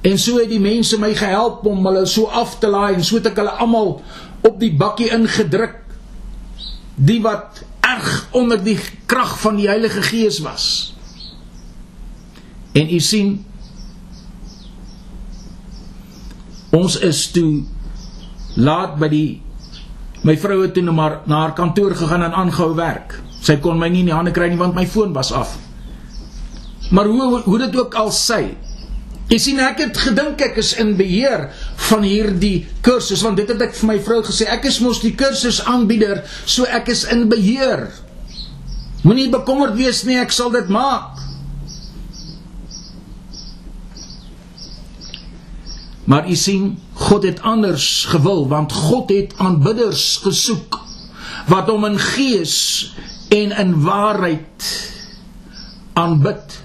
En 0.00 0.16
so 0.18 0.38
het 0.40 0.48
die 0.48 0.60
mense 0.60 0.96
my 1.00 1.12
gehelp 1.16 1.66
om 1.68 1.84
hulle 1.86 2.06
so 2.08 2.30
af 2.32 2.56
te 2.60 2.68
laai 2.72 2.94
en 2.94 3.04
so 3.04 3.20
het 3.20 3.28
ek 3.32 3.40
hulle 3.42 3.52
almal 3.60 3.98
op 4.40 4.56
die 4.60 4.72
bakkie 4.72 5.10
ingedruk. 5.12 5.79
Die 7.00 7.20
wat 7.24 7.62
erg 7.80 8.28
onder 8.36 8.60
die 8.64 8.78
krag 9.08 9.38
van 9.40 9.56
die 9.56 9.68
Heilige 9.70 10.02
Gees 10.04 10.40
was. 10.44 10.66
En 12.76 12.90
u 12.92 13.00
sien 13.00 13.38
ons 16.70 16.98
is 17.02 17.24
toe 17.34 17.64
laat 18.54 18.98
by 19.00 19.08
die 19.10 19.28
my 20.22 20.36
vrou 20.38 20.60
het 20.60 20.74
toe 20.76 20.84
nou 20.84 20.94
maar 20.94 21.22
na 21.26 21.40
haar 21.46 21.56
kantoor 21.56 21.96
gegaan 21.96 22.28
en 22.28 22.36
aangehou 22.44 22.74
werk. 22.78 23.16
Sy 23.40 23.56
kon 23.64 23.80
my 23.80 23.88
nie 23.88 24.04
in 24.04 24.10
die 24.12 24.14
hande 24.14 24.34
kry 24.36 24.50
nie 24.52 24.60
want 24.60 24.76
my 24.76 24.84
foon 24.86 25.16
was 25.16 25.32
af. 25.32 25.56
Maar 26.90 27.08
hoe 27.08 27.40
hoe 27.46 27.58
dit 27.58 27.76
ook 27.76 27.94
al 27.94 28.12
sê, 28.14 28.42
Jy 29.30 29.38
sien 29.38 29.60
ek 29.62 29.78
het 29.78 29.98
gedink 30.08 30.40
ek 30.42 30.56
is 30.58 30.72
in 30.82 30.96
beheer 30.98 31.44
van 31.88 32.04
hierdie 32.04 32.66
kursus 32.84 33.22
want 33.24 33.40
dit 33.40 33.48
het 33.48 33.62
ek 33.64 33.74
vir 33.78 33.88
my 33.92 33.98
vrou 34.04 34.20
gesê 34.26 34.48
ek 34.52 34.68
is 34.70 34.80
mos 34.84 35.00
die 35.02 35.14
kursus 35.18 35.62
aanbieder 35.64 36.22
so 36.44 36.68
ek 36.68 36.92
is 36.92 37.06
in 37.08 37.28
beheer. 37.32 37.88
Moenie 39.02 39.30
bekommerd 39.32 39.78
wees 39.78 40.04
nie 40.04 40.18
ek 40.20 40.32
sal 40.34 40.52
dit 40.52 40.68
maak. 40.68 41.16
Maar 46.10 46.26
u 46.28 46.36
sien 46.36 46.74
God 47.00 47.24
het 47.24 47.40
anders 47.46 48.04
gewil 48.10 48.46
want 48.50 48.72
God 48.72 49.12
het 49.14 49.34
aanbidders 49.38 50.20
gesoek 50.24 50.80
wat 51.48 51.70
hom 51.70 51.86
in 51.88 51.98
gees 51.98 52.56
en 53.30 53.54
in 53.56 53.76
waarheid 53.82 54.66
aanbid. 55.92 56.59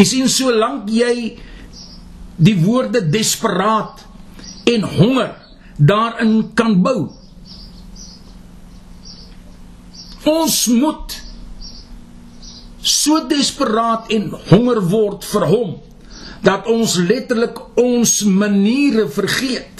Jy 0.00 0.06
sien 0.08 0.28
solank 0.32 0.86
jy 0.88 1.34
die 2.40 2.54
woorde 2.62 3.02
desperaat 3.12 4.00
en 4.72 4.86
honger 4.96 5.34
daarin 5.76 6.38
kan 6.56 6.78
bou. 6.80 7.10
Ons 10.24 10.56
moet 10.72 11.18
so 12.80 13.20
desperaat 13.28 14.08
en 14.16 14.30
honger 14.48 14.80
word 14.88 15.28
vir 15.34 15.46
hom 15.52 15.76
dat 16.48 16.68
ons 16.72 16.96
letterlik 17.04 17.60
ons 17.80 18.14
maniere 18.24 19.04
vergeet. 19.12 19.79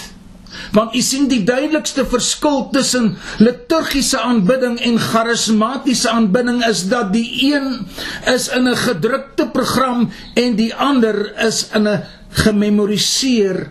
Want 0.73 0.95
u 0.95 1.01
sien 1.03 1.27
die 1.29 1.43
duidelikste 1.43 2.05
verskil 2.07 2.69
tussen 2.71 3.17
liturgiese 3.43 4.21
aanbidding 4.21 4.79
en 4.81 4.99
charismatiese 4.99 6.11
aanbidding 6.11 6.63
is 6.67 6.85
dat 6.89 7.13
die 7.13 7.27
een 7.55 7.87
is 8.31 8.49
in 8.49 8.69
'n 8.69 8.77
gedrukte 8.77 9.49
program 9.49 10.11
en 10.35 10.57
die 10.57 10.75
ander 10.75 11.39
is 11.47 11.69
in 11.75 11.89
'n 11.89 12.05
gememoriseer 12.31 13.71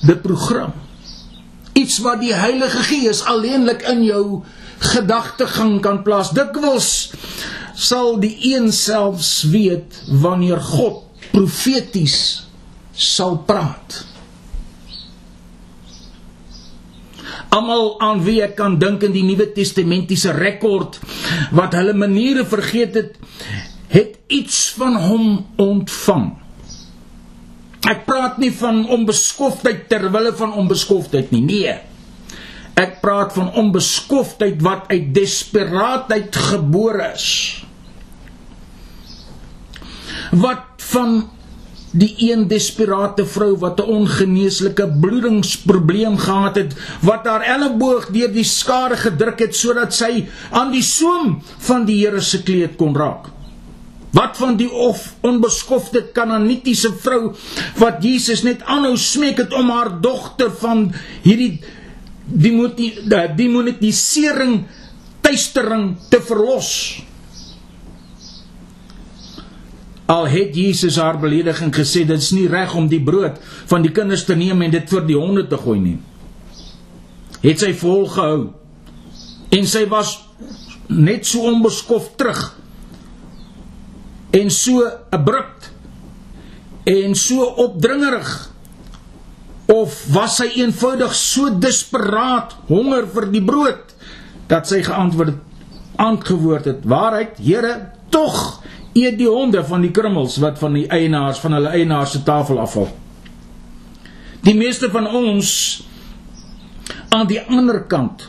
die 0.00 0.16
program. 0.16 0.72
Iets 1.72 1.98
wat 1.98 2.20
die 2.20 2.34
Heilige 2.34 2.82
Gees 2.82 3.22
alleenlik 3.24 3.82
in 3.82 4.02
jou 4.04 4.42
gedagtegang 4.78 5.80
kan 5.80 6.02
plaas. 6.02 6.30
Dikwels 6.30 7.12
sal 7.74 8.18
die 8.20 8.36
een 8.54 8.72
selfs 8.72 9.42
weet 9.42 10.02
wanneer 10.08 10.60
God 10.60 11.04
profeties 11.30 12.46
sal 12.92 13.38
praat. 13.46 14.11
Almal 17.52 17.98
aan 18.00 18.22
wie 18.24 18.40
ek 18.44 18.54
kan 18.56 18.78
dink 18.80 19.02
in 19.04 19.12
die 19.12 19.24
Nuwe 19.26 19.50
Testamentiese 19.52 20.32
rekord 20.32 20.96
wat 21.52 21.76
hulle 21.76 21.92
maniere 21.92 22.46
vergeet 22.48 22.96
het, 22.96 23.18
het 23.92 24.16
iets 24.32 24.70
van 24.78 24.96
hom 24.96 25.26
ontvang. 25.60 26.30
Ek 27.92 28.06
praat 28.06 28.38
nie 28.40 28.52
van 28.54 28.84
onbeskoftheid 28.94 29.88
ter 29.90 30.06
wille 30.14 30.32
van 30.38 30.54
onbeskoftheid 30.62 31.32
nie. 31.34 31.42
Nee. 31.44 31.74
Ek 32.78 33.00
praat 33.02 33.34
van 33.36 33.50
onbeskoftheid 33.58 34.62
wat 34.64 34.88
uit 34.88 35.10
desperaatheid 35.12 36.36
gebore 36.48 37.10
is. 37.12 37.28
Wat 40.32 40.80
van 40.92 41.18
die 41.92 42.14
een 42.18 42.46
desperate 42.48 43.24
vrou 43.28 43.56
wat 43.60 43.80
'n 43.80 43.90
ongeneeslike 43.98 44.86
bloedingsprobleem 45.00 46.16
gehad 46.18 46.56
het 46.56 46.72
wat 47.00 47.26
haar 47.26 47.42
elleboog 47.42 48.06
deur 48.06 48.32
die 48.32 48.44
skare 48.44 48.96
gedruk 48.96 49.38
het 49.38 49.54
sodat 49.56 49.94
sy 49.94 50.26
aan 50.50 50.72
die 50.72 50.82
soem 50.82 51.42
van 51.58 51.84
die 51.84 52.00
Here 52.02 52.20
se 52.20 52.42
kleed 52.42 52.76
kon 52.76 52.96
raak. 52.96 53.28
Wat 54.12 54.36
van 54.36 54.56
die 54.56 54.70
of 54.72 55.14
onbeskofte 55.20 56.02
kananitiese 56.12 56.92
vrou 57.00 57.34
wat 57.76 58.02
Jesus 58.02 58.42
net 58.42 58.62
aanhou 58.62 58.96
smeek 58.96 59.38
het 59.38 59.52
om 59.52 59.70
haar 59.70 60.00
dogter 60.00 60.50
van 60.50 60.92
hierdie 61.22 61.60
die 62.24 62.92
demonetisering 63.36 64.64
tuistering 65.20 65.96
te 66.08 66.20
verlos. 66.20 67.02
Al 70.12 70.26
het 70.28 70.56
Jesus 70.56 70.98
haar 71.00 71.16
belediging 71.20 71.72
gesê 71.74 72.04
dit 72.08 72.20
is 72.20 72.32
nie 72.36 72.48
reg 72.50 72.74
om 72.76 72.88
die 72.90 73.00
brood 73.00 73.38
van 73.70 73.84
die 73.84 73.92
kinders 73.94 74.26
te 74.28 74.36
neem 74.36 74.60
en 74.64 74.74
dit 74.74 74.90
vir 74.92 75.06
die 75.08 75.16
honde 75.16 75.46
te 75.48 75.60
gooi 75.60 75.78
nie. 75.80 75.98
Het 77.42 77.64
sy 77.64 77.72
volgehou 77.78 78.50
en 79.52 79.68
sy 79.68 79.86
was 79.90 80.18
net 80.92 81.26
so 81.28 81.48
onbeskof 81.48 82.12
terug. 82.20 82.40
En 84.32 84.50
so 84.50 84.84
abrupt. 85.12 85.70
En 86.88 87.14
so 87.14 87.44
opdringerig. 87.64 88.30
Of 89.72 89.96
was 90.12 90.36
sy 90.40 90.48
eenvoudig 90.58 91.14
so 91.16 91.52
desperaat 91.62 92.56
honger 92.68 93.06
vir 93.12 93.28
die 93.32 93.44
brood 93.44 93.94
dat 94.50 94.68
sy 94.68 94.82
geantwoord 94.84 95.38
antwoord 96.02 96.66
het 96.66 96.86
waarheid 96.88 97.38
Here 97.40 97.76
tog 98.12 98.60
eet 98.92 99.16
die 99.18 99.28
honde 99.28 99.62
van 99.64 99.84
die 99.84 99.92
krummels 99.94 100.36
wat 100.42 100.58
van 100.60 100.76
die 100.76 100.86
eienaars 100.92 101.40
van 101.40 101.56
hulle 101.56 101.72
eienaars 101.72 102.16
se 102.16 102.22
tafel 102.26 102.60
afval. 102.60 102.90
Die 104.42 104.56
meeste 104.58 104.90
van 104.90 105.06
ons 105.06 105.52
aan 107.12 107.28
die 107.30 107.40
ander 107.40 107.82
kant 107.88 108.26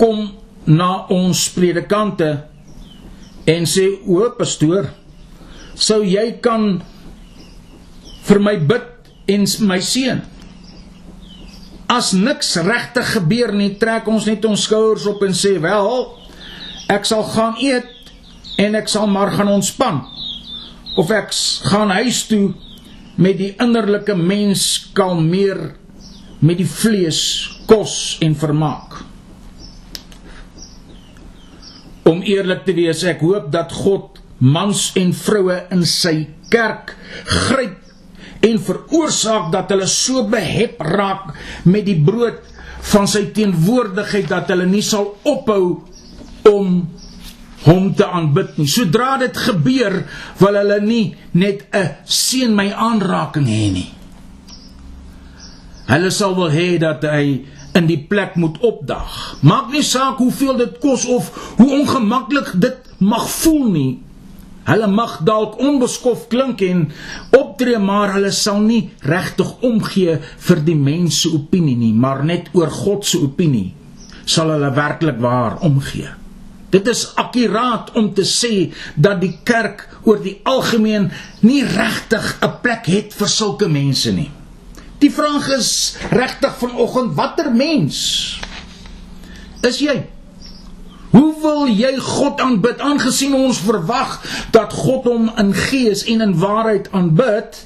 kom 0.00 0.28
na 0.64 1.06
ons 1.12 1.46
predikante 1.52 2.30
en 3.50 3.66
sê 3.68 3.86
o 4.08 4.24
pastoor 4.38 4.88
sou 5.74 6.00
jy 6.06 6.38
kan 6.44 6.78
vir 8.24 8.40
my 8.40 8.54
bid 8.70 9.10
en 9.34 9.44
my 9.68 9.80
seun 9.84 10.22
as 11.92 12.12
niks 12.16 12.54
regtig 12.64 13.10
gebeur 13.18 13.52
nie 13.52 13.74
trek 13.80 14.08
ons 14.08 14.28
net 14.28 14.44
ons 14.48 14.64
skouers 14.68 15.04
op 15.10 15.24
en 15.26 15.36
sê 15.36 15.56
wel 15.60 15.90
ek 16.94 17.04
sal 17.08 17.24
gaan 17.34 17.60
eet 17.60 17.93
en 18.60 18.78
ek 18.78 18.90
sal 18.90 19.08
maar 19.10 19.32
gaan 19.34 19.50
ontspan. 19.52 20.02
Of 21.00 21.10
ek 21.10 21.32
gaan 21.70 21.90
huis 21.98 22.24
toe 22.30 22.52
met 23.18 23.38
die 23.38 23.52
innerlike 23.62 24.14
mens 24.18 24.90
kalmeer 24.94 25.74
met 26.44 26.58
die 26.60 26.68
vlees 26.68 27.20
kos 27.68 28.18
en 28.22 28.34
vermaak. 28.38 29.00
Om 32.04 32.20
eerlik 32.28 32.66
te 32.66 32.74
wees 32.76 33.02
ek 33.08 33.22
hoop 33.24 33.48
dat 33.54 33.72
God 33.72 34.20
mans 34.44 34.90
en 34.98 35.14
vroue 35.16 35.56
in 35.72 35.86
sy 35.88 36.26
kerk 36.52 36.92
gryp 37.24 37.80
en 38.44 38.58
veroorsaak 38.60 39.48
dat 39.54 39.70
hulle 39.72 39.86
so 39.88 40.26
behep 40.28 40.82
raak 40.84 41.32
met 41.64 41.86
die 41.88 41.96
brood 41.96 42.42
van 42.92 43.08
sy 43.08 43.24
teenwoordigheid 43.34 44.28
dat 44.28 44.50
hulle 44.52 44.66
nie 44.68 44.84
sal 44.84 45.14
ophou 45.24 45.80
om 46.50 46.82
hom 47.64 47.92
te 47.96 48.06
aanbid 48.06 48.58
nie. 48.58 48.68
Sodra 48.68 49.16
dit 49.20 49.36
gebeur, 49.46 50.02
wil 50.40 50.58
hulle 50.60 50.80
nie 50.84 51.16
net 51.32 51.66
'n 51.72 51.96
seën 52.04 52.54
my 52.54 52.70
aanraking 52.72 53.46
hê 53.46 53.72
nie. 53.72 53.90
Hulle 55.86 56.10
sal 56.10 56.34
wil 56.34 56.50
hê 56.50 56.78
dat 56.78 57.02
hy 57.04 57.44
in 57.74 57.86
die 57.86 57.98
plek 57.98 58.36
moet 58.36 58.58
opdag. 58.64 59.36
Maak 59.42 59.72
nie 59.72 59.82
saak 59.82 60.16
hoeveel 60.22 60.56
dit 60.56 60.78
kos 60.78 61.04
of 61.06 61.54
hoe 61.58 61.70
ongemaklik 61.80 62.52
dit 62.60 62.76
mag 62.98 63.28
voel 63.28 63.70
nie. 63.70 63.92
Hulle 64.64 64.86
mag 64.88 65.18
dalk 65.28 65.58
onbeskof 65.60 66.28
klink 66.32 66.62
en 66.64 66.86
optree, 67.36 67.78
maar 67.78 68.14
hulle 68.14 68.30
sal 68.32 68.62
nie 68.64 68.90
regtig 69.04 69.50
omgee 69.60 70.18
vir 70.46 70.64
die 70.64 70.76
mens 70.76 71.20
se 71.20 71.32
opinie 71.36 71.76
nie, 71.76 71.92
maar 71.92 72.24
net 72.24 72.48
oor 72.52 72.70
God 72.70 73.04
se 73.04 73.20
opinie 73.20 73.74
sal 74.24 74.54
hulle 74.54 74.70
werklik 74.72 75.18
waar 75.20 75.58
omgee. 75.60 76.23
Dit 76.74 76.88
is 76.90 77.04
akkuraat 77.20 77.92
om 77.94 78.10
te 78.14 78.24
sê 78.26 78.72
dat 78.98 79.20
die 79.22 79.36
kerk 79.46 79.86
oor 80.02 80.18
die 80.22 80.40
algemeen 80.42 81.12
nie 81.46 81.62
regtig 81.62 82.38
'n 82.42 82.58
plek 82.62 82.90
het 82.90 83.14
vir 83.14 83.28
sulke 83.28 83.68
mense 83.68 84.10
nie. 84.12 84.30
Die 84.98 85.10
vraag 85.10 85.48
is 85.58 85.96
regtig 86.10 86.58
vanoggend 86.58 87.14
watter 87.14 87.52
mens 87.52 88.40
is 89.64 89.80
jy? 89.80 89.96
Hoe 91.14 91.30
wil 91.40 91.68
jy 91.70 91.94
God 92.02 92.40
aanbid 92.42 92.80
aangesien 92.82 93.34
ons 93.38 93.60
verwag 93.62 94.18
dat 94.54 94.74
God 94.74 95.06
hom 95.08 95.30
in 95.40 95.52
gees 95.54 96.02
en 96.10 96.24
in 96.24 96.34
waarheid 96.40 96.90
aanbid? 96.92 97.60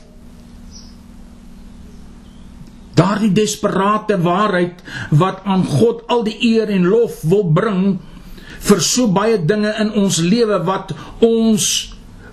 Daardie 2.98 3.32
desperate 3.32 4.18
waarheid 4.20 4.82
wat 5.10 5.40
aan 5.44 5.64
God 5.64 6.04
al 6.12 6.26
die 6.28 6.36
eer 6.52 6.70
en 6.74 6.86
lof 6.92 7.22
wil 7.22 7.46
bring 7.56 7.98
vir 8.58 8.82
so 8.82 9.06
baie 9.12 9.38
dinge 9.38 9.70
in 9.80 9.92
ons 9.92 10.18
lewe 10.24 10.58
wat 10.66 10.94
ons 11.24 11.68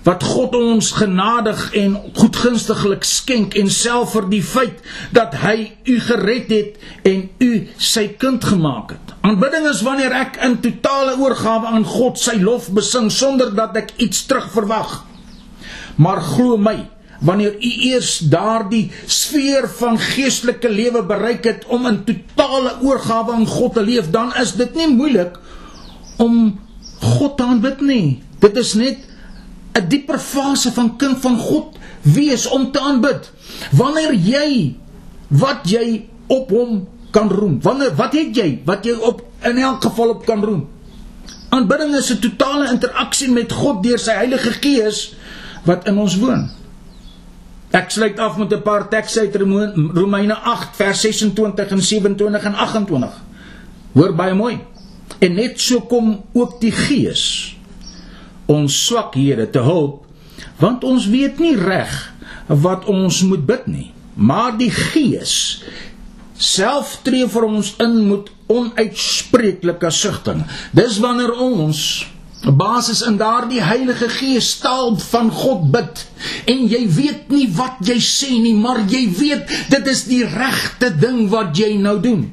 wat 0.06 0.22
God 0.22 0.54
ons 0.54 0.92
genadig 1.00 1.62
en 1.82 1.96
goedgunstiglik 2.14 3.06
skenk 3.10 3.56
en 3.58 3.72
self 3.74 4.14
vir 4.14 4.28
die 4.30 4.44
feit 4.46 4.84
dat 5.18 5.34
hy 5.42 5.56
u 5.90 5.96
gered 6.08 6.52
het 6.54 6.76
en 7.10 7.24
u 7.42 7.52
sy 7.82 8.06
kind 8.22 8.46
gemaak 8.46 8.94
het. 8.94 9.16
Aanbidding 9.26 9.66
is 9.72 9.82
wanneer 9.86 10.14
ek 10.14 10.38
in 10.46 10.60
totale 10.62 11.16
oorgawe 11.18 11.72
aan 11.74 11.88
God 11.90 12.22
sy 12.22 12.38
lof 12.38 12.70
besing 12.78 13.10
sonder 13.10 13.50
dat 13.58 13.78
ek 13.82 13.96
iets 13.98 14.28
terugverwag. 14.30 15.00
Maar 15.98 16.22
glo 16.22 16.60
my, 16.62 16.76
wanneer 17.26 17.56
u 17.58 17.72
eers 17.90 18.20
daardie 18.30 18.92
sfeer 19.10 19.66
van 19.80 19.98
geestelike 19.98 20.70
lewe 20.70 21.02
bereik 21.08 21.50
het 21.50 21.66
om 21.74 21.90
in 21.90 22.04
totale 22.06 22.76
oorgawe 22.86 23.34
aan 23.40 23.50
God 23.50 23.74
te 23.80 23.82
leef, 23.82 24.14
dan 24.14 24.36
is 24.38 24.54
dit 24.60 24.78
nie 24.78 24.92
moeilik 24.94 25.40
om 26.18 26.59
God 27.01 27.38
te 27.38 27.43
aanbid 27.43 27.82
nie. 27.82 28.24
Dit 28.39 28.57
is 28.57 28.74
net 28.74 28.97
'n 29.74 29.88
dieper 29.88 30.20
fase 30.20 30.72
van 30.72 30.95
kind 30.97 31.20
van 31.20 31.38
God 31.38 31.78
wees 32.01 32.47
om 32.47 32.72
te 32.72 32.80
aanbid. 32.80 33.32
Wanneer 33.72 34.13
jy 34.13 34.76
wat 35.28 35.68
jy 35.70 36.05
op 36.28 36.49
hom 36.49 36.88
kan 37.11 37.30
roem. 37.30 37.61
Wanneer 37.61 37.95
wat 37.95 38.13
het 38.13 38.36
jy 38.36 38.61
wat 38.66 38.86
jy 38.86 38.93
op 38.93 39.24
in 39.43 39.57
elk 39.57 39.84
geval 39.84 40.09
op 40.09 40.26
kan 40.26 40.43
roem? 40.43 40.68
Aanbidding 41.49 41.95
is 41.95 42.11
'n 42.11 42.20
totale 42.20 42.72
interaksie 42.72 43.32
met 43.32 43.51
God 43.51 43.84
deur 43.84 43.99
sy 43.99 44.11
Heilige 44.11 44.51
Gees 44.51 45.16
wat 45.63 45.88
in 45.88 45.97
ons 45.97 46.18
woon. 46.18 46.49
Ek 47.72 47.89
sluit 47.91 48.20
af 48.20 48.38
met 48.38 48.53
'n 48.53 48.61
paar 48.61 48.88
tekste 48.89 49.20
uit 49.20 49.36
Romeine 49.93 50.34
8 50.34 50.76
vers 50.76 51.01
26 51.01 51.70
en 51.70 51.82
27 51.82 52.43
en 52.43 52.53
28. 52.53 53.24
Hoor 53.93 54.16
baie 54.16 54.34
mooi. 54.34 54.59
En 55.20 55.38
net 55.38 55.60
so 55.62 55.86
kom 55.89 56.18
ook 56.34 56.60
die 56.62 56.74
Gees 56.76 57.56
ons 58.51 58.76
swakhede 58.86 59.47
te 59.49 59.64
hulp 59.66 60.03
want 60.62 60.84
ons 60.88 61.08
weet 61.12 61.39
nie 61.41 61.56
reg 61.58 61.93
wat 62.47 62.86
ons 62.91 63.22
moet 63.26 63.45
bid 63.47 63.66
nie. 63.68 63.89
Maar 64.16 64.53
die 64.58 64.72
gees 64.72 65.64
self 66.38 66.99
tree 67.03 67.28
vir 67.32 67.47
ons 67.47 67.74
in 67.84 67.95
met 68.10 68.32
onuitspreeklike 68.51 69.89
sugting 69.91 70.43
dis 70.76 70.99
wanneer 71.03 71.32
ons 71.41 71.80
basis 72.60 73.01
in 73.08 73.16
daardie 73.18 73.64
heilige 73.64 74.10
gees 74.20 74.51
taal 74.62 74.97
van 75.01 75.32
God 75.34 75.64
bid 75.74 76.03
en 76.51 76.66
jy 76.70 76.82
weet 76.97 77.32
nie 77.34 77.47
wat 77.56 77.80
jy 77.88 77.97
sê 78.03 78.30
nie 78.36 78.53
maar 78.60 78.84
jy 78.91 79.06
weet 79.16 79.56
dit 79.72 79.88
is 79.91 80.03
die 80.12 80.24
regte 80.28 80.91
ding 80.99 81.26
wat 81.32 81.56
jy 81.58 81.72
nou 81.82 81.95
doen 82.03 82.28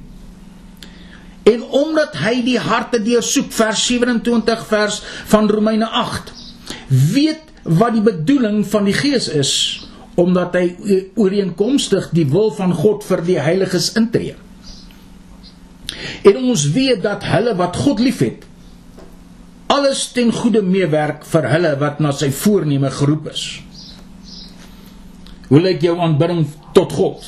En 1.49 1.63
omdat 1.63 2.17
hy 2.23 2.37
die 2.47 2.59
harte 2.61 3.01
deursoek 3.03 3.51
vers 3.53 3.87
27 3.87 4.67
vers 4.69 5.01
van 5.33 5.51
Romeine 5.51 5.89
8 5.89 6.33
weet 6.89 7.51
wat 7.63 7.97
die 7.97 8.05
bedoeling 8.05 8.63
van 8.67 8.87
die 8.87 8.95
Gees 8.97 9.29
is 9.29 9.53
omdat 10.15 10.55
hy 10.59 10.67
ooreenkomstig 11.17 12.11
die 12.13 12.27
wil 12.29 12.51
van 12.53 12.75
God 12.77 13.05
vir 13.07 13.23
die 13.25 13.39
heiliges 13.41 13.93
intree. 13.97 14.35
En 16.29 16.37
ons 16.53 16.67
weet 16.75 17.01
dat 17.03 17.25
hulle 17.25 17.55
wat 17.57 17.79
God 17.81 18.03
liefhet 18.03 18.45
alles 19.73 20.11
ten 20.13 20.29
goeie 20.37 20.61
meewerk 20.61 21.25
vir 21.25 21.49
hulle 21.49 21.71
wat 21.81 22.01
na 22.05 22.13
sy 22.13 22.29
voorneme 22.43 22.91
geroep 22.93 23.31
is. 23.33 23.45
Hoe 25.49 25.61
lyk 25.65 25.81
jou 25.85 25.95
aanbidding 26.01 26.45
tot 26.77 26.93
God? 26.93 27.25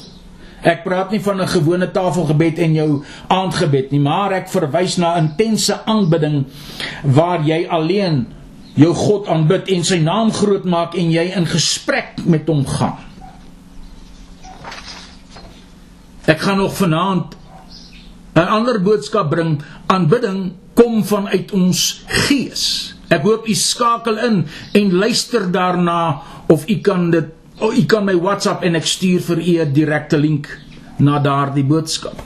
Ek 0.65 0.81
praat 0.85 1.11
nie 1.12 1.21
van 1.21 1.41
'n 1.41 1.49
gewone 1.49 1.91
tafelgebed 1.91 2.59
en 2.59 2.73
jou 2.75 3.05
aandgebed 3.29 3.91
nie, 3.91 4.01
maar 4.01 4.33
ek 4.33 4.49
verwys 4.49 4.97
na 4.97 5.17
intense 5.17 5.85
aanbidding 5.85 6.47
waar 7.05 7.45
jy 7.45 7.67
alleen 7.69 8.27
jou 8.75 8.95
God 8.95 9.29
aanbid 9.29 9.69
en 9.69 9.85
sy 9.85 9.99
naam 9.99 10.33
groot 10.33 10.65
maak 10.65 10.95
en 10.95 11.11
jy 11.11 11.33
in 11.37 11.47
gesprek 11.47 12.25
met 12.25 12.49
hom 12.49 12.67
gaan. 12.67 12.97
Ek 16.25 16.41
gaan 16.41 16.57
nog 16.57 16.77
vanaand 16.77 17.37
'n 18.35 18.49
ander 18.51 18.81
boodskap 18.83 19.31
bring. 19.31 19.62
Aanbidding 19.87 20.53
kom 20.75 21.05
vanuit 21.05 21.53
ons 21.53 22.03
gees. 22.07 22.95
Ek 23.09 23.23
hoop 23.23 23.47
u 23.47 23.55
skakel 23.55 24.19
in 24.19 24.47
en 24.73 24.93
luister 24.93 25.51
daarna 25.53 26.23
of 26.49 26.69
u 26.69 26.81
kan 26.81 27.11
dit 27.11 27.25
oh, 27.61 27.72
u 27.78 27.84
kan 27.86 28.05
my 28.05 28.14
WhatsApp 28.16 28.64
en 28.64 28.74
ek 28.74 28.86
stuur 28.86 29.20
vir 29.20 29.38
u 29.38 29.55
'n 29.64 29.72
direkte 29.72 30.18
link 30.18 30.48
na 30.98 31.18
daardie 31.18 31.64
boodskap. 31.64 32.22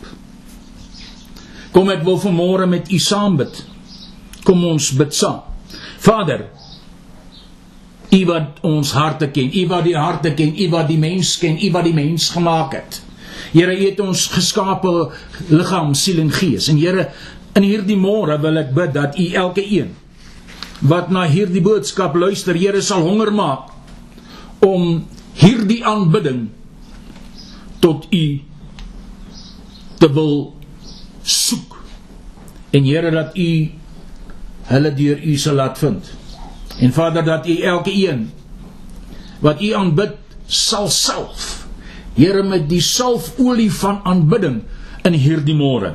Kom 1.72 1.90
ek 1.90 2.04
wil 2.04 2.18
vanmôre 2.18 2.66
met 2.66 2.90
u 2.92 2.98
saam 2.98 3.36
bid. 3.36 3.64
Kom 4.44 4.64
ons 4.64 4.92
bid 4.92 5.14
saam. 5.14 5.42
Vader, 5.98 6.48
u 8.10 8.24
wat 8.24 8.60
ons 8.62 8.92
harte 8.92 9.28
ken, 9.30 9.50
u 9.52 9.66
wat 9.68 9.84
die 9.84 9.96
harte 9.96 10.34
ken, 10.34 10.54
u 10.56 10.68
wat 10.72 10.88
die 10.88 10.98
mens 10.98 11.36
ken, 11.38 11.58
u 11.60 11.70
wat 11.70 11.84
die 11.84 11.94
mens 11.94 12.30
gemaak 12.30 12.72
het. 12.72 13.02
Here, 13.52 13.72
u 13.72 13.84
het 13.84 14.00
ons 14.00 14.26
geskape 14.26 15.10
liggaam, 15.48 15.94
siel 15.94 16.20
en 16.20 16.32
gees. 16.32 16.68
En 16.68 16.78
Here, 16.80 17.08
in 17.54 17.62
hierdie 17.62 17.96
môre 17.96 18.38
wil 18.40 18.60
ek 18.60 18.74
bid 18.74 18.94
dat 18.94 19.18
u 19.18 19.32
elke 19.32 19.64
een 19.64 19.94
wat 20.80 21.08
na 21.10 21.24
hierdie 21.26 21.62
boodskap 21.62 22.14
luister, 22.14 22.54
Here 22.54 22.80
sal 22.82 23.02
honger 23.02 23.32
maak 23.34 23.72
om 24.62 25.06
hierdie 25.38 25.82
aanbidding 25.86 26.48
tot 27.82 28.06
u 28.10 28.24
te 29.98 30.08
wil 30.12 30.54
soek 31.22 31.76
en 32.70 32.84
Here 32.84 33.10
dat 33.10 33.36
u 33.38 33.50
hulle 34.68 34.90
deur 34.94 35.22
u 35.24 35.36
sal 35.40 35.54
laat 35.54 35.78
vind. 35.78 36.10
En 36.78 36.92
Vader 36.92 37.24
dat 37.24 37.46
u 37.48 37.60
elke 37.62 37.92
een 37.92 38.28
wat 39.40 39.62
u 39.62 39.72
aanbid 39.74 40.18
sal 40.46 40.88
self 40.88 41.66
Here 42.18 42.42
met 42.42 42.66
die 42.68 42.82
salfolie 42.82 43.70
van 43.72 44.00
aanbidding 44.02 44.62
in 45.06 45.14
hierdie 45.14 45.54
môre. 45.54 45.92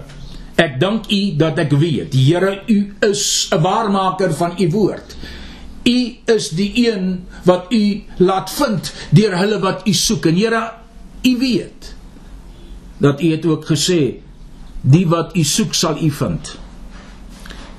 Ek 0.56 0.78
dank 0.80 1.10
u 1.12 1.36
dat 1.36 1.60
ek 1.60 1.76
weet 1.76 2.16
Here 2.16 2.62
u 2.68 2.96
is 3.04 3.50
'n 3.52 3.62
waarmaker 3.62 4.34
van 4.34 4.56
u 4.58 4.70
woord 4.72 5.18
U 5.84 6.16
is 6.26 6.50
die 6.56 6.72
een 6.88 7.26
wat 7.44 7.66
u 7.70 8.04
laat 8.18 8.52
vind 8.52 8.94
deur 9.12 9.38
hulle 9.38 9.60
wat 9.60 9.88
u 9.88 9.94
soek. 9.94 10.26
En 10.26 10.36
Here, 10.36 10.72
u 11.24 11.38
weet 11.38 11.96
dat 12.98 13.22
u 13.22 13.32
het 13.32 13.46
ook 13.46 13.66
gesê 13.66 14.24
die 14.82 15.08
wat 15.08 15.36
u 15.36 15.44
soek 15.44 15.74
sal 15.74 15.98
u 16.04 16.12
vind. 16.12 16.56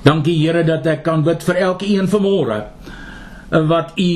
Dankie 0.05 0.37
Here 0.37 0.63
dat 0.63 0.85
ek 0.85 1.03
kan 1.03 1.23
bid 1.25 1.43
vir 1.45 1.61
elke 1.69 1.87
een 1.89 2.09
vanmôre 2.09 2.61
wat 3.49 3.93
u 3.97 4.11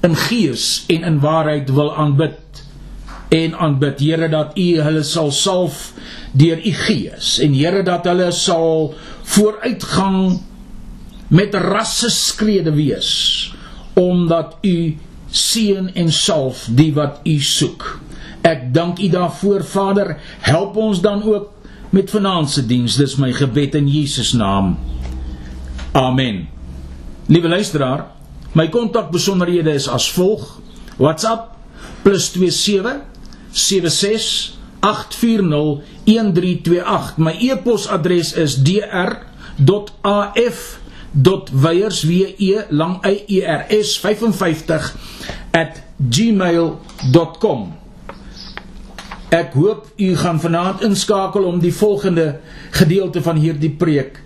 in 0.00 0.16
gees 0.16 0.84
en 0.88 1.04
in 1.04 1.20
waarheid 1.20 1.70
wil 1.76 1.92
aanbid 1.96 2.62
en 3.28 3.54
aanbid 3.54 4.00
Here 4.00 4.28
dat 4.28 4.56
u 4.58 4.80
hulle 4.80 5.02
sal 5.04 5.30
salf 5.32 5.90
deur 6.32 6.60
u 6.64 6.72
gees 6.72 7.38
en 7.44 7.52
Here 7.56 7.82
dat 7.84 8.08
hulle 8.08 8.30
sal 8.32 8.94
vooruitgang 9.22 10.40
met 11.30 11.54
rasse 11.54 12.10
skrede 12.10 12.72
wees 12.74 13.10
omdat 13.98 14.56
u 14.66 14.96
seën 15.30 15.90
en 15.94 16.12
salf 16.12 16.66
die 16.74 16.92
wat 16.94 17.20
u 17.26 17.38
soek. 17.42 17.98
Ek 18.46 18.70
dank 18.74 18.98
u 18.98 19.08
daarvoor 19.12 19.64
Vader, 19.64 20.16
help 20.40 20.76
ons 20.76 21.00
dan 21.00 21.22
ook 21.22 21.50
met 21.90 22.10
vanaand 22.10 22.50
se 22.50 22.66
diens. 22.66 22.96
Dis 22.96 23.16
my 23.20 23.32
gebed 23.34 23.74
in 23.74 23.88
Jesus 23.90 24.32
naam. 24.32 24.78
Amen. 25.92 26.48
Liewe 27.26 27.48
luisteraar, 27.48 28.06
my 28.52 28.68
kontakbesonderhede 28.68 29.74
is 29.74 29.88
as 29.88 30.10
volg: 30.12 30.60
WhatsApp 30.96 31.54
+27 32.02 33.02
76 33.50 34.58
840 34.80 35.82
1328. 36.04 37.16
My 37.18 37.36
e-posadres 37.38 38.32
is 38.32 38.62
dr.af.weyers 41.12 42.02
w 42.02 42.10
e 42.38 42.64
lang 42.68 43.00
y 43.06 43.24
e 43.26 43.40
r 43.46 43.66
s 43.68 43.98
55 43.98 44.94
@gmail.com. 46.10 47.72
Ek 49.30 49.52
hoop 49.52 49.86
u 49.96 50.16
gaan 50.16 50.40
vanaand 50.40 50.82
inskakel 50.82 51.44
om 51.44 51.60
die 51.60 51.74
volgende 51.74 52.40
gedeelte 52.70 53.22
van 53.22 53.36
hierdie 53.36 53.70
preek 53.70 54.22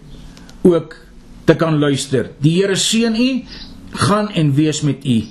ook 0.62 0.96
te 1.44 1.56
kan 1.56 1.78
luister. 1.78 2.30
Die 2.40 2.62
Here 2.62 2.76
seën 2.76 3.16
u, 3.16 3.44
gaan 3.90 4.30
en 4.30 4.54
wees 4.54 4.80
met 4.80 5.04
u. 5.04 5.24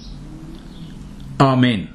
Amen. 1.37 1.92